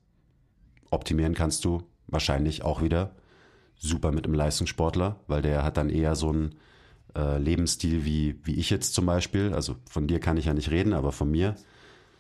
optimieren 0.97 1.35
kannst 1.35 1.65
du 1.65 1.83
wahrscheinlich 2.09 2.65
auch 2.65 2.83
wieder 2.83 3.13
super 3.77 4.11
mit 4.11 4.25
einem 4.25 4.35
Leistungssportler, 4.35 5.21
weil 5.29 5.43
der 5.43 5.63
hat 5.63 5.77
dann 5.77 5.91
eher 5.91 6.17
so 6.17 6.31
einen 6.31 6.55
äh, 7.15 7.39
Lebensstil 7.39 8.05
wie, 8.05 8.41
wie 8.45 8.55
ich 8.55 8.71
jetzt 8.71 8.95
zum 8.95 9.07
Beispiel. 9.07 9.53
Also 9.55 9.77
von 9.89 10.07
dir 10.07 10.19
kann 10.19 10.37
ich 10.37 10.47
ja 10.47 10.55
nicht 10.55 10.71
reden, 10.71 10.93
aber 10.93 11.13
von 11.13 11.31
mir. 11.31 11.55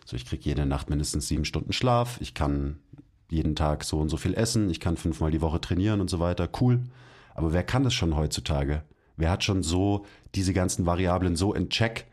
So, 0.04 0.16
ich 0.16 0.26
kriege 0.26 0.44
jede 0.44 0.66
Nacht 0.66 0.88
mindestens 0.88 1.28
sieben 1.28 1.44
Stunden 1.44 1.72
Schlaf. 1.72 2.20
Ich 2.20 2.34
kann 2.34 2.78
jeden 3.28 3.56
Tag 3.56 3.84
so 3.84 3.98
und 3.98 4.08
so 4.08 4.16
viel 4.16 4.34
essen. 4.34 4.70
Ich 4.70 4.80
kann 4.80 4.96
fünfmal 4.96 5.30
die 5.30 5.40
Woche 5.40 5.60
trainieren 5.60 6.00
und 6.00 6.08
so 6.08 6.20
weiter. 6.20 6.48
Cool. 6.60 6.80
Aber 7.34 7.52
wer 7.52 7.64
kann 7.64 7.82
das 7.82 7.94
schon 7.94 8.16
heutzutage? 8.16 8.82
Wer 9.16 9.30
hat 9.30 9.44
schon 9.44 9.62
so 9.62 10.06
diese 10.34 10.52
ganzen 10.52 10.86
Variablen 10.86 11.36
so 11.36 11.54
in 11.54 11.70
Check, 11.70 12.06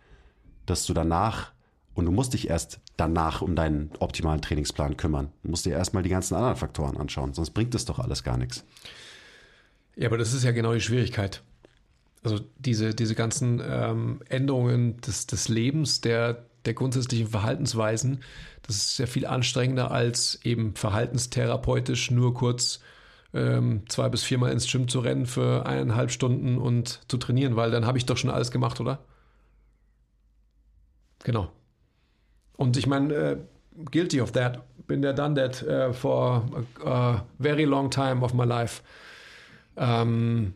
dass 0.66 0.86
du 0.86 0.94
danach 0.94 1.53
und 1.94 2.06
du 2.06 2.12
musst 2.12 2.34
dich 2.34 2.50
erst 2.50 2.80
danach 2.98 3.42
um 3.42 3.56
deinen 3.56 3.92
optimalen 4.00 4.42
Trainingsplan 4.42 4.98
kümmern. 4.98 5.32
Du 5.44 5.50
musst 5.50 5.66
dir 5.66 5.74
erstmal 5.74 6.04
die 6.04 6.10
ganzen 6.10 6.36
anderen 6.36 6.56
Faktoren 6.56 6.98
anschauen, 6.98 7.34
sonst 7.34 7.52
bringt 7.52 7.74
das 7.74 7.86
doch 7.86 8.00
alles 8.00 8.24
gar 8.24 8.38
nichts. 8.38 8.64
Ja, 9.96 10.08
aber 10.08 10.18
das 10.18 10.34
ist 10.34 10.44
ja 10.44 10.52
genau 10.52 10.74
die 10.74 10.82
Schwierigkeit. 10.82 11.44
Also 12.24 12.40
diese, 12.58 12.96
diese 12.96 13.16
ganzen 13.16 13.62
ähm, 13.64 14.22
Änderungen 14.30 15.00
des, 15.02 15.28
des 15.28 15.50
Lebens, 15.50 16.02
der, 16.02 16.46
der 16.66 16.74
grundsätzlichen 16.74 17.28
Verhaltensweisen, 17.28 18.24
das 18.64 18.78
ist 18.78 18.98
ja 18.98 19.06
viel 19.06 19.26
anstrengender 19.26 19.92
als 19.92 20.40
eben 20.44 20.76
verhaltenstherapeutisch 20.76 22.12
nur 22.12 22.34
kurz 22.34 22.80
ähm, 23.34 23.84
zwei 23.90 24.10
bis 24.10 24.24
viermal 24.24 24.52
ins 24.52 24.72
Gym 24.72 24.88
zu 24.88 25.00
rennen 25.00 25.26
für 25.26 25.66
eineinhalb 25.66 26.12
Stunden 26.12 26.58
und 26.58 27.02
zu 27.08 27.18
trainieren, 27.18 27.56
weil 27.56 27.72
dann 27.72 27.86
habe 27.86 27.98
ich 27.98 28.06
doch 28.06 28.18
schon 28.18 28.30
alles 28.30 28.52
gemacht, 28.52 28.80
oder? 28.80 29.00
Genau. 31.24 31.52
Und 32.58 32.78
ich 32.78 32.88
meine, 32.88 33.36
uh, 33.36 33.38
guilty 33.92 34.22
of 34.22 34.32
that. 34.34 34.62
Been 34.88 35.02
there, 35.02 35.14
done 35.14 35.36
that 35.36 35.64
uh, 35.64 35.94
for 35.94 36.46
a, 36.84 36.90
a, 36.90 37.26
very 37.40 37.64
long 37.64 37.90
time 37.90 38.24
of 38.24 38.34
my 38.34 38.44
life. 38.44 38.82
Ähm, 39.78 40.54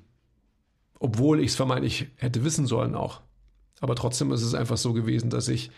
obwohl 0.99 1.39
ich 1.39 1.47
es 1.47 1.55
vermeintlich 1.55 2.07
hätte 2.17 2.43
wissen 2.43 2.65
sollen 2.65 2.95
auch. 2.95 3.21
Aber 3.79 3.95
trotzdem 3.95 4.31
ist 4.31 4.41
es 4.41 4.53
einfach 4.53 4.77
so 4.77 4.93
gewesen, 4.93 5.29
dass 5.29 5.47
ich 5.47 5.71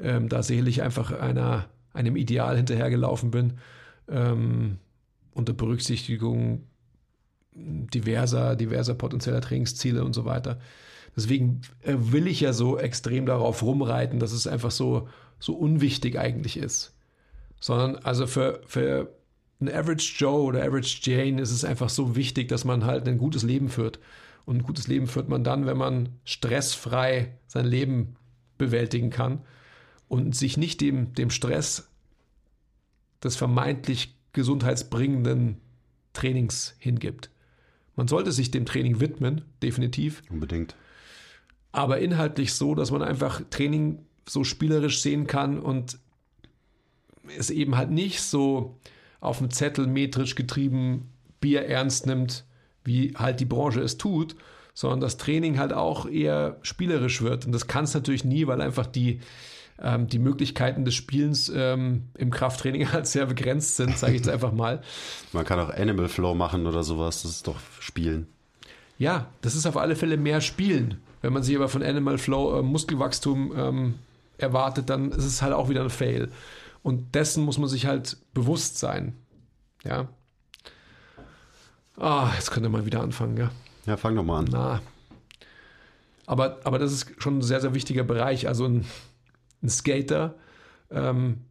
ähm, 0.00 0.28
da 0.28 0.42
selig 0.42 0.82
einfach 0.82 1.12
einer, 1.12 1.66
einem 1.92 2.16
Ideal 2.16 2.56
hinterhergelaufen 2.56 3.30
bin, 3.30 3.54
ähm, 4.08 4.78
unter 5.32 5.52
Berücksichtigung 5.52 6.64
diverser, 7.54 8.56
diverser 8.56 8.94
potenzieller 8.94 9.40
Trainingsziele 9.40 10.04
und 10.04 10.12
so 10.12 10.24
weiter. 10.24 10.58
Deswegen 11.16 11.62
äh, 11.82 11.94
will 11.96 12.26
ich 12.26 12.40
ja 12.40 12.52
so 12.52 12.78
extrem 12.78 13.26
darauf 13.26 13.62
rumreiten, 13.62 14.18
dass 14.18 14.32
es 14.32 14.46
einfach 14.46 14.70
so 14.70 15.08
so 15.38 15.54
unwichtig 15.54 16.18
eigentlich 16.18 16.56
ist. 16.56 16.94
Sondern 17.60 17.96
also 17.96 18.26
für, 18.26 18.60
für 18.66 19.14
einen 19.60 19.74
Average 19.74 20.14
Joe 20.18 20.42
oder 20.42 20.62
Average 20.62 21.00
Jane 21.02 21.40
ist 21.40 21.50
es 21.50 21.64
einfach 21.64 21.88
so 21.88 22.16
wichtig, 22.16 22.48
dass 22.48 22.64
man 22.64 22.84
halt 22.84 23.08
ein 23.08 23.18
gutes 23.18 23.42
Leben 23.42 23.68
führt. 23.68 23.98
Und 24.44 24.58
ein 24.58 24.62
gutes 24.62 24.86
Leben 24.86 25.08
führt 25.08 25.28
man 25.28 25.42
dann, 25.42 25.66
wenn 25.66 25.76
man 25.76 26.10
stressfrei 26.24 27.32
sein 27.46 27.66
Leben 27.66 28.16
bewältigen 28.58 29.10
kann 29.10 29.40
und 30.08 30.36
sich 30.36 30.56
nicht 30.56 30.80
dem, 30.80 31.14
dem 31.14 31.30
Stress 31.30 31.88
des 33.22 33.36
vermeintlich 33.36 34.14
gesundheitsbringenden 34.32 35.60
Trainings 36.12 36.76
hingibt. 36.78 37.30
Man 37.96 38.08
sollte 38.08 38.30
sich 38.30 38.50
dem 38.50 38.66
Training 38.66 39.00
widmen, 39.00 39.42
definitiv. 39.62 40.22
Unbedingt. 40.30 40.76
Aber 41.72 41.98
inhaltlich 41.98 42.54
so, 42.54 42.74
dass 42.74 42.90
man 42.90 43.02
einfach 43.02 43.42
Training 43.50 44.04
so 44.28 44.44
spielerisch 44.44 45.00
sehen 45.00 45.26
kann 45.26 45.58
und 45.58 45.98
es 47.38 47.50
eben 47.50 47.76
halt 47.76 47.90
nicht 47.90 48.20
so 48.20 48.76
auf 49.20 49.38
dem 49.38 49.50
Zettel 49.50 49.86
metrisch 49.86 50.34
getrieben 50.34 51.10
Bier 51.40 51.66
ernst 51.66 52.06
nimmt, 52.06 52.44
wie 52.84 53.14
halt 53.16 53.40
die 53.40 53.44
Branche 53.44 53.80
es 53.80 53.98
tut, 53.98 54.36
sondern 54.74 55.00
das 55.00 55.16
Training 55.16 55.58
halt 55.58 55.72
auch 55.72 56.06
eher 56.06 56.58
spielerisch 56.62 57.22
wird. 57.22 57.46
Und 57.46 57.52
das 57.52 57.66
kann 57.66 57.84
es 57.84 57.94
natürlich 57.94 58.24
nie, 58.24 58.46
weil 58.46 58.60
einfach 58.60 58.86
die, 58.86 59.20
ähm, 59.82 60.06
die 60.06 60.18
Möglichkeiten 60.18 60.84
des 60.84 60.94
Spielens 60.94 61.50
ähm, 61.54 62.04
im 62.14 62.30
Krafttraining 62.30 62.92
halt 62.92 63.06
sehr 63.06 63.26
begrenzt 63.26 63.76
sind, 63.76 63.96
sage 63.98 64.12
ich 64.12 64.18
jetzt 64.20 64.28
einfach 64.28 64.52
mal. 64.52 64.82
Man 65.32 65.44
kann 65.44 65.58
auch 65.58 65.70
Animal 65.70 66.08
Flow 66.08 66.34
machen 66.34 66.66
oder 66.66 66.82
sowas, 66.82 67.22
das 67.22 67.32
ist 67.32 67.46
doch 67.46 67.58
Spielen. 67.80 68.26
Ja, 68.98 69.26
das 69.42 69.54
ist 69.54 69.66
auf 69.66 69.76
alle 69.76 69.96
Fälle 69.96 70.16
mehr 70.16 70.40
Spielen. 70.40 71.00
Wenn 71.22 71.32
man 71.32 71.42
sich 71.42 71.56
aber 71.56 71.68
von 71.68 71.82
Animal 71.82 72.18
Flow 72.18 72.58
äh, 72.58 72.62
Muskelwachstum 72.62 73.52
ähm, 73.56 73.94
erwartet, 74.38 74.90
dann 74.90 75.12
ist 75.12 75.24
es 75.24 75.42
halt 75.42 75.52
auch 75.52 75.68
wieder 75.68 75.82
ein 75.82 75.90
Fail. 75.90 76.30
Und 76.82 77.14
dessen 77.14 77.44
muss 77.44 77.58
man 77.58 77.68
sich 77.68 77.86
halt 77.86 78.16
bewusst 78.32 78.78
sein. 78.78 79.16
Ja. 79.84 80.08
Ah, 81.96 82.30
jetzt 82.34 82.50
könnte 82.50 82.68
man 82.68 82.86
wieder 82.86 83.00
anfangen, 83.00 83.36
ja. 83.36 83.50
Ja, 83.86 83.96
fang 83.96 84.14
doch 84.14 84.24
mal 84.24 84.40
an. 84.40 84.48
Na. 84.50 84.82
Aber, 86.26 86.60
aber 86.64 86.78
das 86.78 86.92
ist 86.92 87.22
schon 87.22 87.38
ein 87.38 87.42
sehr, 87.42 87.60
sehr 87.60 87.74
wichtiger 87.74 88.04
Bereich. 88.04 88.48
Also 88.48 88.66
ein, 88.66 88.84
ein 89.62 89.68
Skater, 89.68 90.34
ähm, 90.90 91.44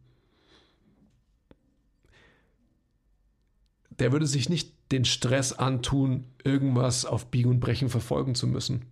der 3.90 4.12
würde 4.12 4.26
sich 4.26 4.48
nicht 4.48 4.74
den 4.92 5.04
Stress 5.04 5.52
antun, 5.52 6.24
irgendwas 6.44 7.04
auf 7.04 7.26
Biegen 7.26 7.50
und 7.50 7.60
Brechen 7.60 7.88
verfolgen 7.88 8.34
zu 8.34 8.46
müssen. 8.46 8.86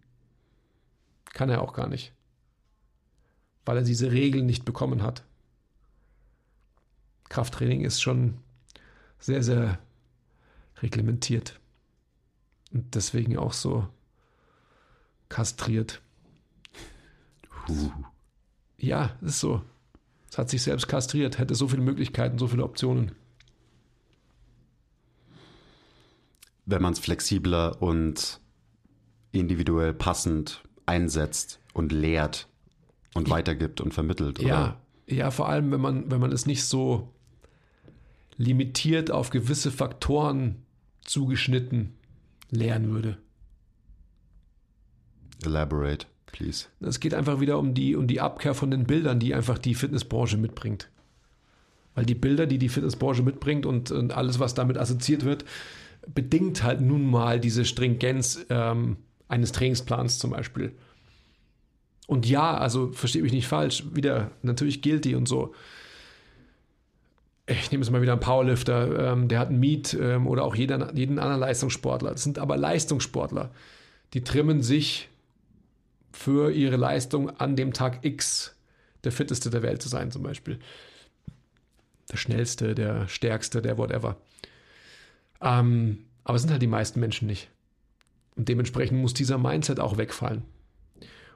Kann 1.32 1.50
er 1.50 1.62
auch 1.62 1.74
gar 1.74 1.86
nicht 1.86 2.12
weil 3.64 3.78
er 3.78 3.82
diese 3.82 4.12
Regeln 4.12 4.46
nicht 4.46 4.64
bekommen 4.64 5.02
hat. 5.02 5.24
Krafttraining 7.28 7.84
ist 7.84 8.00
schon 8.00 8.38
sehr, 9.18 9.42
sehr 9.42 9.78
reglementiert 10.82 11.58
und 12.72 12.94
deswegen 12.94 13.38
auch 13.38 13.52
so 13.52 13.86
kastriert. 15.28 16.02
Uh. 17.68 17.90
Ja, 18.76 19.16
ist 19.22 19.40
so. 19.40 19.62
Es 20.30 20.36
hat 20.36 20.50
sich 20.50 20.62
selbst 20.62 20.88
kastriert, 20.88 21.38
hätte 21.38 21.54
so 21.54 21.68
viele 21.68 21.82
Möglichkeiten, 21.82 22.38
so 22.38 22.48
viele 22.48 22.64
Optionen. 22.64 23.12
wenn 26.66 26.82
man 26.82 26.92
es 26.92 26.98
flexibler 26.98 27.80
und 27.82 28.40
individuell 29.32 29.92
passend 29.92 30.62
einsetzt 30.86 31.60
und 31.72 31.92
lehrt 31.92 32.48
und 33.14 33.30
weitergibt 33.30 33.80
und 33.80 33.94
vermittelt. 33.94 34.40
Oder? 34.40 34.48
Ja, 34.48 34.80
ja, 35.06 35.30
vor 35.30 35.48
allem, 35.48 35.70
wenn 35.70 35.80
man, 35.80 36.10
wenn 36.10 36.20
man 36.20 36.32
es 36.32 36.46
nicht 36.46 36.64
so 36.64 37.12
limitiert 38.36 39.10
auf 39.10 39.30
gewisse 39.30 39.70
Faktoren 39.70 40.62
zugeschnitten 41.02 41.94
lernen 42.50 42.90
würde. 42.90 43.18
Elaborate, 45.44 46.06
please. 46.26 46.66
Es 46.80 47.00
geht 47.00 47.14
einfach 47.14 47.40
wieder 47.40 47.58
um 47.58 47.74
die, 47.74 47.96
um 47.96 48.06
die 48.06 48.20
Abkehr 48.20 48.54
von 48.54 48.70
den 48.70 48.84
Bildern, 48.84 49.20
die 49.20 49.34
einfach 49.34 49.58
die 49.58 49.74
Fitnessbranche 49.74 50.36
mitbringt. 50.36 50.90
Weil 51.94 52.06
die 52.06 52.14
Bilder, 52.14 52.46
die 52.46 52.58
die 52.58 52.68
Fitnessbranche 52.68 53.22
mitbringt 53.22 53.66
und, 53.66 53.90
und 53.90 54.12
alles, 54.12 54.40
was 54.40 54.54
damit 54.54 54.78
assoziiert 54.78 55.24
wird, 55.24 55.44
bedingt 56.12 56.62
halt 56.62 56.80
nun 56.80 57.08
mal 57.08 57.38
diese 57.38 57.64
Stringenz 57.64 58.44
ähm, 58.48 58.96
eines 59.28 59.52
Trainingsplans 59.52 60.18
zum 60.18 60.30
Beispiel. 60.30 60.72
Und 62.06 62.26
ja, 62.28 62.56
also 62.56 62.92
verstehe 62.92 63.22
mich 63.22 63.32
nicht 63.32 63.46
falsch, 63.46 63.84
wieder 63.92 64.30
natürlich 64.42 64.82
guilty 64.82 65.14
und 65.14 65.26
so. 65.26 65.54
Ich 67.46 67.70
nehme 67.70 67.84
jetzt 67.84 67.90
mal 67.90 68.02
wieder 68.02 68.12
einen 68.12 68.20
Powerlifter, 68.20 69.12
ähm, 69.12 69.28
der 69.28 69.38
hat 69.38 69.50
ein 69.50 69.60
Meet 69.60 69.94
ähm, 69.94 70.26
oder 70.26 70.44
auch 70.44 70.54
jeder, 70.54 70.94
jeden 70.94 71.18
anderen 71.18 71.40
Leistungssportler. 71.40 72.12
Das 72.12 72.22
sind 72.22 72.38
aber 72.38 72.56
Leistungssportler. 72.56 73.50
Die 74.14 74.24
trimmen 74.24 74.62
sich 74.62 75.08
für 76.12 76.52
ihre 76.52 76.76
Leistung 76.76 77.30
an 77.38 77.56
dem 77.56 77.72
Tag 77.72 78.04
X 78.04 78.54
der 79.02 79.12
fitteste 79.12 79.50
der 79.50 79.62
Welt 79.62 79.82
zu 79.82 79.88
sein, 79.88 80.10
zum 80.10 80.22
Beispiel. 80.22 80.58
Der 82.10 82.16
schnellste, 82.16 82.74
der 82.74 83.08
stärkste, 83.08 83.60
der 83.60 83.76
whatever. 83.76 84.16
Ähm, 85.40 86.04
aber 86.22 86.36
es 86.36 86.42
sind 86.42 86.50
halt 86.50 86.62
die 86.62 86.66
meisten 86.66 87.00
Menschen 87.00 87.26
nicht. 87.26 87.50
Und 88.36 88.48
dementsprechend 88.48 89.00
muss 89.00 89.14
dieser 89.14 89.38
Mindset 89.38 89.80
auch 89.80 89.98
wegfallen. 89.98 90.42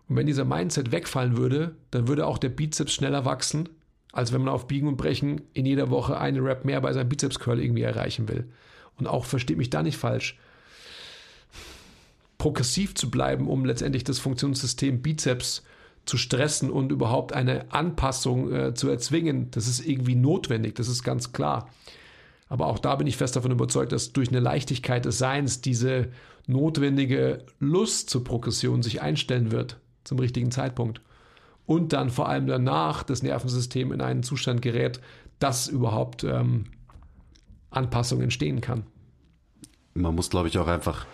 Und 0.09 0.17
wenn 0.17 0.27
dieser 0.27 0.45
Mindset 0.45 0.91
wegfallen 0.91 1.37
würde, 1.37 1.75
dann 1.91 2.09
würde 2.09 2.27
auch 2.27 2.39
der 2.39 2.49
Bizeps 2.49 2.93
schneller 2.93 3.25
wachsen, 3.25 3.69
als 4.13 4.33
wenn 4.33 4.41
man 4.41 4.53
auf 4.53 4.67
Biegen 4.67 4.89
und 4.89 4.97
Brechen 4.97 5.43
in 5.53 5.67
jeder 5.67 5.91
Woche 5.91 6.19
eine 6.19 6.43
Rap 6.43 6.65
mehr 6.65 6.81
bei 6.81 6.93
seinem 6.93 7.11
Bizeps-Curl 7.11 7.61
irgendwie 7.61 7.83
erreichen 7.83 8.29
will. 8.29 8.49
Und 8.97 9.07
auch, 9.07 9.27
versteht 9.27 9.59
mich 9.59 9.71
da 9.71 9.83
nicht 9.83 9.99
falsch, 9.99 10.39
progressiv 12.39 12.95
zu 12.95 13.11
bleiben, 13.11 13.49
um 13.49 13.65
letztendlich 13.65 14.05
das 14.05 14.19
Funktionssystem 14.19 15.03
Bizeps 15.03 15.63
zu 16.07 16.17
stressen 16.17 16.71
und 16.71 16.91
überhaupt 16.91 17.35
eine 17.35 17.71
Anpassung 17.71 18.51
äh, 18.51 18.75
zu 18.75 18.89
erzwingen, 18.89 19.51
das 19.51 19.69
ist 19.69 19.87
irgendwie 19.87 20.15
notwendig, 20.15 20.75
das 20.77 20.89
ist 20.89 21.03
ganz 21.03 21.33
klar. 21.33 21.69
Aber 22.49 22.69
auch 22.69 22.79
da 22.79 22.97
bin 22.97 23.07
ich 23.07 23.19
fest 23.19 23.37
davon 23.37 23.51
überzeugt, 23.51 23.93
dass 23.93 24.15
durch 24.15 24.31
eine 24.31 24.41
Leichtigkeit 24.41 25.05
des 25.05 25.19
Seins 25.19 25.61
diese 25.61 26.09
notwendige 26.47 27.45
Lust 27.61 28.09
zur 28.09 28.25
Progression 28.25 28.83
sich 28.83 29.03
einstellen 29.03 29.53
wird 29.53 29.79
zum 30.09 30.19
richtigen 30.19 30.51
Zeitpunkt. 30.51 31.01
Und 31.67 31.93
dann 31.93 32.11
vor 32.11 32.29
allem 32.29 32.47
danach 32.47 33.03
das 33.03 33.23
Nervensystem 33.23 33.93
in 33.93 34.01
einen 34.01 34.23
Zustand 34.23 34.63
gerät, 34.63 35.01
dass 35.39 35.69
überhaupt 35.69 36.25
ähm, 36.25 36.65
Anpassung 37.71 38.23
entstehen 38.23 38.61
kann. 38.61 38.85
Man 39.95 40.15
muss, 40.15 40.31
glaube 40.31 40.49
ich, 40.49 40.59
auch 40.59 40.67
einfach 40.67 41.07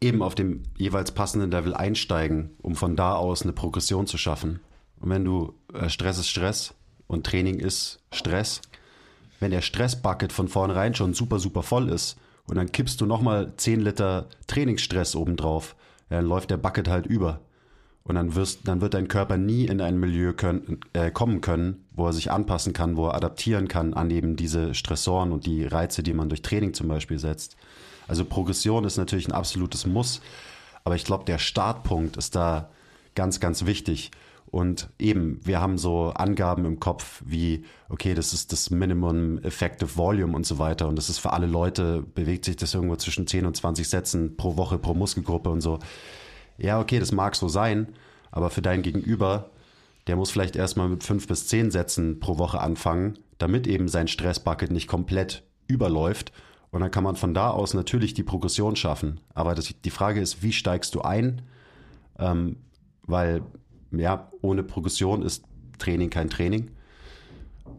eben 0.00 0.22
auf 0.22 0.34
dem 0.34 0.62
jeweils 0.76 1.12
passenden 1.12 1.50
Level 1.50 1.74
einsteigen, 1.74 2.50
um 2.60 2.74
von 2.74 2.96
da 2.96 3.14
aus 3.14 3.42
eine 3.42 3.52
Progression 3.52 4.06
zu 4.06 4.18
schaffen. 4.18 4.60
Und 5.00 5.10
wenn 5.10 5.24
du 5.24 5.54
äh, 5.72 5.88
Stress 5.88 6.18
ist 6.18 6.28
Stress 6.28 6.74
und 7.06 7.26
Training 7.26 7.58
ist 7.58 8.00
Stress, 8.12 8.60
wenn 9.40 9.50
der 9.50 9.62
Stressbucket 9.62 10.32
von 10.32 10.48
vornherein 10.48 10.94
schon 10.94 11.14
super, 11.14 11.38
super 11.38 11.62
voll 11.62 11.88
ist 11.88 12.18
und 12.46 12.56
dann 12.56 12.70
kippst 12.72 13.00
du 13.00 13.06
nochmal 13.06 13.54
10 13.56 13.80
Liter 13.80 14.28
Trainingsstress 14.46 15.16
obendrauf, 15.16 15.74
dann 16.10 16.26
läuft 16.26 16.50
der 16.50 16.58
Bucket 16.58 16.88
halt 16.88 17.06
über. 17.06 17.40
Und 18.02 18.14
dann, 18.14 18.34
wirst, 18.34 18.60
dann 18.64 18.80
wird 18.80 18.94
dein 18.94 19.08
Körper 19.08 19.36
nie 19.36 19.66
in 19.66 19.80
ein 19.80 20.00
Milieu 20.00 20.32
können, 20.32 20.80
äh, 20.94 21.10
kommen 21.10 21.40
können, 21.40 21.84
wo 21.92 22.06
er 22.06 22.12
sich 22.12 22.30
anpassen 22.30 22.72
kann, 22.72 22.96
wo 22.96 23.08
er 23.08 23.14
adaptieren 23.14 23.68
kann 23.68 23.94
an 23.94 24.10
eben 24.10 24.36
diese 24.36 24.74
Stressoren 24.74 25.32
und 25.32 25.46
die 25.46 25.64
Reize, 25.64 26.02
die 26.02 26.14
man 26.14 26.28
durch 26.28 26.42
Training 26.42 26.74
zum 26.74 26.88
Beispiel 26.88 27.18
setzt. 27.18 27.56
Also 28.08 28.24
Progression 28.24 28.84
ist 28.84 28.96
natürlich 28.96 29.28
ein 29.28 29.32
absolutes 29.32 29.86
Muss, 29.86 30.20
aber 30.82 30.96
ich 30.96 31.04
glaube, 31.04 31.24
der 31.24 31.38
Startpunkt 31.38 32.16
ist 32.16 32.34
da 32.34 32.70
ganz, 33.14 33.38
ganz 33.38 33.66
wichtig. 33.66 34.10
Und 34.50 34.88
eben, 34.98 35.40
wir 35.44 35.60
haben 35.60 35.78
so 35.78 36.10
Angaben 36.10 36.64
im 36.64 36.80
Kopf 36.80 37.22
wie, 37.24 37.64
okay, 37.88 38.14
das 38.14 38.32
ist 38.32 38.50
das 38.50 38.70
Minimum 38.70 39.38
Effective 39.44 39.96
Volume 39.96 40.34
und 40.34 40.44
so 40.44 40.58
weiter. 40.58 40.88
Und 40.88 40.96
das 40.96 41.08
ist 41.08 41.18
für 41.18 41.32
alle 41.32 41.46
Leute, 41.46 42.02
bewegt 42.14 42.44
sich 42.44 42.56
das 42.56 42.74
irgendwo 42.74 42.96
zwischen 42.96 43.28
10 43.28 43.46
und 43.46 43.56
20 43.56 43.88
Sätzen 43.88 44.36
pro 44.36 44.56
Woche, 44.56 44.78
pro 44.78 44.94
Muskelgruppe 44.94 45.50
und 45.50 45.60
so. 45.60 45.78
Ja, 46.60 46.80
okay, 46.80 46.98
das 46.98 47.12
mag 47.12 47.34
so 47.36 47.48
sein, 47.48 47.88
aber 48.30 48.50
für 48.50 48.62
dein 48.62 48.82
Gegenüber, 48.82 49.50
der 50.06 50.16
muss 50.16 50.30
vielleicht 50.30 50.56
erstmal 50.56 50.88
mit 50.88 51.04
5 51.04 51.26
bis 51.26 51.48
10 51.48 51.70
Sätzen 51.70 52.20
pro 52.20 52.38
Woche 52.38 52.60
anfangen, 52.60 53.18
damit 53.38 53.66
eben 53.66 53.88
sein 53.88 54.08
Stressbucket 54.08 54.70
nicht 54.70 54.86
komplett 54.86 55.42
überläuft. 55.66 56.32
Und 56.70 56.82
dann 56.82 56.90
kann 56.90 57.04
man 57.04 57.16
von 57.16 57.34
da 57.34 57.50
aus 57.50 57.74
natürlich 57.74 58.14
die 58.14 58.22
Progression 58.22 58.76
schaffen. 58.76 59.20
Aber 59.34 59.54
das, 59.54 59.74
die 59.84 59.90
Frage 59.90 60.20
ist, 60.20 60.42
wie 60.42 60.52
steigst 60.52 60.94
du 60.94 61.00
ein? 61.00 61.42
Ähm, 62.18 62.56
weil 63.06 63.42
ja, 63.90 64.30
ohne 64.40 64.62
Progression 64.62 65.22
ist 65.22 65.44
Training 65.78 66.10
kein 66.10 66.30
Training. 66.30 66.70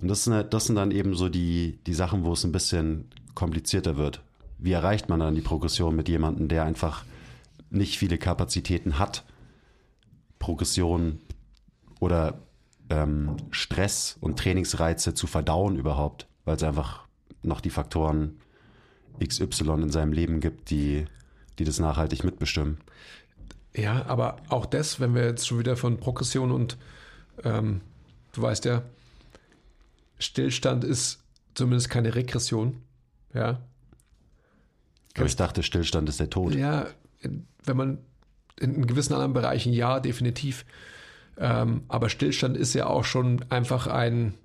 Und 0.02 0.08
das 0.08 0.24
sind, 0.24 0.54
das 0.54 0.66
sind 0.66 0.76
dann 0.76 0.92
eben 0.92 1.14
so 1.16 1.30
die, 1.30 1.80
die 1.86 1.94
Sachen, 1.94 2.26
wo 2.26 2.34
es 2.34 2.44
ein 2.44 2.52
bisschen 2.52 3.10
komplizierter 3.36 3.98
wird. 3.98 4.22
Wie 4.58 4.72
erreicht 4.72 5.10
man 5.10 5.20
dann 5.20 5.36
die 5.36 5.42
Progression 5.42 5.96
mit 5.96 6.10
jemandem, 6.10 6.48
der 6.48 6.64
einfach 6.64 7.06
nicht 7.72 7.98
viele 7.98 8.18
Kapazitäten 8.18 9.00
hat, 9.00 9.26
Progression 10.40 11.20
oder 12.00 12.40
ähm, 12.90 13.38
Stress 13.52 14.18
und 14.20 14.38
Trainingsreize 14.38 15.14
zu 15.14 15.26
verdauen 15.26 15.78
überhaupt, 15.78 16.28
weil 16.46 16.58
es 16.58 16.64
einfach 16.64 17.08
noch 17.42 17.62
die 17.62 17.70
Faktoren 17.70 18.40
XY 19.26 19.84
in 19.84 19.90
seinem 19.90 20.14
Leben 20.14 20.40
gibt, 20.40 20.70
die, 20.70 21.06
die 21.58 21.64
das 21.64 21.80
nachhaltig 21.80 22.24
mitbestimmen. 22.24 22.78
Ja, 23.76 24.06
aber 24.06 24.38
auch 24.50 24.66
das, 24.66 25.00
wenn 25.00 25.16
wir 25.16 25.26
jetzt 25.26 25.48
schon 25.48 25.60
wieder 25.60 25.78
von 25.78 25.98
Progression 25.98 26.52
und 26.52 26.78
ähm, 27.44 27.82
du 28.34 28.42
weißt 28.42 28.66
ja, 28.66 28.84
Stillstand 30.20 30.84
ist 30.84 31.24
zumindest 31.54 31.90
keine 31.90 32.14
Regression. 32.16 32.82
Ja. 33.34 33.62
Aber 35.16 35.26
ich 35.26 35.36
dachte, 35.36 35.64
Stillstand 35.64 36.10
ist 36.10 36.20
der 36.20 36.30
Tod. 36.30 36.56
Ja, 36.56 36.88
wenn 37.66 37.78
man 37.78 37.98
in 38.60 38.86
gewissen 38.86 39.14
anderen 39.14 39.34
Bereichen 39.34 39.74
ja, 39.74 40.00
definitiv. 40.00 40.66
Ähm, 41.38 41.84
aber 41.88 42.10
Stillstand 42.10 42.58
ist 42.58 42.74
ja 42.74 42.88
auch 42.88 43.04
schon 43.04 43.44
einfach 43.50 43.88
ein, 43.88 44.36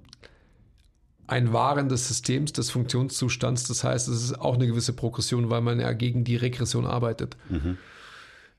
ein 1.26 1.52
Wahren 1.52 1.88
des 1.88 2.08
Systems, 2.08 2.52
des 2.52 2.70
Funktionszustands. 2.70 3.68
Das 3.68 3.84
heißt, 3.84 4.08
es 4.08 4.22
ist 4.22 4.40
auch 4.40 4.54
eine 4.54 4.66
gewisse 4.66 4.92
Progression, 4.92 5.50
weil 5.50 5.60
man 5.60 5.80
ja 5.80 5.92
gegen 5.92 6.24
die 6.24 6.36
Regression 6.36 6.86
arbeitet. 6.86 7.36
Mhm. 7.48 7.76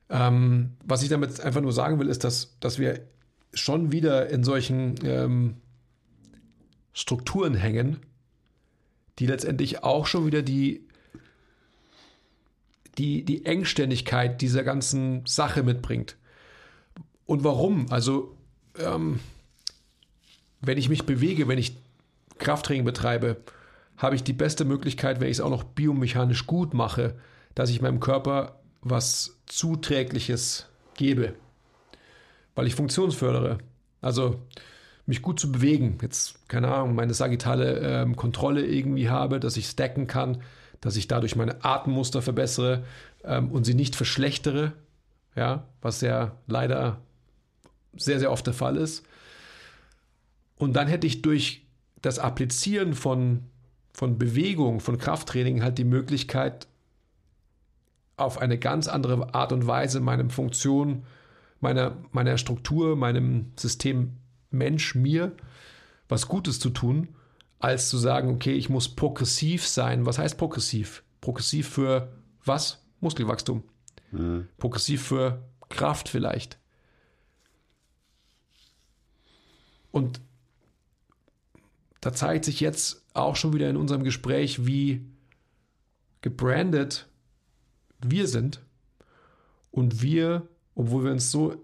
Ähm, 0.09 0.73
was 0.85 1.03
ich 1.03 1.09
damit 1.09 1.39
einfach 1.41 1.61
nur 1.61 1.73
sagen 1.73 1.99
will, 1.99 2.09
ist, 2.09 2.23
dass, 2.23 2.57
dass 2.59 2.79
wir 2.79 3.01
schon 3.53 3.91
wieder 3.91 4.29
in 4.29 4.43
solchen 4.43 4.95
ähm, 5.03 5.55
Strukturen 6.93 7.53
hängen, 7.55 7.97
die 9.19 9.25
letztendlich 9.25 9.83
auch 9.83 10.05
schon 10.05 10.25
wieder 10.25 10.41
die, 10.41 10.86
die, 12.97 13.23
die 13.23 13.45
Engständigkeit 13.45 14.41
dieser 14.41 14.63
ganzen 14.63 15.25
Sache 15.25 15.63
mitbringt. 15.63 16.15
Und 17.25 17.43
warum? 17.43 17.91
Also, 17.91 18.35
ähm, 18.79 19.19
wenn 20.61 20.77
ich 20.77 20.89
mich 20.89 21.05
bewege, 21.05 21.47
wenn 21.47 21.59
ich 21.59 21.77
Krafttraining 22.37 22.85
betreibe, 22.85 23.37
habe 23.97 24.15
ich 24.15 24.23
die 24.23 24.33
beste 24.33 24.65
Möglichkeit, 24.65 25.19
wenn 25.19 25.27
ich 25.27 25.37
es 25.37 25.41
auch 25.41 25.49
noch 25.49 25.63
biomechanisch 25.63 26.47
gut 26.47 26.73
mache, 26.73 27.15
dass 27.55 27.69
ich 27.69 27.81
meinem 27.81 27.99
Körper 27.99 28.59
was 28.81 29.39
Zuträgliches 29.47 30.67
gebe, 30.95 31.33
weil 32.55 32.67
ich 32.67 32.75
funktionsfördere. 32.75 33.57
Also 34.01 34.39
mich 35.07 35.21
gut 35.21 35.39
zu 35.39 35.51
bewegen, 35.51 35.97
jetzt 36.01 36.47
keine 36.47 36.67
Ahnung, 36.67 36.95
meine 36.95 37.13
sagittale 37.13 37.79
ähm, 37.79 38.15
Kontrolle 38.15 38.65
irgendwie 38.65 39.09
habe, 39.09 39.39
dass 39.39 39.57
ich 39.57 39.67
stacken 39.67 40.05
kann, 40.05 40.43
dass 40.81 40.95
ich 40.95 41.07
dadurch 41.07 41.35
meine 41.35 41.63
Atemmuster 41.63 42.21
verbessere 42.21 42.83
ähm, 43.23 43.51
und 43.51 43.63
sie 43.65 43.73
nicht 43.73 43.95
verschlechtere, 43.95 44.73
ja, 45.35 45.65
was 45.81 46.01
ja 46.01 46.33
leider 46.47 46.99
sehr, 47.95 48.19
sehr 48.19 48.31
oft 48.31 48.45
der 48.45 48.53
Fall 48.53 48.77
ist. 48.77 49.05
Und 50.57 50.73
dann 50.73 50.87
hätte 50.87 51.07
ich 51.07 51.21
durch 51.21 51.65
das 52.01 52.19
Applizieren 52.19 52.93
von, 52.93 53.43
von 53.93 54.17
Bewegung, 54.17 54.79
von 54.79 54.97
Krafttraining 54.97 55.63
halt 55.63 55.77
die 55.77 55.83
Möglichkeit, 55.83 56.67
auf 58.17 58.39
eine 58.39 58.57
ganz 58.57 58.87
andere 58.87 59.33
Art 59.35 59.51
und 59.51 59.67
Weise 59.67 59.99
meinem 59.99 60.31
Funktion, 60.31 61.05
meiner, 61.59 61.95
meiner 62.11 62.37
Struktur, 62.37 62.95
meinem 62.95 63.51
System 63.55 64.17
Mensch, 64.49 64.95
mir 64.95 65.33
was 66.09 66.27
Gutes 66.27 66.59
zu 66.59 66.69
tun, 66.69 67.09
als 67.59 67.89
zu 67.89 67.97
sagen, 67.97 68.29
okay, 68.29 68.53
ich 68.53 68.69
muss 68.69 68.89
progressiv 68.89 69.67
sein. 69.67 70.05
Was 70.05 70.19
heißt 70.19 70.37
progressiv? 70.37 71.03
Progressiv 71.21 71.69
für 71.69 72.11
was? 72.45 72.85
Muskelwachstum. 72.99 73.63
Mhm. 74.11 74.47
Progressiv 74.57 75.03
für 75.03 75.43
Kraft 75.69 76.09
vielleicht. 76.09 76.59
Und 79.91 80.21
da 82.01 82.13
zeigt 82.13 82.45
sich 82.45 82.59
jetzt 82.59 83.03
auch 83.13 83.35
schon 83.35 83.53
wieder 83.53 83.69
in 83.69 83.77
unserem 83.77 84.03
Gespräch, 84.03 84.65
wie 84.65 85.05
gebrandet 86.21 87.07
wir 87.99 88.27
sind 88.27 88.61
und 89.71 90.01
wir, 90.01 90.47
obwohl 90.75 91.05
wir 91.05 91.11
uns 91.11 91.31
so 91.31 91.55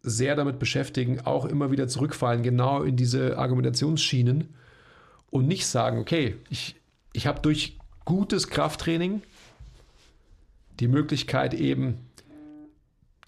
sehr 0.00 0.36
damit 0.36 0.58
beschäftigen, 0.58 1.20
auch 1.20 1.44
immer 1.44 1.70
wieder 1.70 1.88
zurückfallen, 1.88 2.42
genau 2.42 2.82
in 2.82 2.96
diese 2.96 3.36
Argumentationsschienen 3.38 4.54
und 5.36 5.46
nicht 5.46 5.66
sagen, 5.66 5.98
okay, 5.98 6.36
ich, 6.50 6.76
ich 7.12 7.26
habe 7.26 7.40
durch 7.40 7.76
gutes 8.04 8.48
Krafttraining 8.48 9.22
die 10.80 10.88
Möglichkeit 10.88 11.54
eben, 11.54 11.98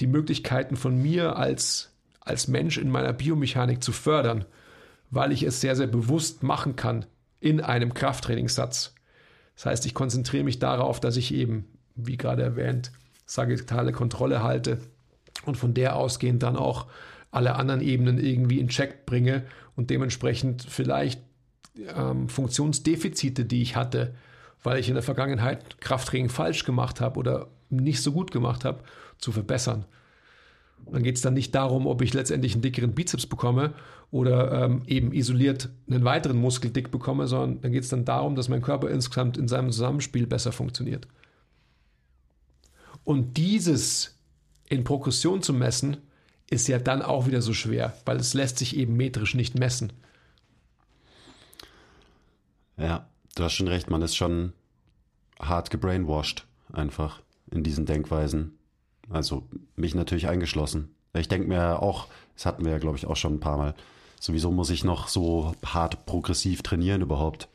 die 0.00 0.06
Möglichkeiten 0.06 0.76
von 0.76 1.00
mir 1.00 1.36
als, 1.36 1.90
als 2.20 2.48
Mensch 2.48 2.78
in 2.78 2.90
meiner 2.90 3.12
Biomechanik 3.12 3.82
zu 3.82 3.92
fördern, 3.92 4.44
weil 5.10 5.32
ich 5.32 5.42
es 5.42 5.60
sehr, 5.60 5.76
sehr 5.76 5.86
bewusst 5.86 6.42
machen 6.42 6.76
kann 6.76 7.04
in 7.40 7.60
einem 7.60 7.94
Krafttrainingssatz. 7.94 8.94
Das 9.56 9.66
heißt, 9.66 9.86
ich 9.86 9.94
konzentriere 9.94 10.44
mich 10.44 10.58
darauf, 10.58 11.00
dass 11.00 11.16
ich 11.16 11.34
eben, 11.34 11.66
wie 11.94 12.16
gerade 12.16 12.42
erwähnt, 12.42 12.92
sagittale 13.26 13.92
Kontrolle 13.92 14.42
halte 14.42 14.80
und 15.44 15.56
von 15.56 15.74
der 15.74 15.96
ausgehend 15.96 16.42
dann 16.42 16.56
auch 16.56 16.86
alle 17.30 17.56
anderen 17.56 17.80
Ebenen 17.80 18.18
irgendwie 18.18 18.60
in 18.60 18.68
Check 18.68 19.04
bringe 19.04 19.44
und 19.76 19.90
dementsprechend 19.90 20.64
vielleicht 20.68 21.20
ähm, 21.94 22.28
Funktionsdefizite, 22.28 23.44
die 23.44 23.62
ich 23.62 23.76
hatte, 23.76 24.14
weil 24.62 24.78
ich 24.78 24.88
in 24.88 24.94
der 24.94 25.02
Vergangenheit 25.02 25.80
Krafttraining 25.80 26.28
falsch 26.28 26.64
gemacht 26.64 27.00
habe 27.00 27.18
oder 27.18 27.48
nicht 27.70 28.02
so 28.02 28.12
gut 28.12 28.30
gemacht 28.30 28.64
habe, 28.64 28.82
zu 29.18 29.32
verbessern. 29.32 29.84
Dann 30.90 31.02
geht 31.02 31.16
es 31.16 31.22
dann 31.22 31.34
nicht 31.34 31.54
darum, 31.54 31.86
ob 31.86 32.02
ich 32.02 32.14
letztendlich 32.14 32.54
einen 32.54 32.62
dickeren 32.62 32.94
Bizeps 32.94 33.26
bekomme 33.26 33.74
oder 34.10 34.64
ähm, 34.64 34.82
eben 34.86 35.12
isoliert 35.12 35.68
einen 35.88 36.04
weiteren 36.04 36.38
Muskel 36.38 36.70
dick 36.70 36.90
bekomme, 36.90 37.26
sondern 37.26 37.60
dann 37.60 37.72
geht 37.72 37.82
es 37.82 37.90
dann 37.90 38.04
darum, 38.04 38.36
dass 38.36 38.48
mein 38.48 38.62
Körper 38.62 38.88
insgesamt 38.88 39.36
in 39.36 39.48
seinem 39.48 39.70
Zusammenspiel 39.70 40.26
besser 40.26 40.52
funktioniert. 40.52 41.06
Und 43.04 43.36
dieses 43.36 44.18
in 44.68 44.84
Progression 44.84 45.42
zu 45.42 45.52
messen, 45.52 45.98
ist 46.50 46.68
ja 46.68 46.78
dann 46.78 47.02
auch 47.02 47.26
wieder 47.26 47.42
so 47.42 47.52
schwer, 47.52 47.94
weil 48.04 48.16
es 48.16 48.34
lässt 48.34 48.58
sich 48.58 48.76
eben 48.76 48.96
metrisch 48.96 49.34
nicht 49.34 49.58
messen. 49.58 49.92
Ja, 52.78 53.08
du 53.34 53.44
hast 53.44 53.54
schon 53.54 53.68
recht, 53.68 53.90
man 53.90 54.02
ist 54.02 54.16
schon 54.16 54.52
hart 55.40 55.70
gebrainwashed 55.70 56.46
einfach 56.72 57.20
in 57.50 57.62
diesen 57.62 57.86
Denkweisen. 57.86 58.58
Also 59.10 59.48
mich 59.74 59.94
natürlich 59.94 60.28
eingeschlossen. 60.28 60.94
Ich 61.14 61.28
denke 61.28 61.48
mir 61.48 61.82
auch, 61.82 62.06
das 62.34 62.46
hatten 62.46 62.64
wir 62.64 62.72
ja, 62.72 62.78
glaube 62.78 62.98
ich, 62.98 63.06
auch 63.06 63.16
schon 63.16 63.34
ein 63.34 63.40
paar 63.40 63.56
Mal. 63.56 63.74
Sowieso 64.20 64.50
muss 64.50 64.70
ich 64.70 64.84
noch 64.84 65.08
so 65.08 65.54
hart 65.64 66.06
progressiv 66.06 66.62
trainieren 66.62 67.02
überhaupt. 67.02 67.48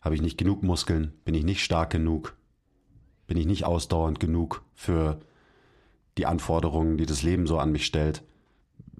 Habe 0.00 0.14
ich 0.14 0.22
nicht 0.22 0.38
genug 0.38 0.62
Muskeln? 0.62 1.12
Bin 1.24 1.34
ich 1.34 1.44
nicht 1.44 1.64
stark 1.64 1.90
genug? 1.90 2.36
Bin 3.26 3.36
ich 3.36 3.46
nicht 3.46 3.64
ausdauernd 3.64 4.20
genug 4.20 4.62
für 4.74 5.20
die 6.18 6.26
Anforderungen, 6.26 6.96
die 6.96 7.06
das 7.06 7.22
Leben 7.22 7.46
so 7.46 7.58
an 7.58 7.72
mich 7.72 7.86
stellt? 7.86 8.22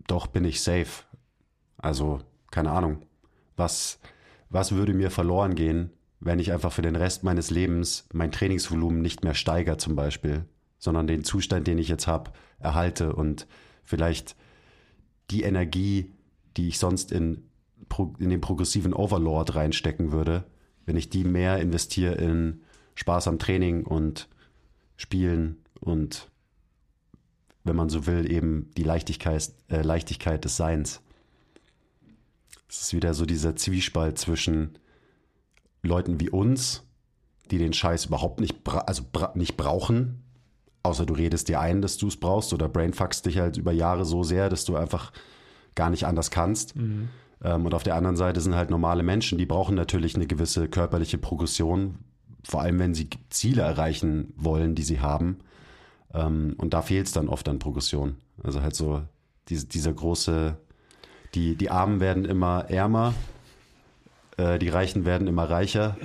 Doch 0.06 0.26
bin 0.26 0.44
ich 0.44 0.62
safe. 0.62 1.04
Also, 1.78 2.20
keine 2.50 2.70
Ahnung. 2.70 3.02
Was, 3.56 4.00
was 4.48 4.72
würde 4.72 4.94
mir 4.94 5.10
verloren 5.10 5.54
gehen, 5.54 5.90
wenn 6.20 6.38
ich 6.38 6.52
einfach 6.52 6.72
für 6.72 6.82
den 6.82 6.96
Rest 6.96 7.24
meines 7.24 7.50
Lebens 7.50 8.08
mein 8.12 8.32
Trainingsvolumen 8.32 9.02
nicht 9.02 9.22
mehr 9.22 9.34
steigere 9.34 9.76
zum 9.76 9.96
Beispiel, 9.96 10.44
sondern 10.78 11.06
den 11.06 11.24
Zustand, 11.24 11.66
den 11.66 11.78
ich 11.78 11.88
jetzt 11.88 12.06
habe, 12.06 12.32
erhalte 12.58 13.14
und 13.14 13.46
vielleicht 13.82 14.36
die 15.30 15.42
Energie, 15.42 16.12
die 16.56 16.68
ich 16.68 16.78
sonst 16.78 17.12
in, 17.12 17.48
in 18.18 18.30
den 18.30 18.40
progressiven 18.40 18.94
Overlord 18.94 19.54
reinstecken 19.54 20.12
würde, 20.12 20.44
wenn 20.86 20.96
ich 20.96 21.10
die 21.10 21.24
mehr 21.24 21.58
investiere 21.58 22.14
in 22.14 22.62
Spaß 22.94 23.28
am 23.28 23.38
Training 23.38 23.84
und 23.84 24.28
Spielen 24.96 25.58
und 25.80 26.30
wenn 27.64 27.76
man 27.76 27.88
so 27.88 28.06
will, 28.06 28.30
eben 28.30 28.70
die 28.76 28.84
Leichtigkeit, 28.84 29.52
äh, 29.68 29.82
Leichtigkeit 29.82 30.44
des 30.44 30.56
Seins. 30.56 31.02
Es 32.68 32.82
ist 32.82 32.94
wieder 32.94 33.14
so 33.14 33.26
dieser 33.26 33.56
Zwiespalt 33.56 34.18
zwischen 34.18 34.78
Leuten 35.82 36.20
wie 36.20 36.30
uns, 36.30 36.82
die 37.50 37.58
den 37.58 37.72
Scheiß 37.72 38.06
überhaupt 38.06 38.40
nicht, 38.40 38.64
bra 38.64 38.78
also 38.80 39.04
bra 39.10 39.32
nicht 39.34 39.56
brauchen, 39.56 40.22
außer 40.82 41.06
du 41.06 41.14
redest 41.14 41.48
dir 41.48 41.60
ein, 41.60 41.82
dass 41.82 41.96
du 41.96 42.08
es 42.08 42.16
brauchst 42.16 42.52
oder 42.52 42.68
brainfuckst 42.68 43.26
dich 43.26 43.38
halt 43.38 43.56
über 43.56 43.72
Jahre 43.72 44.04
so 44.04 44.22
sehr, 44.22 44.48
dass 44.48 44.64
du 44.64 44.76
einfach 44.76 45.12
gar 45.74 45.90
nicht 45.90 46.06
anders 46.06 46.30
kannst. 46.30 46.76
Mhm. 46.76 47.08
Ähm, 47.42 47.66
und 47.66 47.74
auf 47.74 47.82
der 47.82 47.94
anderen 47.94 48.16
Seite 48.16 48.40
sind 48.40 48.54
halt 48.54 48.70
normale 48.70 49.02
Menschen, 49.02 49.38
die 49.38 49.46
brauchen 49.46 49.74
natürlich 49.74 50.14
eine 50.14 50.26
gewisse 50.26 50.68
körperliche 50.68 51.18
Progression, 51.18 51.98
vor 52.42 52.62
allem 52.62 52.78
wenn 52.78 52.94
sie 52.94 53.10
Ziele 53.30 53.62
erreichen 53.62 54.32
wollen, 54.36 54.74
die 54.74 54.82
sie 54.82 55.00
haben. 55.00 55.38
Ähm, 56.14 56.54
und 56.58 56.74
da 56.74 56.82
fehlt 56.82 57.06
es 57.06 57.12
dann 57.12 57.28
oft 57.28 57.48
an 57.48 57.58
Progression. 57.58 58.16
Also 58.42 58.62
halt 58.62 58.74
so 58.74 59.02
diese, 59.48 59.66
dieser 59.66 59.92
große, 59.92 60.56
die, 61.36 61.54
die 61.54 61.70
Armen 61.70 62.00
werden 62.00 62.24
immer 62.24 62.70
ärmer, 62.70 63.14
äh, 64.38 64.58
die 64.58 64.70
Reichen 64.70 65.04
werden 65.04 65.28
immer 65.28 65.48
reicher, 65.48 65.96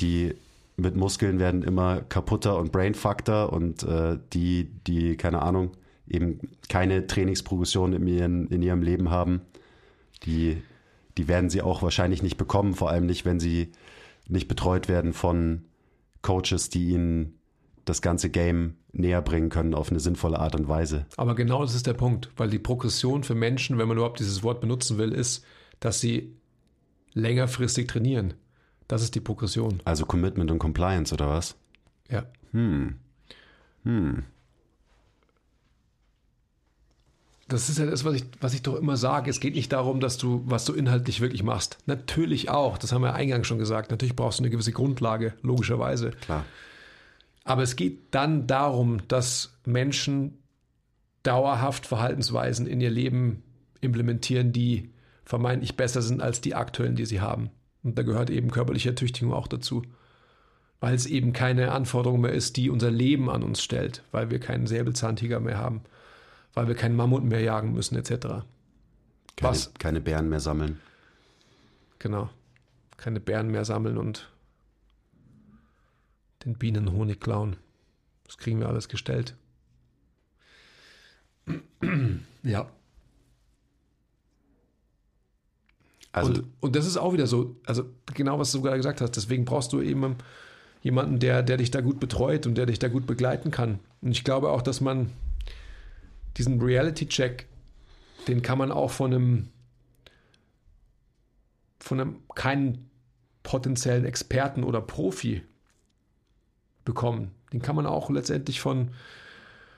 die 0.00 0.34
mit 0.76 0.96
Muskeln 0.96 1.38
werden 1.38 1.62
immer 1.62 2.00
kaputter 2.00 2.58
und 2.58 2.72
brainfuckter 2.72 3.52
und 3.52 3.84
äh, 3.84 4.18
die, 4.32 4.68
die, 4.86 5.16
keine 5.16 5.42
Ahnung, 5.42 5.70
eben 6.08 6.40
keine 6.68 7.06
Trainingsprogression 7.06 7.92
in, 7.92 8.06
ihren, 8.08 8.48
in 8.48 8.60
ihrem 8.60 8.82
Leben 8.82 9.10
haben, 9.10 9.42
die, 10.24 10.60
die 11.16 11.28
werden 11.28 11.48
sie 11.48 11.62
auch 11.62 11.82
wahrscheinlich 11.82 12.22
nicht 12.22 12.36
bekommen, 12.36 12.74
vor 12.74 12.90
allem 12.90 13.06
nicht, 13.06 13.24
wenn 13.24 13.38
sie 13.38 13.70
nicht 14.28 14.48
betreut 14.48 14.88
werden 14.88 15.12
von 15.12 15.62
Coaches, 16.22 16.70
die 16.70 16.88
ihnen 16.88 17.38
das 17.84 18.02
ganze 18.02 18.30
Game 18.30 18.76
näher 18.92 19.22
bringen 19.22 19.48
können 19.48 19.74
auf 19.74 19.90
eine 19.90 20.00
sinnvolle 20.00 20.38
Art 20.38 20.54
und 20.54 20.68
Weise. 20.68 21.06
Aber 21.16 21.34
genau 21.34 21.62
das 21.62 21.74
ist 21.74 21.86
der 21.86 21.94
Punkt, 21.94 22.30
weil 22.36 22.50
die 22.50 22.58
Progression 22.58 23.24
für 23.24 23.34
Menschen, 23.34 23.78
wenn 23.78 23.88
man 23.88 23.96
überhaupt 23.96 24.20
dieses 24.20 24.42
Wort 24.42 24.60
benutzen 24.60 24.98
will, 24.98 25.12
ist, 25.12 25.44
dass 25.80 26.00
sie 26.00 26.36
längerfristig 27.14 27.88
trainieren. 27.88 28.34
Das 28.88 29.02
ist 29.02 29.14
die 29.14 29.20
Progression. 29.20 29.80
Also 29.84 30.04
Commitment 30.04 30.50
und 30.50 30.58
Compliance 30.58 31.14
oder 31.14 31.28
was? 31.28 31.56
Ja. 32.10 32.24
Hm. 32.52 32.96
Hm. 33.84 34.24
Das 37.48 37.68
ist 37.68 37.78
ja 37.78 37.86
das, 37.86 38.04
was 38.04 38.14
ich, 38.14 38.24
was 38.40 38.54
ich 38.54 38.62
doch 38.62 38.76
immer 38.76 38.96
sage. 38.96 39.30
Es 39.30 39.40
geht 39.40 39.54
nicht 39.54 39.72
darum, 39.72 40.00
dass 40.00 40.16
du, 40.16 40.42
was 40.46 40.64
du 40.64 40.72
inhaltlich 40.72 41.20
wirklich 41.20 41.42
machst. 41.42 41.78
Natürlich 41.86 42.48
auch, 42.48 42.78
das 42.78 42.92
haben 42.92 43.02
wir 43.02 43.14
eingangs 43.14 43.46
schon 43.46 43.58
gesagt. 43.58 43.90
Natürlich 43.90 44.16
brauchst 44.16 44.38
du 44.38 44.42
eine 44.42 44.50
gewisse 44.50 44.72
Grundlage, 44.72 45.34
logischerweise. 45.42 46.12
Klar. 46.22 46.44
Aber 47.44 47.62
es 47.62 47.76
geht 47.76 48.14
dann 48.14 48.46
darum, 48.46 49.06
dass 49.08 49.58
Menschen 49.64 50.38
dauerhaft 51.22 51.86
Verhaltensweisen 51.86 52.66
in 52.66 52.80
ihr 52.80 52.90
Leben 52.90 53.42
implementieren, 53.80 54.52
die 54.52 54.92
vermeintlich 55.24 55.76
besser 55.76 56.02
sind 56.02 56.20
als 56.20 56.40
die 56.40 56.54
aktuellen, 56.54 56.96
die 56.96 57.06
sie 57.06 57.20
haben. 57.20 57.50
Und 57.82 57.98
da 57.98 58.02
gehört 58.02 58.30
eben 58.30 58.50
körperliche 58.50 58.90
Ertüchtigung 58.90 59.32
auch 59.32 59.48
dazu. 59.48 59.82
Weil 60.80 60.94
es 60.94 61.06
eben 61.06 61.32
keine 61.32 61.72
Anforderung 61.72 62.20
mehr 62.20 62.32
ist, 62.32 62.56
die 62.56 62.68
unser 62.68 62.90
Leben 62.90 63.30
an 63.30 63.42
uns 63.42 63.62
stellt, 63.62 64.02
weil 64.10 64.30
wir 64.30 64.40
keinen 64.40 64.66
Säbelzahntiger 64.66 65.38
mehr 65.38 65.58
haben, 65.58 65.82
weil 66.54 66.66
wir 66.66 66.74
keinen 66.74 66.96
Mammut 66.96 67.22
mehr 67.22 67.40
jagen 67.40 67.72
müssen, 67.72 67.96
etc. 67.96 68.10
Keine, 68.10 68.44
Was? 69.40 69.72
keine 69.74 70.00
Bären 70.00 70.28
mehr 70.28 70.40
sammeln. 70.40 70.80
Genau. 72.00 72.30
Keine 72.96 73.20
Bären 73.20 73.48
mehr 73.48 73.64
sammeln 73.64 73.96
und 73.96 74.31
den 76.44 76.54
Bienen 76.54 76.92
Honig 76.92 77.20
klauen. 77.20 77.56
Das 78.24 78.38
kriegen 78.38 78.60
wir 78.60 78.68
alles 78.68 78.88
gestellt. 78.88 79.34
ja. 82.42 82.70
Also, 86.12 86.32
und, 86.32 86.44
und 86.60 86.76
das 86.76 86.86
ist 86.86 86.98
auch 86.98 87.12
wieder 87.12 87.26
so, 87.26 87.56
also 87.64 87.84
genau 88.14 88.38
was 88.38 88.52
du 88.52 88.60
gerade 88.60 88.76
gesagt 88.76 89.00
hast, 89.00 89.12
deswegen 89.12 89.44
brauchst 89.44 89.72
du 89.72 89.80
eben 89.80 90.16
jemanden, 90.82 91.18
der, 91.18 91.42
der 91.42 91.56
dich 91.56 91.70
da 91.70 91.80
gut 91.80 92.00
betreut 92.00 92.46
und 92.46 92.56
der 92.56 92.66
dich 92.66 92.78
da 92.78 92.88
gut 92.88 93.06
begleiten 93.06 93.50
kann. 93.50 93.78
Und 94.02 94.10
ich 94.10 94.24
glaube 94.24 94.50
auch, 94.50 94.62
dass 94.62 94.80
man 94.80 95.10
diesen 96.36 96.60
Reality-Check, 96.60 97.46
den 98.28 98.42
kann 98.42 98.58
man 98.58 98.70
auch 98.70 98.90
von 98.90 99.12
einem, 99.12 99.48
von 101.78 102.00
einem 102.00 102.16
keinen 102.34 102.90
potenziellen 103.42 104.04
Experten 104.04 104.64
oder 104.64 104.80
Profi 104.80 105.42
bekommen. 106.84 107.30
Den 107.52 107.62
kann 107.62 107.76
man 107.76 107.86
auch 107.86 108.10
letztendlich 108.10 108.60
von 108.60 108.90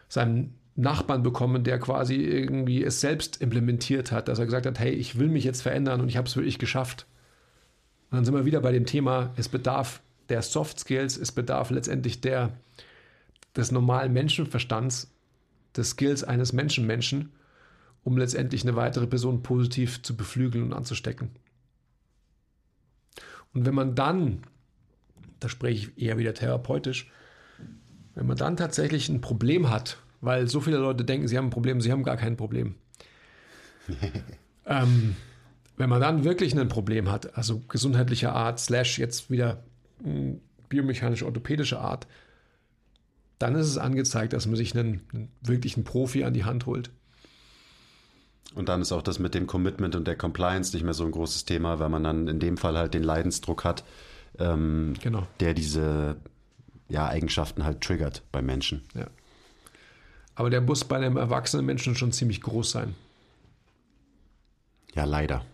seinem 0.08 0.54
Nachbarn 0.76 1.22
bekommen, 1.22 1.64
der 1.64 1.78
quasi 1.78 2.16
irgendwie 2.16 2.82
es 2.82 3.00
selbst 3.00 3.40
implementiert 3.40 4.10
hat, 4.10 4.28
dass 4.28 4.38
er 4.38 4.44
gesagt 4.44 4.66
hat, 4.66 4.78
hey, 4.78 4.92
ich 4.92 5.18
will 5.18 5.28
mich 5.28 5.44
jetzt 5.44 5.62
verändern 5.62 6.00
und 6.00 6.08
ich 6.08 6.16
habe 6.16 6.26
es 6.26 6.36
wirklich 6.36 6.58
geschafft. 6.58 7.06
Und 8.10 8.16
dann 8.16 8.24
sind 8.24 8.34
wir 8.34 8.44
wieder 8.44 8.60
bei 8.60 8.72
dem 8.72 8.86
Thema, 8.86 9.32
es 9.36 9.48
bedarf 9.48 10.02
der 10.28 10.42
Soft 10.42 10.80
Skills, 10.80 11.16
es 11.16 11.32
bedarf 11.32 11.70
letztendlich 11.70 12.20
der, 12.20 12.52
des 13.56 13.70
normalen 13.70 14.12
Menschenverstands, 14.12 15.12
des 15.76 15.90
Skills 15.90 16.24
eines 16.24 16.52
Menschenmenschen, 16.52 17.32
um 18.02 18.18
letztendlich 18.18 18.62
eine 18.62 18.76
weitere 18.76 19.06
Person 19.06 19.42
positiv 19.42 20.02
zu 20.02 20.16
beflügeln 20.16 20.64
und 20.64 20.72
anzustecken. 20.72 21.30
Und 23.52 23.64
wenn 23.64 23.74
man 23.74 23.94
dann, 23.94 24.42
da 25.44 25.48
spreche 25.48 25.90
ich 25.90 26.02
eher 26.02 26.18
wieder 26.18 26.34
therapeutisch, 26.34 27.10
wenn 28.14 28.26
man 28.26 28.36
dann 28.36 28.56
tatsächlich 28.56 29.08
ein 29.08 29.20
Problem 29.20 29.70
hat, 29.70 29.98
weil 30.20 30.48
so 30.48 30.60
viele 30.60 30.78
Leute 30.78 31.04
denken, 31.04 31.28
sie 31.28 31.36
haben 31.36 31.46
ein 31.46 31.50
Problem, 31.50 31.80
sie 31.80 31.92
haben 31.92 32.02
gar 32.02 32.16
kein 32.16 32.36
Problem. 32.36 32.76
ähm, 34.66 35.16
wenn 35.76 35.90
man 35.90 36.00
dann 36.00 36.24
wirklich 36.24 36.58
ein 36.58 36.68
Problem 36.68 37.10
hat, 37.10 37.36
also 37.36 37.60
gesundheitlicher 37.68 38.32
Art, 38.32 38.58
slash 38.58 38.98
jetzt 38.98 39.30
wieder 39.30 39.62
hm, 40.02 40.40
biomechanisch-orthopädischer 40.68 41.80
Art, 41.80 42.06
dann 43.38 43.54
ist 43.56 43.66
es 43.66 43.76
angezeigt, 43.76 44.32
dass 44.32 44.46
man 44.46 44.56
sich 44.56 44.74
einen, 44.74 45.02
einen 45.12 45.28
wirklichen 45.42 45.84
Profi 45.84 46.24
an 46.24 46.32
die 46.32 46.44
Hand 46.44 46.66
holt. 46.66 46.90
Und 48.54 48.68
dann 48.68 48.80
ist 48.80 48.92
auch 48.92 49.02
das 49.02 49.18
mit 49.18 49.34
dem 49.34 49.46
Commitment 49.46 49.96
und 49.96 50.06
der 50.06 50.16
Compliance 50.16 50.74
nicht 50.74 50.84
mehr 50.84 50.94
so 50.94 51.04
ein 51.04 51.10
großes 51.10 51.44
Thema, 51.44 51.80
weil 51.80 51.88
man 51.88 52.04
dann 52.04 52.28
in 52.28 52.38
dem 52.38 52.56
Fall 52.56 52.78
halt 52.78 52.94
den 52.94 53.02
Leidensdruck 53.02 53.64
hat, 53.64 53.84
ähm, 54.38 54.94
genau. 55.02 55.26
der 55.40 55.54
diese 55.54 56.16
ja, 56.88 57.06
Eigenschaften 57.08 57.64
halt 57.64 57.80
triggert 57.80 58.22
bei 58.32 58.42
Menschen. 58.42 58.82
Ja. 58.94 59.06
Aber 60.34 60.50
der 60.50 60.60
muss 60.60 60.84
bei 60.84 60.96
einem 60.96 61.16
erwachsenen 61.16 61.64
Menschen 61.64 61.94
schon 61.94 62.12
ziemlich 62.12 62.40
groß 62.40 62.70
sein. 62.70 62.94
Ja, 64.94 65.04
leider. 65.04 65.44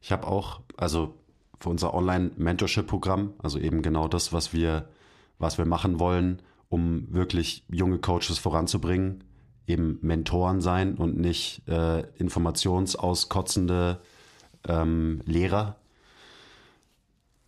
Ich 0.00 0.10
habe 0.10 0.26
auch, 0.26 0.60
also 0.76 1.14
für 1.60 1.68
unser 1.68 1.94
Online-Mentorship-Programm, 1.94 3.34
also 3.38 3.58
eben 3.58 3.82
genau 3.82 4.08
das, 4.08 4.32
was 4.32 4.52
wir, 4.52 4.88
was 5.38 5.58
wir 5.58 5.64
machen 5.64 6.00
wollen, 6.00 6.42
um 6.68 7.12
wirklich 7.12 7.64
junge 7.70 7.98
Coaches 7.98 8.38
voranzubringen, 8.38 9.22
eben 9.66 9.98
Mentoren 10.02 10.60
sein 10.60 10.96
und 10.96 11.18
nicht 11.18 11.68
äh, 11.68 12.00
informationsauskotzende 12.16 14.00
ähm, 14.68 15.20
Lehrer. 15.26 15.76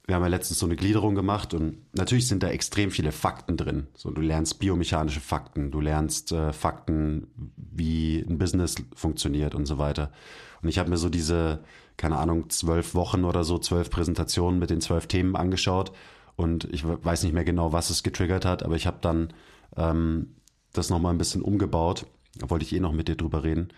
Wir 0.06 0.16
haben 0.16 0.22
ja 0.22 0.28
letztens 0.28 0.58
so 0.58 0.66
eine 0.66 0.76
Gliederung 0.76 1.14
gemacht 1.14 1.54
und 1.54 1.78
natürlich 1.94 2.28
sind 2.28 2.42
da 2.42 2.48
extrem 2.48 2.90
viele 2.90 3.10
Fakten 3.10 3.56
drin. 3.56 3.86
So, 3.94 4.10
du 4.10 4.20
lernst 4.20 4.58
biomechanische 4.58 5.20
Fakten, 5.20 5.70
du 5.70 5.80
lernst 5.80 6.30
äh, 6.32 6.52
Fakten, 6.52 7.28
wie 7.56 8.18
ein 8.18 8.36
Business 8.36 8.74
funktioniert 8.94 9.54
und 9.54 9.64
so 9.64 9.78
weiter. 9.78 10.12
Und 10.60 10.68
ich 10.68 10.78
habe 10.78 10.90
mir 10.90 10.98
so 10.98 11.08
diese, 11.08 11.60
keine 11.96 12.18
Ahnung, 12.18 12.50
zwölf 12.50 12.94
Wochen 12.94 13.24
oder 13.24 13.44
so, 13.44 13.58
zwölf 13.58 13.88
Präsentationen 13.88 14.58
mit 14.58 14.68
den 14.68 14.82
zwölf 14.82 15.06
Themen 15.06 15.36
angeschaut 15.36 15.92
und 16.36 16.64
ich 16.72 16.84
weiß 16.84 17.22
nicht 17.22 17.32
mehr 17.32 17.44
genau, 17.44 17.72
was 17.72 17.90
es 17.90 18.02
getriggert 18.02 18.44
hat, 18.44 18.62
aber 18.62 18.76
ich 18.76 18.86
habe 18.86 18.98
dann 19.00 19.32
ähm, 19.76 20.34
das 20.72 20.90
nochmal 20.90 21.14
ein 21.14 21.18
bisschen 21.18 21.42
umgebaut. 21.42 22.06
Da 22.36 22.50
wollte 22.50 22.64
ich 22.64 22.74
eh 22.74 22.80
noch 22.80 22.92
mit 22.92 23.08
dir 23.08 23.16
drüber 23.16 23.44
reden. 23.44 23.68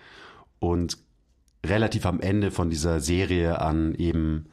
Und 0.59 0.99
relativ 1.69 2.07
am 2.07 2.21
Ende 2.21 2.51
von 2.51 2.71
dieser 2.71 3.01
Serie 3.01 3.61
an 3.61 3.95
eben 3.95 4.47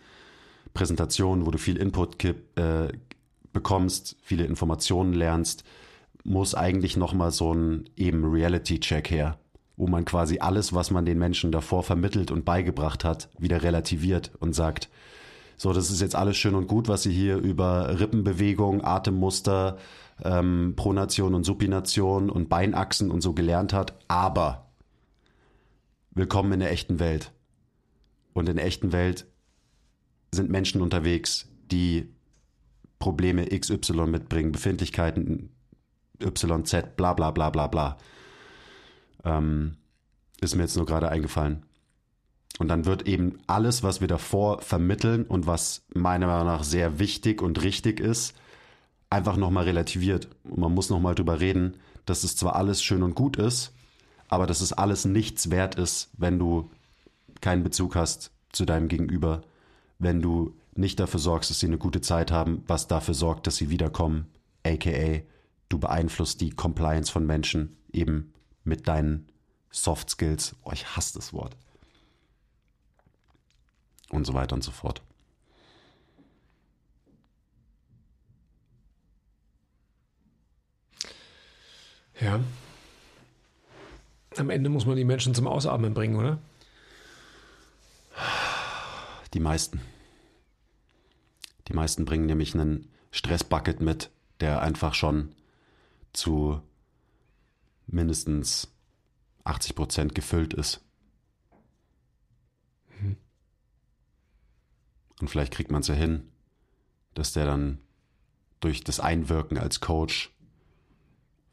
Präsentationen, 0.74 1.45
wo 1.45 1.51
du 1.51 1.57
viel 1.57 1.78
Input 1.78 2.24
äh, 2.24 2.34
bekommst, 3.51 4.18
viele 4.22 4.45
Informationen 4.45 5.14
lernst, 5.14 5.64
muss 6.24 6.55
eigentlich 6.55 6.97
nochmal 6.97 7.32
so 7.32 7.53
ein 7.53 7.89
eben 7.95 8.24
Reality-Check 8.26 9.09
her, 9.09 9.38
wo 9.78 9.88
man 9.88 10.05
quasi 10.05 10.39
alles, 10.39 10.74
was 10.74 10.91
man 10.91 11.05
den 11.05 11.20
Menschen 11.20 11.51
davor 11.51 11.84
vermittelt 11.84 12.32
und 12.32 12.45
beigebracht 12.45 13.03
hat, 13.03 13.30
wieder 13.38 13.61
relativiert 13.61 14.32
und 14.39 14.53
sagt, 14.53 14.89
so, 15.57 15.72
das 15.72 15.91
ist 15.91 16.01
jetzt 16.01 16.16
alles 16.16 16.38
schön 16.38 16.55
und 16.55 16.68
gut, 16.68 16.88
was 16.88 17.05
ihr 17.05 17.11
hier 17.11 17.38
über 17.38 17.99
Rippenbewegung, 17.99 18.84
Atemmuster, 18.84 19.78
ähm, 20.24 20.74
Pronation 20.76 21.36
und 21.36 21.43
Supination 21.43 22.30
und 22.30 22.49
Beinachsen 22.49 23.11
und 23.11 23.22
so 23.22 23.34
gelernt 23.34 23.74
hat, 23.74 23.93
aber 24.07 24.62
willkommen 26.16 26.53
in 26.53 26.59
der 26.59 26.72
echten 26.72 26.99
Welt. 26.99 27.32
Und 28.34 28.49
in 28.49 28.55
der 28.55 28.66
echten 28.66 28.91
Welt 28.91 29.26
sind 30.32 30.49
Menschen 30.49 30.82
unterwegs, 30.82 31.47
die 31.72 32.09
Probleme 32.99 33.47
XY 33.47 34.07
mitbringen, 34.07 34.51
Befindlichkeiten 34.51 35.49
YZ, 36.22 36.95
bla 36.95 37.14
bla 37.14 37.32
bla 37.32 37.49
bla 37.49 37.68
bla. 37.68 37.97
Ähm, 39.24 39.78
ist 40.41 40.55
mir 40.55 40.64
jetzt 40.64 40.78
nur 40.78 40.86
gerade 40.86 41.09
eingefallen. 41.09 41.66
Und 42.59 42.68
dann 42.68 42.86
wird 42.86 43.07
eben 43.07 43.39
alles, 43.47 43.82
was 43.82 43.99
wir 43.99 44.07
davor 44.07 44.61
vermitteln 44.61 45.26
und 45.26 45.47
was 45.47 45.86
meiner 45.93 46.28
Meinung 46.28 46.47
nach 46.47 46.64
sehr 46.64 46.99
wichtig 46.99 47.41
und 47.41 47.64
richtig 47.64 47.99
ist, 47.99 48.36
einfach 49.09 49.38
nochmal 49.38 49.66
relativiert. 49.66 50.28
Und 50.43 50.59
man 50.59 50.74
muss 50.74 50.89
nochmal 50.89 51.16
drüber 51.16 51.39
reden, 51.39 51.78
dass 52.05 52.24
es 52.24 52.36
zwar 52.36 52.55
alles 52.55 52.84
schön 52.84 53.01
und 53.01 53.16
gut 53.16 53.38
ist, 53.38 53.74
aber 54.34 54.47
dass 54.47 54.61
es 54.61 54.73
alles 54.73 55.05
nichts 55.05 55.51
wert 55.51 55.75
ist, 55.75 56.09
wenn 56.17 56.39
du 56.39 56.71
keinen 57.39 57.63
Bezug 57.63 57.95
hast 57.95 58.31
zu 58.51 58.65
deinem 58.65 58.88
Gegenüber, 58.88 59.43
wenn 59.99 60.23
du 60.23 60.57
nicht 60.73 60.99
dafür 60.99 61.19
sorgst, 61.19 61.51
dass 61.51 61.59
sie 61.59 61.67
eine 61.67 61.77
gute 61.77 62.01
Zeit 62.01 62.31
haben, 62.31 62.63
was 62.65 62.88
dafür 62.88 63.13
sorgt, 63.13 63.45
dass 63.45 63.57
sie 63.57 63.69
wiederkommen, 63.69 64.25
aka 64.65 65.21
du 65.69 65.77
beeinflusst 65.77 66.41
die 66.41 66.49
Compliance 66.49 67.11
von 67.11 67.27
Menschen 67.27 67.77
eben 67.91 68.34
mit 68.63 68.88
deinen 68.88 69.27
Soft 69.69 70.09
Skills. 70.09 70.55
Oh, 70.63 70.71
ich 70.73 70.95
hasse 70.95 71.13
das 71.13 71.31
Wort. 71.31 71.55
Und 74.09 74.25
so 74.25 74.34
weiter 74.34 74.55
und 74.55 74.63
so 74.63 74.71
fort. 74.71 75.03
Ja. 82.19 82.39
Am 84.38 84.49
Ende 84.49 84.69
muss 84.69 84.86
man 84.86 84.95
die 84.95 85.05
Menschen 85.05 85.36
zum 85.36 85.47
Ausatmen 85.47 85.93
bringen, 85.93 86.15
oder? 86.15 86.39
Die 89.34 89.39
meisten. 89.39 89.81
Die 91.67 91.73
meisten 91.73 92.05
bringen 92.05 92.25
nämlich 92.25 92.53
einen 92.53 92.89
Stressbucket 93.11 93.79
mit, 93.79 94.09
der 94.39 94.61
einfach 94.61 94.93
schon 94.93 95.34
zu 96.13 96.61
mindestens 97.88 98.71
80 99.43 99.75
Prozent 99.75 100.15
gefüllt 100.15 100.53
ist. 100.53 100.81
Mhm. 102.99 103.17
Und 105.19 105.29
vielleicht 105.29 105.53
kriegt 105.53 105.71
man 105.71 105.81
es 105.81 105.88
ja 105.88 105.95
hin, 105.95 106.31
dass 107.13 107.34
der 107.34 107.45
dann 107.45 107.79
durch 108.59 108.84
das 108.84 108.99
Einwirken 108.99 109.57
als 109.57 109.81
Coach 109.81 110.32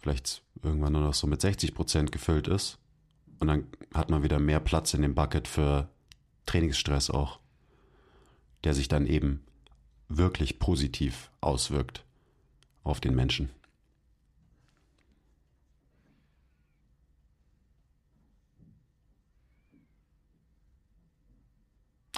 vielleicht 0.01 0.43
irgendwann 0.63 0.93
nur 0.93 1.03
noch 1.03 1.15
so 1.15 1.27
mit 1.27 1.41
60 1.41 1.75
Prozent 1.75 2.13
gefüllt 2.13 2.49
ist. 2.49 2.79
Und 3.39 3.49
dann 3.49 3.67
hat 3.95 4.11
man 4.11 4.23
wieder 4.23 4.39
mehr 4.39 4.61
Platz 4.61 4.95
in 4.95 5.03
dem 5.03 5.15
Bucket 5.15 5.49
für 5.49 5.89
Trainingsstress 6.47 7.11
auch, 7.11 7.39
der 8.65 8.75
sich 8.75 8.89
dann 8.89 9.07
eben 9.07 9.45
wirklich 10.09 10.59
positiv 10.59 11.31
auswirkt 11.41 12.05
auf 12.83 13.01
den 13.01 13.15
Menschen. 13.15 13.51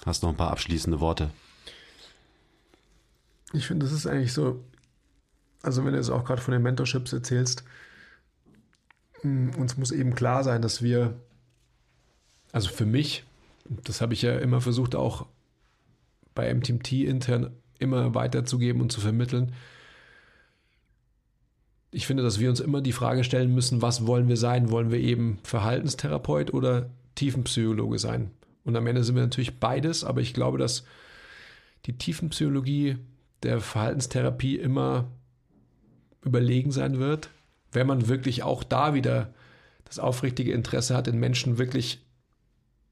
Hast 0.05 0.23
du 0.23 0.27
noch 0.27 0.35
ein 0.35 0.37
paar 0.37 0.51
abschließende 0.51 0.99
Worte? 0.99 1.31
Ich 3.53 3.67
finde, 3.67 3.87
das 3.87 3.93
ist 3.93 4.07
eigentlich 4.07 4.33
so, 4.33 4.65
also 5.63 5.85
wenn 5.85 5.93
du 5.93 5.99
jetzt 5.99 6.11
auch 6.11 6.25
gerade 6.25 6.43
von 6.43 6.53
den 6.53 6.63
Mentorships 6.63 7.13
erzählst, 7.13 7.65
hm, 9.21 9.51
uns 9.57 9.77
muss 9.77 9.93
eben 9.93 10.15
klar 10.15 10.45
sein, 10.45 10.63
dass 10.63 10.83
wir, 10.83 11.15
also 12.53 12.69
für 12.69 12.87
mich, 12.87 13.25
das 13.69 14.01
habe 14.01 14.15
ich 14.15 14.23
ja 14.23 14.39
immer 14.39 14.61
versucht 14.61 14.95
auch 14.95 15.27
bei 16.35 16.53
MTMT 16.53 16.93
intern 16.93 17.53
immer 17.79 18.15
weiterzugeben 18.15 18.81
und 18.81 18.93
zu 18.93 19.01
vermitteln. 19.01 19.53
Ich 21.91 22.07
finde, 22.07 22.23
dass 22.23 22.41
wir 22.41 22.49
uns 22.49 22.61
immer 22.61 22.81
die 22.81 22.93
Frage 22.93 23.23
stellen 23.23 23.55
müssen, 23.55 23.83
was 23.83 24.07
wollen 24.07 24.29
wir 24.29 24.37
sein? 24.37 24.71
Wollen 24.71 24.91
wir 24.91 24.99
eben 24.99 25.39
Verhaltenstherapeut 25.43 26.55
oder 26.55 26.91
Tiefenpsychologe 27.17 27.99
sein? 27.99 28.31
Und 28.65 28.77
am 28.77 28.87
Ende 28.87 29.05
sind 29.05 29.15
wir 29.15 29.23
natürlich 29.23 29.59
beides, 29.61 30.05
aber 30.05 30.21
ich 30.21 30.33
glaube, 30.33 30.59
dass 30.59 30.85
die 31.87 31.99
Tiefenpsychologie 31.99 32.97
der 33.43 33.61
Verhaltenstherapie 33.61 34.57
immer 34.57 35.09
überlegen 36.25 36.71
sein 36.71 36.99
wird, 36.99 37.31
wenn 37.73 37.87
man 37.87 38.09
wirklich 38.09 38.43
auch 38.43 38.65
da 38.65 38.95
wieder 38.95 39.33
das 39.85 39.99
aufrichtige 39.99 40.53
Interesse 40.53 40.97
hat, 40.97 41.07
den 41.07 41.19
Menschen 41.19 41.59
wirklich 41.59 42.05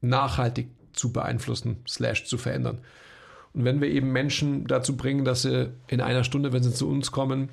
nachhaltig 0.01 0.67
zu 0.93 1.13
beeinflussen, 1.13 1.77
slash 1.87 2.25
zu 2.25 2.37
verändern. 2.37 2.79
Und 3.53 3.65
wenn 3.65 3.81
wir 3.81 3.89
eben 3.89 4.11
Menschen 4.11 4.67
dazu 4.67 4.95
bringen, 4.95 5.25
dass 5.25 5.43
sie 5.43 5.71
in 5.87 6.01
einer 6.01 6.23
Stunde, 6.23 6.53
wenn 6.53 6.63
sie 6.63 6.73
zu 6.73 6.89
uns 6.89 7.11
kommen, 7.11 7.49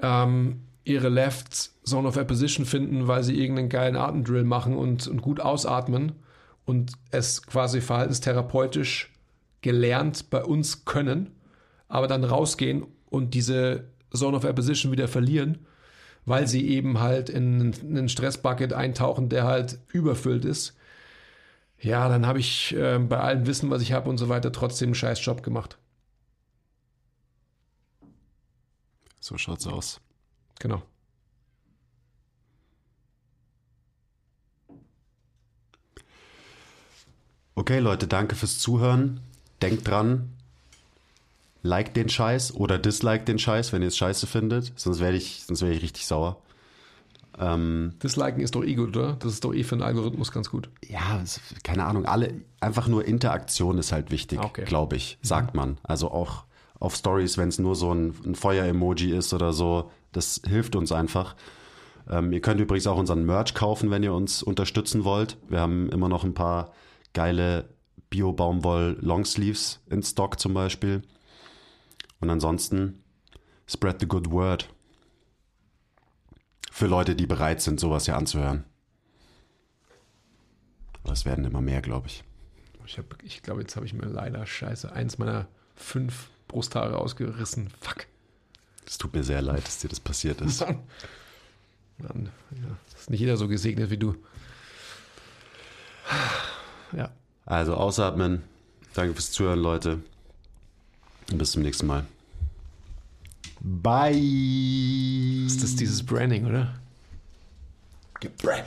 ähm, 0.00 0.62
ihre 0.84 1.08
Left 1.08 1.70
Zone 1.84 2.08
of 2.08 2.18
Apposition 2.18 2.66
finden, 2.66 3.08
weil 3.08 3.22
sie 3.22 3.38
irgendeinen 3.38 3.68
geilen 3.68 3.96
Atemdrill 3.96 4.44
machen 4.44 4.76
und, 4.76 5.06
und 5.06 5.22
gut 5.22 5.40
ausatmen 5.40 6.12
und 6.64 6.92
es 7.10 7.42
quasi 7.42 7.80
verhaltenstherapeutisch 7.80 9.12
gelernt 9.60 10.30
bei 10.30 10.44
uns 10.44 10.84
können, 10.84 11.30
aber 11.88 12.08
dann 12.08 12.24
rausgehen 12.24 12.84
und 13.08 13.34
diese 13.34 13.84
Zone 14.12 14.36
of 14.36 14.44
Apposition 14.44 14.92
wieder 14.92 15.08
verlieren, 15.08 15.66
weil 16.24 16.46
sie 16.46 16.68
eben 16.68 17.00
halt 17.00 17.28
in 17.30 17.74
einen 17.82 18.08
Stressbucket 18.08 18.72
eintauchen, 18.72 19.28
der 19.28 19.44
halt 19.44 19.78
überfüllt 19.92 20.44
ist. 20.44 20.76
Ja, 21.80 22.08
dann 22.08 22.26
habe 22.26 22.38
ich 22.38 22.74
äh, 22.76 22.98
bei 22.98 23.18
allem 23.18 23.46
Wissen, 23.46 23.70
was 23.70 23.82
ich 23.82 23.92
habe 23.92 24.08
und 24.08 24.18
so 24.18 24.28
weiter, 24.28 24.52
trotzdem 24.52 24.88
einen 24.88 24.94
scheiß 24.94 25.24
Job 25.24 25.42
gemacht. 25.42 25.78
So 29.20 29.36
schaut's 29.38 29.66
aus. 29.66 30.00
Genau. 30.60 30.82
Okay, 37.54 37.80
Leute, 37.80 38.06
danke 38.06 38.34
fürs 38.34 38.58
Zuhören. 38.58 39.20
Denkt 39.60 39.86
dran, 39.86 40.30
like 41.62 41.94
den 41.94 42.08
Scheiß 42.08 42.54
oder 42.54 42.78
dislike 42.78 43.24
den 43.24 43.38
Scheiß, 43.38 43.72
wenn 43.72 43.82
ihr 43.82 43.88
es 43.88 43.96
scheiße 43.96 44.26
findet. 44.26 44.72
Sonst 44.76 45.00
werde 45.00 45.16
ich, 45.16 45.44
sonst 45.46 45.62
werde 45.62 45.74
ich 45.76 45.82
richtig 45.82 46.06
sauer. 46.06 46.38
Ähm, 47.38 47.94
Disliken 48.02 48.40
ist 48.40 48.54
doch 48.54 48.62
eh 48.64 48.74
gut, 48.74 48.94
oder? 48.96 49.14
Das 49.14 49.32
ist 49.32 49.44
doch 49.44 49.54
eh 49.54 49.62
für 49.64 49.76
den 49.76 49.82
Algorithmus 49.82 50.32
ganz 50.32 50.50
gut. 50.50 50.68
ja, 50.86 51.22
keine 51.62 51.84
Ahnung, 51.86 52.04
alle, 52.04 52.34
einfach 52.60 52.88
nur 52.88 53.04
Interaktion 53.06 53.78
ist 53.78 53.90
halt 53.92 54.10
wichtig, 54.10 54.38
Okay. 54.38 54.64
glaube 54.64 54.96
ich, 54.96 55.18
sagt 55.22 55.54
man. 55.54 55.78
Also 55.82 56.10
auch 56.10 56.44
auf 56.78 56.94
Stories, 56.94 57.38
wenn 57.38 57.48
es 57.48 57.58
nur 57.58 57.74
so 57.74 57.94
ein, 57.94 58.14
ein 58.26 58.34
Feuer-Emoji 58.34 59.12
ist 59.16 59.32
oder 59.32 59.52
so, 59.54 59.90
das 60.12 60.42
hilft 60.46 60.76
uns 60.76 60.92
einfach. 60.92 61.34
Ähm, 62.10 62.32
ihr 62.32 62.40
könnt 62.40 62.60
übrigens 62.60 62.86
auch 62.86 62.98
unseren 62.98 63.24
Merch 63.24 63.54
kaufen, 63.54 63.90
wenn 63.90 64.02
ihr 64.02 64.12
uns 64.12 64.42
unterstützen 64.42 65.04
wollt. 65.04 65.38
Wir 65.48 65.60
haben 65.60 65.88
immer 65.90 66.08
noch 66.10 66.24
ein 66.24 66.34
paar 66.34 66.72
geile 67.14 67.68
Bio-Baumwoll-Longsleeves 68.10 69.80
in 69.90 70.02
Stock 70.02 70.38
zum 70.38 70.54
Beispiel. 70.54 71.02
Und 72.22 72.30
ansonsten 72.30 73.02
spread 73.68 73.98
the 74.00 74.06
good 74.06 74.30
word. 74.30 74.72
Für 76.70 76.86
Leute, 76.86 77.14
die 77.16 77.26
bereit 77.26 77.60
sind, 77.60 77.80
sowas 77.80 78.04
hier 78.06 78.16
anzuhören. 78.16 78.64
Aber 81.02 81.12
es 81.12 81.24
werden 81.24 81.44
immer 81.44 81.60
mehr, 81.60 81.82
glaube 81.82 82.06
ich. 82.06 82.22
Ich, 82.86 82.96
hab- 82.96 83.22
ich 83.24 83.42
glaube, 83.42 83.60
jetzt 83.60 83.74
habe 83.76 83.84
ich 83.86 83.92
mir 83.92 84.06
leider 84.06 84.46
scheiße 84.46 84.92
eins 84.92 85.18
meiner 85.18 85.48
fünf 85.74 86.30
Brusthaare 86.46 86.96
ausgerissen. 86.96 87.70
Fuck. 87.80 88.06
Es 88.86 88.98
tut 88.98 89.12
mir 89.14 89.24
sehr 89.24 89.42
leid, 89.42 89.66
dass 89.66 89.78
dir 89.80 89.88
das 89.88 90.00
passiert 90.00 90.40
ist. 90.40 90.60
Mann. 90.60 90.78
Mann, 91.98 92.30
ja. 92.52 92.76
Ist 92.96 93.10
nicht 93.10 93.20
jeder 93.20 93.36
so 93.36 93.48
gesegnet 93.48 93.90
wie 93.90 93.98
du. 93.98 94.14
Ja. 96.92 97.10
Also 97.46 97.74
ausatmen. 97.74 98.42
Danke 98.94 99.14
fürs 99.14 99.32
Zuhören, 99.32 99.58
Leute. 99.60 100.00
Und 101.30 101.38
bis 101.38 101.52
zum 101.52 101.62
nächsten 101.62 101.86
Mal. 101.86 102.06
Bye. 103.60 105.46
Ist 105.46 105.62
das 105.62 105.76
dieses 105.76 106.04
Branding, 106.04 106.46
oder? 106.46 106.74
Gebrannt. 108.20 108.66